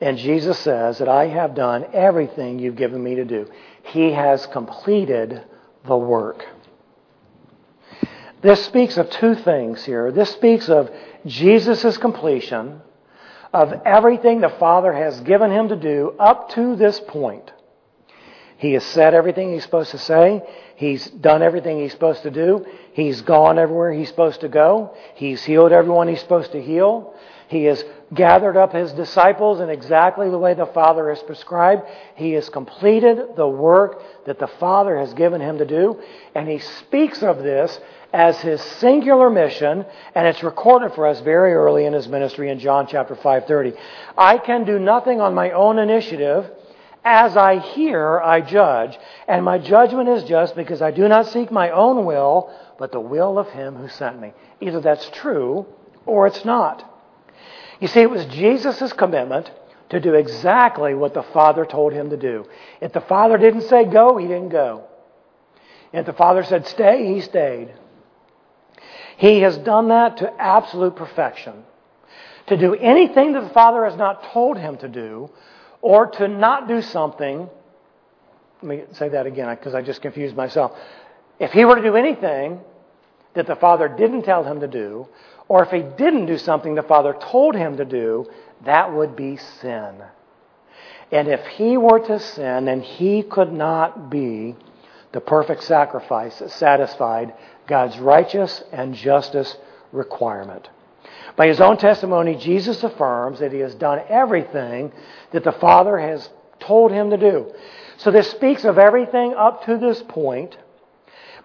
And 0.00 0.18
Jesus 0.18 0.58
says 0.58 0.98
that 0.98 1.08
I 1.08 1.28
have 1.28 1.54
done 1.54 1.86
everything 1.92 2.58
you've 2.58 2.76
given 2.76 3.02
me 3.02 3.14
to 3.16 3.24
do. 3.24 3.50
He 3.84 4.12
has 4.12 4.46
completed 4.46 5.42
the 5.86 5.96
work. 5.96 6.44
This 8.46 8.64
speaks 8.64 8.96
of 8.96 9.10
two 9.10 9.34
things 9.34 9.84
here. 9.84 10.12
This 10.12 10.30
speaks 10.30 10.68
of 10.68 10.88
Jesus' 11.26 11.98
completion 11.98 12.80
of 13.52 13.72
everything 13.84 14.40
the 14.40 14.50
Father 14.60 14.92
has 14.92 15.20
given 15.22 15.50
him 15.50 15.70
to 15.70 15.74
do 15.74 16.14
up 16.20 16.50
to 16.50 16.76
this 16.76 17.00
point. 17.08 17.50
He 18.58 18.74
has 18.74 18.84
said 18.84 19.14
everything 19.14 19.52
he's 19.52 19.64
supposed 19.64 19.90
to 19.90 19.98
say. 19.98 20.42
He's 20.76 21.10
done 21.10 21.42
everything 21.42 21.80
he's 21.80 21.90
supposed 21.90 22.22
to 22.22 22.30
do. 22.30 22.64
He's 22.92 23.20
gone 23.20 23.58
everywhere 23.58 23.92
he's 23.92 24.10
supposed 24.10 24.42
to 24.42 24.48
go. 24.48 24.94
He's 25.16 25.42
healed 25.42 25.72
everyone 25.72 26.06
he's 26.06 26.20
supposed 26.20 26.52
to 26.52 26.62
heal. 26.62 27.14
He 27.48 27.64
has 27.64 27.84
gathered 28.14 28.56
up 28.56 28.72
his 28.72 28.92
disciples 28.92 29.60
in 29.60 29.70
exactly 29.70 30.30
the 30.30 30.38
way 30.38 30.54
the 30.54 30.66
Father 30.66 31.08
has 31.10 31.22
prescribed. 31.22 31.82
He 32.14 32.32
has 32.32 32.48
completed 32.48 33.36
the 33.36 33.48
work 33.48 34.02
that 34.26 34.38
the 34.38 34.46
Father 34.46 34.98
has 34.98 35.14
given 35.14 35.40
him 35.40 35.58
to 35.58 35.64
do. 35.64 36.00
And 36.34 36.48
he 36.48 36.58
speaks 36.58 37.22
of 37.22 37.38
this 37.38 37.78
as 38.12 38.40
his 38.40 38.60
singular 38.62 39.30
mission, 39.30 39.84
and 40.14 40.26
it's 40.26 40.42
recorded 40.42 40.94
for 40.94 41.06
us 41.06 41.20
very 41.20 41.52
early 41.52 41.84
in 41.84 41.92
his 41.92 42.08
ministry 42.08 42.50
in 42.50 42.58
John 42.58 42.86
chapter 42.86 43.14
5:30. 43.14 43.74
I 44.16 44.38
can 44.38 44.64
do 44.64 44.78
nothing 44.78 45.20
on 45.20 45.34
my 45.34 45.50
own 45.50 45.78
initiative. 45.78 46.50
As 47.04 47.36
I 47.36 47.58
hear, 47.58 48.20
I 48.20 48.40
judge, 48.40 48.98
and 49.28 49.44
my 49.44 49.58
judgment 49.58 50.08
is 50.08 50.24
just 50.24 50.56
because 50.56 50.82
I 50.82 50.90
do 50.90 51.06
not 51.06 51.26
seek 51.26 51.52
my 51.52 51.70
own 51.70 52.04
will, 52.04 52.50
but 52.78 52.90
the 52.90 53.00
will 53.00 53.38
of 53.38 53.48
him 53.50 53.76
who 53.76 53.88
sent 53.88 54.20
me. 54.20 54.32
Either 54.60 54.80
that's 54.80 55.08
true 55.10 55.66
or 56.04 56.26
it's 56.26 56.44
not. 56.44 56.84
You 57.80 57.88
see, 57.88 58.00
it 58.00 58.10
was 58.10 58.24
Jesus' 58.26 58.92
commitment 58.92 59.50
to 59.90 60.00
do 60.00 60.14
exactly 60.14 60.94
what 60.94 61.14
the 61.14 61.22
Father 61.22 61.64
told 61.64 61.92
him 61.92 62.10
to 62.10 62.16
do. 62.16 62.46
If 62.80 62.92
the 62.92 63.00
Father 63.00 63.38
didn't 63.38 63.62
say 63.62 63.84
go, 63.84 64.16
he 64.16 64.26
didn't 64.26 64.48
go. 64.48 64.84
If 65.92 66.06
the 66.06 66.12
Father 66.12 66.42
said 66.42 66.66
stay, 66.66 67.14
he 67.14 67.20
stayed. 67.20 67.72
He 69.16 69.40
has 69.40 69.56
done 69.58 69.88
that 69.88 70.18
to 70.18 70.32
absolute 70.40 70.96
perfection. 70.96 71.64
To 72.48 72.56
do 72.56 72.74
anything 72.74 73.32
that 73.32 73.42
the 73.42 73.50
Father 73.50 73.84
has 73.84 73.96
not 73.96 74.22
told 74.32 74.58
him 74.58 74.76
to 74.78 74.88
do, 74.88 75.30
or 75.82 76.06
to 76.06 76.28
not 76.28 76.68
do 76.68 76.82
something, 76.82 77.48
let 78.62 78.68
me 78.68 78.84
say 78.92 79.08
that 79.08 79.26
again 79.26 79.54
because 79.54 79.74
I 79.74 79.82
just 79.82 80.02
confused 80.02 80.36
myself. 80.36 80.76
If 81.38 81.52
he 81.52 81.64
were 81.64 81.76
to 81.76 81.82
do 81.82 81.96
anything 81.96 82.60
that 83.34 83.46
the 83.46 83.56
Father 83.56 83.88
didn't 83.88 84.22
tell 84.22 84.44
him 84.44 84.60
to 84.60 84.68
do, 84.68 85.08
or 85.48 85.64
if 85.64 85.70
he 85.70 85.82
didn't 85.82 86.26
do 86.26 86.38
something 86.38 86.74
the 86.74 86.82
Father 86.82 87.14
told 87.20 87.54
him 87.54 87.76
to 87.76 87.84
do, 87.84 88.26
that 88.64 88.92
would 88.92 89.16
be 89.16 89.36
sin. 89.36 90.02
And 91.12 91.28
if 91.28 91.44
he 91.46 91.76
were 91.76 92.00
to 92.00 92.18
sin, 92.18 92.64
then 92.64 92.80
he 92.80 93.22
could 93.22 93.52
not 93.52 94.10
be 94.10 94.56
the 95.12 95.20
perfect 95.20 95.62
sacrifice 95.62 96.38
that 96.40 96.50
satisfied 96.50 97.34
God's 97.66 97.98
righteous 97.98 98.62
and 98.72 98.94
justice 98.94 99.56
requirement. 99.92 100.68
By 101.36 101.48
his 101.48 101.60
own 101.60 101.76
testimony, 101.76 102.34
Jesus 102.36 102.82
affirms 102.82 103.40
that 103.40 103.52
he 103.52 103.58
has 103.60 103.74
done 103.74 104.00
everything 104.08 104.92
that 105.32 105.44
the 105.44 105.52
Father 105.52 105.98
has 105.98 106.28
told 106.60 106.90
him 106.90 107.10
to 107.10 107.16
do. 107.16 107.52
So 107.98 108.10
this 108.10 108.30
speaks 108.30 108.64
of 108.64 108.78
everything 108.78 109.34
up 109.34 109.64
to 109.66 109.76
this 109.76 110.02
point, 110.02 110.56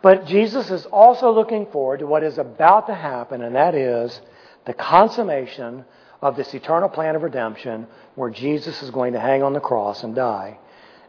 but 0.02 0.26
Jesus 0.26 0.72
is 0.72 0.86
also 0.86 1.32
looking 1.32 1.66
forward 1.68 2.00
to 2.00 2.08
what 2.08 2.24
is 2.24 2.38
about 2.38 2.88
to 2.88 2.96
happen, 2.96 3.42
and 3.42 3.56
that 3.56 3.76
is 3.76 4.22
the 4.66 4.74
consummation 4.74 5.86
of 6.22 6.36
this 6.36 6.54
eternal 6.54 6.90
plan 6.90 7.16
of 7.16 7.24
redemption 7.24 7.88
where 8.16 8.30
Jesus 8.30 8.82
is 8.84 8.92
going 8.92 9.14
to 9.14 9.20
hang 9.20 9.44
on 9.44 9.54
the 9.54 9.60
cross 9.60 10.04
and 10.04 10.16
die 10.16 10.58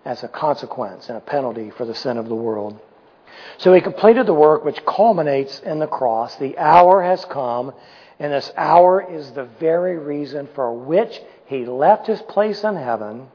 as 0.04 0.22
a 0.22 0.28
consequence 0.28 1.08
and 1.08 1.18
a 1.18 1.20
penalty 1.20 1.70
for 1.70 1.84
the 1.84 1.94
sin 1.94 2.16
of 2.16 2.28
the 2.28 2.34
world. 2.34 2.80
So 3.58 3.72
he 3.72 3.80
completed 3.80 4.26
the 4.26 4.34
work 4.34 4.64
which 4.64 4.84
culminates 4.84 5.60
in 5.60 5.78
the 5.78 5.86
cross. 5.86 6.36
The 6.36 6.58
hour 6.58 7.02
has 7.02 7.24
come, 7.24 7.72
and 8.18 8.32
this 8.32 8.52
hour 8.56 9.02
is 9.02 9.30
the 9.32 9.44
very 9.44 9.98
reason 9.98 10.48
for 10.54 10.72
which 10.72 11.20
he 11.46 11.64
left 11.64 12.06
his 12.06 12.22
place 12.22 12.64
in 12.64 12.76
heaven, 12.76 13.28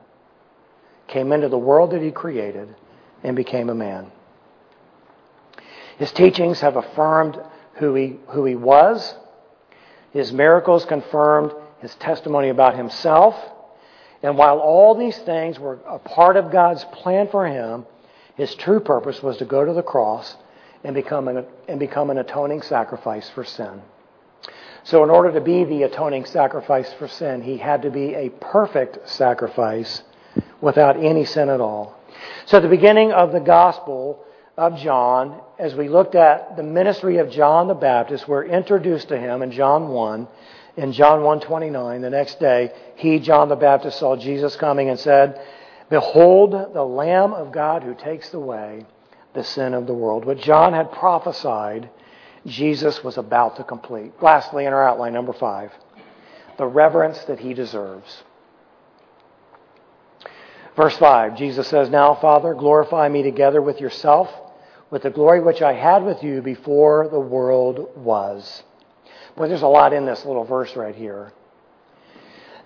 came 1.07 1.31
into 1.31 1.49
the 1.49 1.57
world 1.57 1.91
that 1.91 2.01
he 2.01 2.11
created, 2.11 2.75
and 3.23 3.35
became 3.35 3.69
a 3.69 3.75
man. 3.75 4.11
His 5.97 6.11
teachings 6.11 6.61
have 6.61 6.75
affirmed 6.75 7.39
who 7.75 7.95
he, 7.95 8.17
who 8.29 8.45
he 8.45 8.55
was. 8.55 9.15
His 10.11 10.31
miracles 10.31 10.85
confirmed 10.85 11.53
his 11.79 11.93
testimony 11.95 12.49
about 12.49 12.75
himself. 12.75 13.35
And 14.23 14.37
while 14.37 14.59
all 14.59 14.95
these 14.95 15.17
things 15.19 15.59
were 15.59 15.79
a 15.87 15.99
part 15.99 16.37
of 16.37 16.51
God's 16.51 16.83
plan 16.85 17.27
for 17.29 17.47
him, 17.47 17.85
his 18.37 18.53
true 18.55 18.79
purpose 18.79 19.21
was 19.21 19.37
to 19.37 19.45
go 19.45 19.65
to 19.65 19.73
the 19.73 19.83
cross 19.83 20.37
and 20.83 20.93
become 20.93 21.27
an, 21.27 21.43
and 21.67 21.79
become 21.79 22.11
an 22.11 22.19
atoning 22.19 22.61
sacrifice 22.61 23.29
for 23.31 23.43
sin. 23.43 23.81
So, 24.83 25.03
in 25.03 25.09
order 25.09 25.33
to 25.33 25.41
be 25.41 25.65
the 25.65 25.83
atoning 25.83 26.25
sacrifice 26.25 26.93
for 26.93 27.07
sin, 27.07 27.41
he 27.41 27.57
had 27.57 27.81
to 27.81 27.89
be 27.89 28.13
a 28.13 28.29
perfect 28.29 29.09
sacrifice 29.09 30.03
without 30.61 31.03
any 31.03 31.25
sin 31.25 31.49
at 31.49 31.59
all. 31.59 31.99
So, 32.45 32.57
at 32.57 32.63
the 32.63 32.69
beginning 32.69 33.11
of 33.11 33.31
the 33.31 33.39
Gospel 33.39 34.23
of 34.55 34.77
John, 34.77 35.41
as 35.57 35.73
we 35.73 35.89
looked 35.89 36.15
at 36.15 36.55
the 36.55 36.63
ministry 36.63 37.17
of 37.17 37.31
John 37.31 37.67
the 37.67 37.73
Baptist, 37.73 38.27
we're 38.27 38.45
introduced 38.45 39.09
to 39.09 39.17
him 39.17 39.41
in 39.41 39.51
John 39.51 39.89
1. 39.89 40.27
In 40.77 40.91
John 40.91 41.21
1:29, 41.21 42.01
the 42.01 42.09
next 42.11 42.39
day, 42.39 42.71
he, 42.95 43.17
John 43.17 43.49
the 43.49 43.55
Baptist, 43.55 43.97
saw 43.97 44.15
Jesus 44.15 44.55
coming 44.55 44.89
and 44.89 44.99
said, 44.99 45.41
Behold 45.89 46.73
the 46.73 46.83
Lamb 46.83 47.33
of 47.33 47.51
God 47.51 47.83
who 47.83 47.95
takes 47.95 48.33
away 48.33 48.85
the 49.33 49.43
sin 49.43 49.73
of 49.73 49.87
the 49.87 49.93
world. 49.93 50.25
What 50.25 50.39
John 50.39 50.73
had 50.73 50.91
prophesied, 50.91 51.89
Jesus 52.45 53.03
was 53.03 53.17
about 53.17 53.55
to 53.57 53.63
complete. 53.63 54.11
Lastly, 54.21 54.65
in 54.65 54.73
our 54.73 54.87
outline, 54.87 55.13
number 55.13 55.33
five, 55.33 55.71
the 56.57 56.65
reverence 56.65 57.23
that 57.25 57.39
he 57.39 57.53
deserves. 57.53 58.23
Verse 60.75 60.97
5, 60.97 61.37
Jesus 61.37 61.67
says, 61.67 61.89
Now, 61.89 62.13
Father, 62.15 62.53
glorify 62.53 63.09
me 63.09 63.23
together 63.23 63.61
with 63.61 63.81
yourself, 63.81 64.29
with 64.91 65.03
the 65.03 65.09
glory 65.09 65.41
which 65.41 65.61
I 65.61 65.73
had 65.73 66.03
with 66.03 66.21
you 66.21 66.41
before 66.41 67.07
the 67.09 67.19
world 67.19 67.89
was. 67.95 68.63
Boy, 69.35 69.47
there's 69.47 69.63
a 69.63 69.67
lot 69.67 69.93
in 69.93 70.05
this 70.05 70.23
little 70.25 70.43
verse 70.43 70.75
right 70.75 70.95
here. 70.95 71.31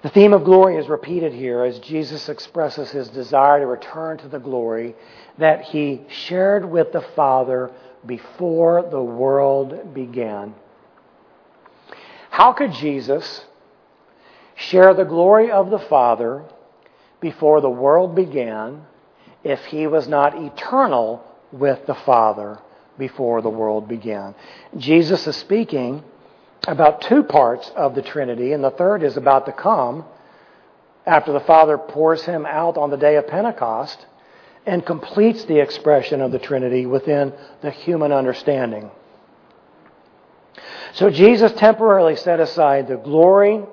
The 0.02 0.10
theme 0.10 0.34
of 0.34 0.44
glory 0.44 0.78
is 0.78 0.90
repeated 0.90 1.32
here 1.32 1.64
as 1.64 1.78
Jesus 1.78 2.28
expresses 2.28 2.90
his 2.90 3.08
desire 3.10 3.60
to 3.60 3.68
return 3.68 4.18
to 4.20 4.28
the 4.28 4.40
glory 4.40 4.96
that 5.38 5.62
he 5.62 6.02
shared 6.08 6.66
with 6.66 6.92
the 6.92 7.06
Father 7.16 7.70
before 8.06 8.88
the 8.90 9.02
world 9.02 9.94
began. 9.94 10.56
How 12.32 12.52
could 12.52 12.74
Jesus 12.74 13.46
share 14.56 14.96
the 14.96 15.04
glory 15.04 15.52
of 15.52 15.70
the 15.70 15.80
Father 15.80 16.46
before 17.20 17.62
the 17.62 17.70
world 17.70 18.16
began 18.16 18.86
if 19.44 19.64
he 19.66 19.86
was 19.86 20.08
not 20.08 20.36
eternal 20.36 21.24
with 21.52 21.86
the 21.86 21.94
Father 21.94 22.58
before 22.98 23.44
the 23.44 23.50
world 23.50 23.88
began? 23.88 24.34
Jesus 24.78 25.28
is 25.28 25.36
speaking 25.36 26.04
about 26.68 27.02
two 27.02 27.24
parts 27.24 27.72
of 27.76 27.96
the 27.96 28.02
Trinity, 28.02 28.54
and 28.54 28.64
the 28.64 28.72
third 28.72 29.04
is 29.04 29.18
about 29.18 29.46
to 29.48 29.52
come 29.52 30.06
after 31.06 31.32
the 31.32 31.40
Father 31.40 31.78
pours 31.78 32.24
him 32.24 32.46
out 32.46 32.78
on 32.78 32.92
the 32.92 32.98
day 32.98 33.16
of 33.16 33.28
Pentecost 33.28 34.06
and 34.66 34.86
completes 34.86 35.44
the 35.46 35.60
expression 35.60 36.22
of 36.22 36.32
the 36.32 36.40
Trinity 36.40 36.86
within 36.86 37.34
the 37.62 37.72
human 37.72 38.12
understanding. 38.12 38.92
So 40.94 41.10
Jesus 41.10 41.52
temporarily 41.54 42.16
set 42.16 42.40
aside 42.40 42.88
the 42.88 42.98
glory 42.98 43.64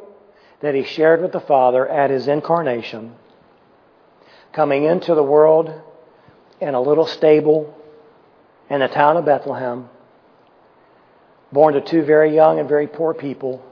that 0.61 0.75
he 0.75 0.85
shared 0.85 1.21
with 1.21 1.33
the 1.33 1.41
Father 1.41 1.87
at 1.87 2.11
his 2.11 2.27
incarnation, 2.27 3.15
coming 4.53 4.85
into 4.85 5.15
the 5.15 5.23
world 5.23 5.73
in 6.61 6.75
a 6.75 6.81
little 6.81 7.07
stable 7.07 7.75
in 8.71 8.81
the 8.81 8.89
town 8.89 9.17
of 9.17 9.25
Bethlehem, 9.25 9.89
born 11.53 11.75
to 11.75 11.81
two 11.81 12.03
very 12.03 12.35
young 12.35 12.59
and 12.59 12.69
very 12.69 12.87
poor 12.87 13.15
people. 13.15 13.65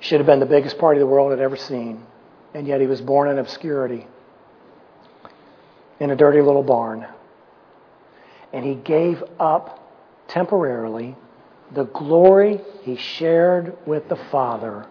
Should 0.00 0.20
have 0.20 0.26
been 0.26 0.40
the 0.40 0.46
biggest 0.46 0.78
party 0.78 1.00
the 1.00 1.06
world 1.06 1.32
had 1.32 1.40
ever 1.40 1.56
seen, 1.56 2.04
and 2.54 2.66
yet 2.66 2.80
he 2.80 2.86
was 2.86 3.00
born 3.00 3.28
in 3.28 3.38
obscurity 3.38 4.06
in 6.00 6.10
a 6.10 6.16
dirty 6.16 6.40
little 6.40 6.62
barn. 6.62 7.06
And 8.52 8.64
he 8.64 8.74
gave 8.74 9.22
up 9.38 9.84
temporarily 10.28 11.16
the 11.74 11.84
glory 11.84 12.60
he 12.82 12.96
shared 12.96 13.76
with 13.86 14.08
the 14.08 14.16
Father 14.30 14.86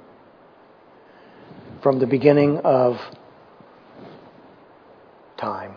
from 1.81 1.99
the 1.99 2.05
beginning 2.05 2.59
of 2.59 2.99
time. 5.37 5.75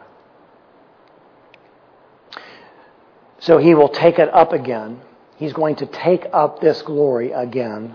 So 3.41 3.59
he 3.59 3.75
will 3.75 3.89
take 3.89 4.19
it 4.19 4.33
up 4.33 4.53
again. 4.53 5.01
He's 5.37 5.55
going 5.55 5.77
to 5.77 5.87
take 5.87 6.27
up 6.33 6.61
this 6.61 6.83
glory 6.83 7.33
again 7.33 7.95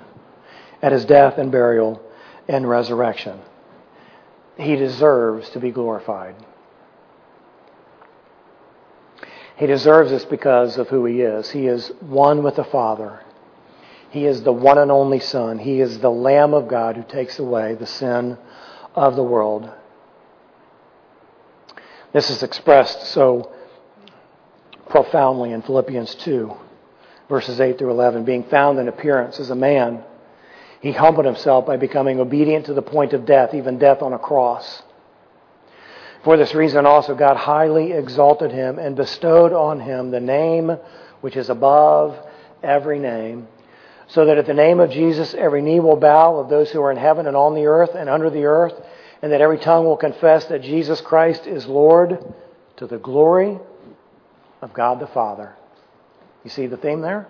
at 0.81 0.91
his 0.91 1.05
death 1.05 1.37
and 1.37 1.51
burial 1.51 2.01
and 2.47 2.67
resurrection. 2.67 3.39
He 4.57 4.75
deserves 4.75 5.49
to 5.51 5.59
be 5.59 5.71
glorified. 5.71 6.35
He 9.57 9.67
deserves 9.67 10.11
this 10.11 10.25
because 10.25 10.77
of 10.77 10.89
who 10.89 11.05
he 11.05 11.21
is. 11.21 11.51
He 11.51 11.67
is 11.67 11.89
one 11.99 12.43
with 12.43 12.55
the 12.55 12.63
Father. 12.63 13.21
He 14.09 14.25
is 14.25 14.43
the 14.43 14.51
one 14.51 14.77
and 14.77 14.91
only 14.91 15.19
Son. 15.19 15.59
He 15.59 15.79
is 15.79 15.99
the 15.99 16.09
Lamb 16.09 16.53
of 16.53 16.67
God 16.67 16.95
who 16.95 17.03
takes 17.03 17.37
away 17.37 17.75
the 17.75 17.85
sin 17.85 18.37
of 18.95 19.15
the 19.15 19.23
world. 19.23 19.69
This 22.13 22.29
is 22.29 22.43
expressed 22.43 23.07
so 23.07 23.51
profoundly 24.89 25.51
in 25.51 25.61
Philippians 25.61 26.15
2, 26.15 26.55
verses 27.29 27.59
8 27.59 27.77
through 27.77 27.91
11. 27.91 28.25
Being 28.25 28.43
found 28.43 28.79
in 28.79 28.87
appearance 28.87 29.39
as 29.39 29.49
a 29.49 29.55
man, 29.55 30.03
he 30.81 30.91
humbled 30.91 31.25
himself 31.25 31.65
by 31.65 31.77
becoming 31.77 32.19
obedient 32.19 32.67
to 32.67 32.73
the 32.73 32.81
point 32.81 33.13
of 33.13 33.25
death, 33.25 33.53
even 33.53 33.79
death 33.79 34.01
on 34.01 34.13
a 34.13 34.19
cross. 34.19 34.83
For 36.23 36.37
this 36.37 36.55
reason 36.55 36.85
also 36.85 37.15
God 37.15 37.37
highly 37.37 37.91
exalted 37.91 38.51
him 38.51 38.79
and 38.79 38.95
bestowed 38.95 39.53
on 39.53 39.79
him 39.79 40.11
the 40.11 40.19
name 40.19 40.77
which 41.21 41.35
is 41.35 41.49
above 41.49 42.17
every 42.63 42.99
name, 42.99 43.47
so 44.07 44.25
that 44.25 44.37
at 44.37 44.45
the 44.45 44.53
name 44.53 44.79
of 44.79 44.91
Jesus 44.91 45.33
every 45.33 45.61
knee 45.61 45.79
will 45.79 45.97
bow 45.97 46.37
of 46.37 46.49
those 46.49 46.71
who 46.71 46.81
are 46.81 46.91
in 46.91 46.97
heaven 46.97 47.27
and 47.27 47.35
on 47.35 47.55
the 47.55 47.65
earth 47.65 47.91
and 47.95 48.09
under 48.09 48.29
the 48.29 48.45
earth, 48.45 48.73
and 49.21 49.31
that 49.31 49.41
every 49.41 49.57
tongue 49.57 49.85
will 49.85 49.97
confess 49.97 50.45
that 50.45 50.61
Jesus 50.61 51.01
Christ 51.01 51.47
is 51.47 51.65
Lord 51.65 52.33
to 52.77 52.87
the 52.87 52.97
glory 52.97 53.59
of 54.65 54.73
God 54.73 54.99
the 54.99 55.07
Father. 55.07 55.53
You 56.43 56.49
see 56.49 56.65
the 56.65 56.75
theme 56.75 57.01
there? 57.01 57.27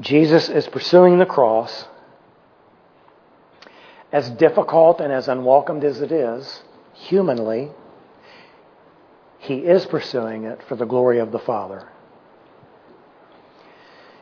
Jesus 0.00 0.48
is 0.48 0.66
pursuing 0.66 1.18
the 1.18 1.26
cross, 1.26 1.86
as 4.12 4.28
difficult 4.30 5.00
and 5.00 5.12
as 5.12 5.28
unwelcomed 5.28 5.84
as 5.84 6.00
it 6.00 6.10
is 6.10 6.62
humanly, 6.92 7.70
he 9.38 9.58
is 9.58 9.86
pursuing 9.86 10.44
it 10.44 10.60
for 10.68 10.74
the 10.74 10.84
glory 10.84 11.20
of 11.20 11.30
the 11.30 11.38
Father. 11.38 11.88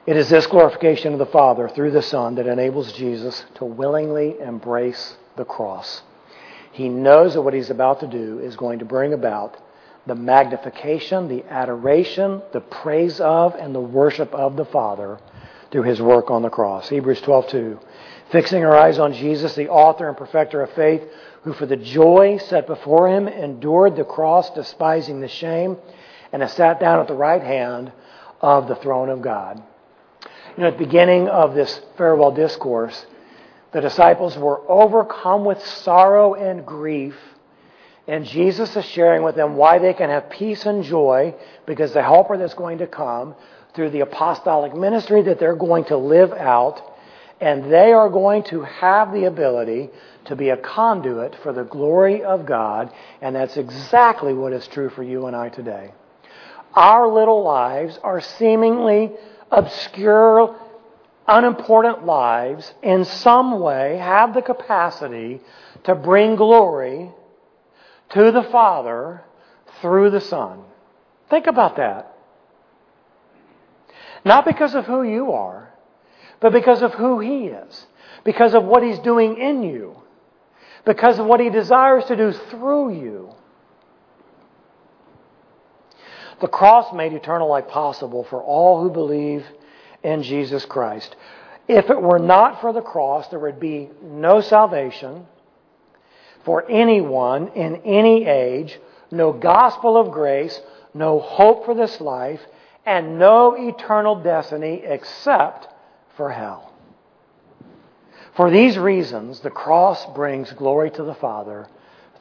It 0.06 0.18
is 0.18 0.28
this 0.28 0.46
glorification 0.46 1.14
of 1.14 1.18
the 1.18 1.26
Father 1.26 1.68
through 1.68 1.92
the 1.92 2.02
Son 2.02 2.34
that 2.34 2.46
enables 2.46 2.92
Jesus 2.92 3.46
to 3.54 3.64
willingly 3.64 4.38
embrace 4.38 5.16
the 5.36 5.46
cross. 5.46 6.02
He 6.72 6.90
knows 6.90 7.32
that 7.34 7.42
what 7.42 7.54
he's 7.54 7.70
about 7.70 8.00
to 8.00 8.06
do 8.06 8.38
is 8.40 8.54
going 8.54 8.80
to 8.80 8.84
bring 8.84 9.14
about 9.14 9.56
the 10.06 10.14
magnification, 10.14 11.28
the 11.28 11.44
adoration, 11.48 12.42
the 12.52 12.60
praise 12.60 13.20
of, 13.20 13.54
and 13.54 13.74
the 13.74 13.80
worship 13.80 14.32
of 14.34 14.56
the 14.56 14.64
Father 14.64 15.18
through 15.70 15.82
his 15.82 16.00
work 16.00 16.30
on 16.30 16.42
the 16.42 16.50
cross. 16.50 16.88
Hebrews 16.88 17.20
12:2. 17.22 17.78
Fixing 18.30 18.64
our 18.64 18.76
eyes 18.76 18.98
on 18.98 19.12
Jesus, 19.12 19.54
the 19.54 19.68
author 19.68 20.08
and 20.08 20.16
perfecter 20.16 20.62
of 20.62 20.70
faith, 20.70 21.02
who 21.42 21.52
for 21.52 21.66
the 21.66 21.76
joy 21.76 22.38
set 22.38 22.66
before 22.66 23.08
him 23.08 23.28
endured 23.28 23.96
the 23.96 24.04
cross, 24.04 24.50
despising 24.50 25.20
the 25.20 25.28
shame, 25.28 25.76
and 26.32 26.42
has 26.42 26.52
sat 26.52 26.80
down 26.80 27.00
at 27.00 27.08
the 27.08 27.14
right 27.14 27.42
hand 27.42 27.92
of 28.40 28.66
the 28.66 28.76
throne 28.76 29.08
of 29.08 29.22
God. 29.22 29.62
You 30.56 30.62
know, 30.62 30.68
at 30.68 30.78
the 30.78 30.84
beginning 30.84 31.28
of 31.28 31.54
this 31.54 31.80
farewell 31.96 32.30
discourse, 32.30 33.06
the 33.72 33.80
disciples 33.80 34.38
were 34.38 34.60
overcome 34.70 35.44
with 35.44 35.64
sorrow 35.64 36.34
and 36.34 36.64
grief, 36.64 37.16
and 38.06 38.24
Jesus 38.26 38.76
is 38.76 38.84
sharing 38.84 39.22
with 39.22 39.34
them 39.34 39.56
why 39.56 39.78
they 39.78 39.94
can 39.94 40.10
have 40.10 40.28
peace 40.28 40.66
and 40.66 40.84
joy 40.84 41.34
because 41.66 41.92
the 41.92 42.02
helper 42.02 42.36
that's 42.36 42.54
going 42.54 42.78
to 42.78 42.86
come 42.86 43.34
through 43.74 43.90
the 43.90 44.00
apostolic 44.00 44.74
ministry 44.74 45.22
that 45.22 45.38
they're 45.38 45.56
going 45.56 45.84
to 45.86 45.96
live 45.96 46.32
out, 46.32 46.80
and 47.40 47.72
they 47.72 47.92
are 47.92 48.08
going 48.08 48.42
to 48.44 48.62
have 48.62 49.12
the 49.12 49.24
ability 49.24 49.90
to 50.26 50.36
be 50.36 50.50
a 50.50 50.56
conduit 50.56 51.34
for 51.42 51.52
the 51.52 51.64
glory 51.64 52.22
of 52.22 52.46
God, 52.46 52.92
and 53.20 53.34
that's 53.34 53.56
exactly 53.56 54.32
what 54.32 54.52
is 54.52 54.66
true 54.68 54.90
for 54.90 55.02
you 55.02 55.26
and 55.26 55.34
I 55.34 55.48
today. 55.48 55.92
Our 56.74 57.08
little 57.08 57.42
lives 57.42 57.98
are 58.02 58.20
seemingly 58.20 59.12
obscure, 59.50 60.56
unimportant 61.26 62.06
lives, 62.06 62.72
in 62.82 63.04
some 63.04 63.60
way 63.60 63.96
have 63.96 64.34
the 64.34 64.42
capacity 64.42 65.40
to 65.84 65.94
bring 65.94 66.36
glory 66.36 67.10
to 68.14 68.32
the 68.32 68.48
Father 68.50 69.22
through 69.80 70.10
the 70.10 70.20
Son. 70.20 70.62
Think 71.30 71.46
about 71.46 71.76
that. 71.76 72.16
Not 74.24 74.44
because 74.44 74.74
of 74.74 74.86
who 74.86 75.02
you 75.02 75.32
are, 75.32 75.72
but 76.40 76.52
because 76.52 76.82
of 76.82 76.94
who 76.94 77.20
He 77.20 77.46
is, 77.46 77.86
because 78.24 78.54
of 78.54 78.64
what 78.64 78.82
He's 78.82 78.98
doing 79.00 79.36
in 79.36 79.62
you 79.62 79.96
because 80.84 81.18
of 81.18 81.26
what 81.26 81.40
He 81.40 81.50
desires 81.50 82.04
to 82.06 82.16
do 82.16 82.32
through 82.32 82.94
you. 82.94 83.30
The 86.40 86.48
cross 86.48 86.92
made 86.92 87.12
eternal 87.12 87.48
life 87.48 87.68
possible 87.68 88.24
for 88.24 88.42
all 88.42 88.82
who 88.82 88.90
believe 88.90 89.46
in 90.02 90.22
Jesus 90.22 90.64
Christ. 90.64 91.16
If 91.68 91.88
it 91.88 92.00
were 92.00 92.18
not 92.18 92.60
for 92.60 92.72
the 92.72 92.82
cross, 92.82 93.28
there 93.28 93.38
would 93.38 93.60
be 93.60 93.88
no 94.02 94.40
salvation 94.40 95.26
for 96.44 96.70
anyone 96.70 97.48
in 97.48 97.76
any 97.84 98.26
age, 98.26 98.78
no 99.10 99.32
gospel 99.32 99.96
of 99.96 100.12
grace, 100.12 100.60
no 100.92 101.18
hope 101.18 101.64
for 101.64 101.74
this 101.74 102.00
life, 102.00 102.40
and 102.86 103.18
no 103.18 103.54
eternal 103.54 104.16
destiny 104.22 104.82
except 104.84 105.68
for 106.16 106.30
hell. 106.30 106.72
For 108.36 108.50
these 108.50 108.76
reasons, 108.76 109.40
the 109.40 109.50
cross 109.50 110.04
brings 110.14 110.52
glory 110.52 110.90
to 110.92 111.04
the 111.04 111.14
Father 111.14 111.68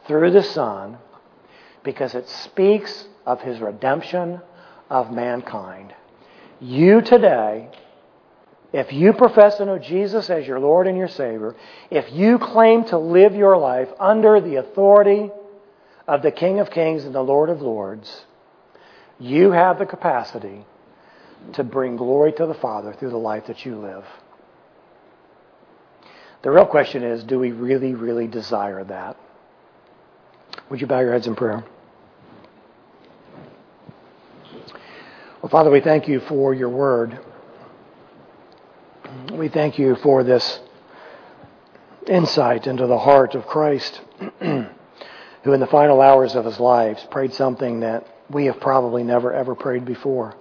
through 0.07 0.32
the 0.32 0.43
Son 0.43 0.97
because 1.84 2.15
it 2.15 2.30
speaks 2.30 3.07
of 3.26 3.41
his 3.41 3.59
redemption 3.59 4.39
of 4.89 5.11
mankind. 5.11 5.93
You 6.59 7.01
today, 7.01 7.69
if 8.74 8.91
you 8.91 9.13
profess 9.13 9.57
to 9.57 9.65
know 9.65 9.78
Jesus 9.78 10.32
as 10.32 10.47
your 10.47 10.59
Lord 10.59 10.88
and 10.88 10.97
your 10.97 11.07
Savior, 11.07 11.55
if 11.91 12.11
you 12.11 12.39
claim 12.39 12.84
to 12.86 12.97
live 12.97 13.36
your 13.36 13.55
life 13.55 13.88
under 13.99 14.41
the 14.41 14.55
authority 14.55 15.30
of 16.07 16.24
the 16.24 16.32
King 16.32 16.59
of 16.59 16.71
Kings 16.71 17.05
and 17.05 17.13
the 17.13 17.21
Lord 17.21 17.51
of 17.51 17.61
Lords, 17.61 18.26
you 19.19 19.51
have 19.51 19.78
the 19.78 19.86
capacity 19.86 20.65
to 21.53 21.63
bring 21.63 21.97
glory 21.97 22.34
to 22.34 22.47
the 22.47 22.55
Father 22.55 22.93
through 22.93 23.11
the 23.11 23.17
life 23.17 23.45
that 23.45 23.63
you 23.63 23.76
live. 23.76 24.05
The 26.41 26.49
real 26.49 26.65
question 26.65 27.03
is 27.03 27.24
do 27.24 27.38
we 27.38 27.51
really, 27.51 27.93
really 27.93 28.28
desire 28.28 28.84
that? 28.86 29.17
Would 30.71 30.82
you 30.82 30.88
bow 30.88 30.99
your 30.99 31.13
heads 31.13 31.28
in 31.28 31.36
prayer? 31.36 31.63
Well, 35.43 35.49
Father, 35.49 35.69
we 35.69 35.80
thank 35.80 36.07
you 36.07 36.21
for 36.21 36.55
your 36.55 36.69
word. 36.69 37.19
We 39.32 39.47
thank 39.47 39.78
you 39.78 39.95
for 39.95 40.24
this 40.24 40.59
insight 42.07 42.68
into 42.68 42.88
the 42.88 42.97
heart 42.97 43.36
of 43.36 43.45
Christ, 43.45 44.01
who 44.39 45.53
in 45.53 45.59
the 45.59 45.68
final 45.68 46.01
hours 46.01 46.36
of 46.36 46.45
his 46.45 46.59
life 46.59 46.99
prayed 47.11 47.34
something 47.34 47.82
that 47.82 48.07
we 48.30 48.45
have 48.45 48.59
probably 48.59 49.03
never 49.03 49.32
ever 49.32 49.55
prayed 49.55 49.86
before. 49.86 50.36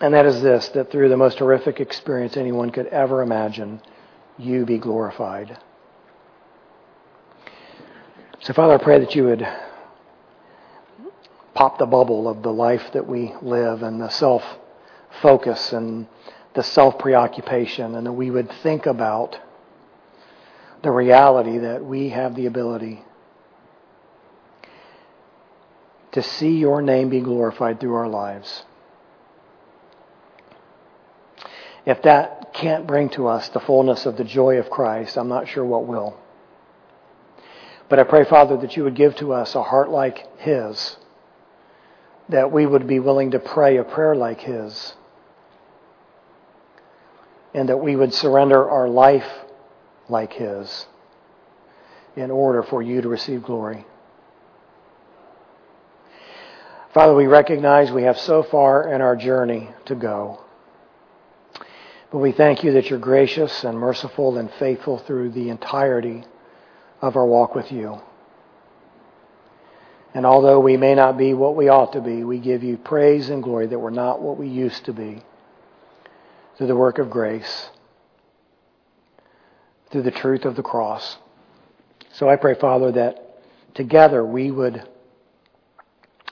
And 0.00 0.14
that 0.14 0.26
is 0.26 0.42
this 0.42 0.68
that 0.70 0.90
through 0.90 1.08
the 1.08 1.16
most 1.16 1.38
horrific 1.38 1.80
experience 1.80 2.36
anyone 2.36 2.70
could 2.70 2.86
ever 2.86 3.22
imagine, 3.22 3.80
you 4.36 4.66
be 4.66 4.78
glorified. 4.78 5.58
So, 8.40 8.52
Father, 8.52 8.74
I 8.74 8.82
pray 8.82 8.98
that 9.00 9.14
you 9.14 9.24
would 9.24 9.46
pop 11.54 11.78
the 11.78 11.86
bubble 11.86 12.28
of 12.28 12.42
the 12.42 12.52
life 12.52 12.92
that 12.92 13.06
we 13.06 13.32
live 13.42 13.82
and 13.82 14.00
the 14.00 14.08
self 14.08 14.42
focus 15.22 15.72
and 15.72 16.06
the 16.54 16.62
self 16.62 16.98
preoccupation, 16.98 17.94
and 17.94 18.06
that 18.06 18.12
we 18.12 18.30
would 18.30 18.50
think 18.62 18.86
about 18.86 19.38
the 20.82 20.90
reality 20.90 21.58
that 21.58 21.84
we 21.84 22.10
have 22.10 22.34
the 22.34 22.46
ability 22.46 23.02
to 26.12 26.22
see 26.22 26.56
your 26.56 26.80
name 26.80 27.10
be 27.10 27.20
glorified 27.20 27.78
through 27.78 27.94
our 27.94 28.08
lives. 28.08 28.64
If 31.84 32.02
that 32.02 32.54
can't 32.54 32.86
bring 32.86 33.10
to 33.10 33.28
us 33.28 33.48
the 33.50 33.60
fullness 33.60 34.06
of 34.06 34.16
the 34.16 34.24
joy 34.24 34.56
of 34.56 34.70
Christ, 34.70 35.18
I'm 35.18 35.28
not 35.28 35.46
sure 35.46 35.64
what 35.64 35.86
will. 35.86 36.16
But 37.88 37.98
I 37.98 38.04
pray, 38.04 38.24
Father, 38.24 38.56
that 38.56 38.76
you 38.76 38.84
would 38.84 38.96
give 38.96 39.14
to 39.16 39.32
us 39.32 39.54
a 39.54 39.62
heart 39.62 39.90
like 39.90 40.26
His, 40.38 40.96
that 42.28 42.50
we 42.50 42.66
would 42.66 42.86
be 42.86 42.98
willing 42.98 43.32
to 43.32 43.38
pray 43.38 43.76
a 43.76 43.84
prayer 43.84 44.16
like 44.16 44.40
His, 44.40 44.94
and 47.56 47.70
that 47.70 47.78
we 47.78 47.96
would 47.96 48.12
surrender 48.12 48.68
our 48.68 48.86
life 48.86 49.26
like 50.10 50.34
His 50.34 50.86
in 52.14 52.30
order 52.30 52.62
for 52.62 52.82
you 52.82 53.00
to 53.00 53.08
receive 53.08 53.42
glory. 53.42 53.86
Father, 56.92 57.14
we 57.14 57.26
recognize 57.26 57.90
we 57.90 58.02
have 58.02 58.18
so 58.18 58.42
far 58.42 58.92
in 58.92 59.00
our 59.00 59.16
journey 59.16 59.70
to 59.86 59.94
go. 59.94 60.42
But 62.12 62.18
we 62.18 62.32
thank 62.32 62.62
you 62.62 62.72
that 62.72 62.90
you're 62.90 62.98
gracious 62.98 63.64
and 63.64 63.78
merciful 63.78 64.36
and 64.36 64.50
faithful 64.58 64.98
through 64.98 65.30
the 65.30 65.48
entirety 65.48 66.24
of 67.00 67.16
our 67.16 67.26
walk 67.26 67.54
with 67.54 67.72
you. 67.72 68.00
And 70.12 70.26
although 70.26 70.60
we 70.60 70.76
may 70.76 70.94
not 70.94 71.16
be 71.16 71.32
what 71.32 71.56
we 71.56 71.68
ought 71.68 71.94
to 71.94 72.02
be, 72.02 72.22
we 72.22 72.38
give 72.38 72.62
you 72.62 72.76
praise 72.76 73.30
and 73.30 73.42
glory 73.42 73.66
that 73.66 73.78
we're 73.78 73.90
not 73.90 74.20
what 74.20 74.36
we 74.36 74.48
used 74.48 74.84
to 74.84 74.92
be 74.92 75.22
through 76.56 76.66
the 76.66 76.76
work 76.76 76.98
of 76.98 77.10
grace, 77.10 77.70
through 79.90 80.02
the 80.02 80.10
truth 80.10 80.44
of 80.44 80.56
the 80.56 80.62
cross. 80.62 81.16
So 82.12 82.28
I 82.28 82.36
pray, 82.36 82.54
Father, 82.54 82.92
that 82.92 83.42
together 83.74 84.24
we 84.24 84.50
would 84.50 84.82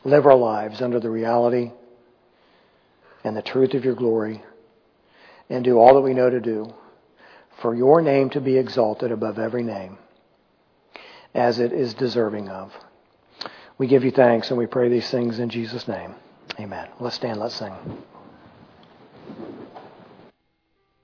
live 0.05 0.27
our 0.27 0.37
lives 0.37 0.81
under 0.81 1.01
the 1.01 1.11
reality 1.11 1.73
and 3.23 3.37
the 3.37 3.43
truth 3.43 3.75
of 3.75 3.85
your 3.85 3.95
glory 3.95 4.43
and 5.49 5.65
do 5.65 5.79
all 5.79 5.95
that 5.95 6.01
we 6.01 6.15
know 6.15 6.31
to 6.31 6.41
do 6.41 6.73
for 7.61 7.75
your 7.75 8.03
name 8.03 8.31
to 8.31 8.41
be 8.41 8.57
exalted 8.57 9.13
above 9.13 9.39
every 9.39 9.63
name 9.63 9.99
as 11.35 11.59
it 11.59 11.73
is 11.73 11.95
deserving 11.95 12.49
of. 12.49 12.73
We 13.77 13.87
give 13.87 14.05
you 14.05 14.11
thanks 14.11 14.51
and 14.51 14.59
we 14.59 14.67
pray 14.67 14.89
these 14.89 15.11
things 15.11 15.39
in 15.39 15.49
Jesus' 15.49 15.89
name. 15.89 16.15
Amen. 16.59 16.89
Let's 17.01 17.17
stand, 17.17 17.41
let's 17.41 17.57
sing. 17.57 17.73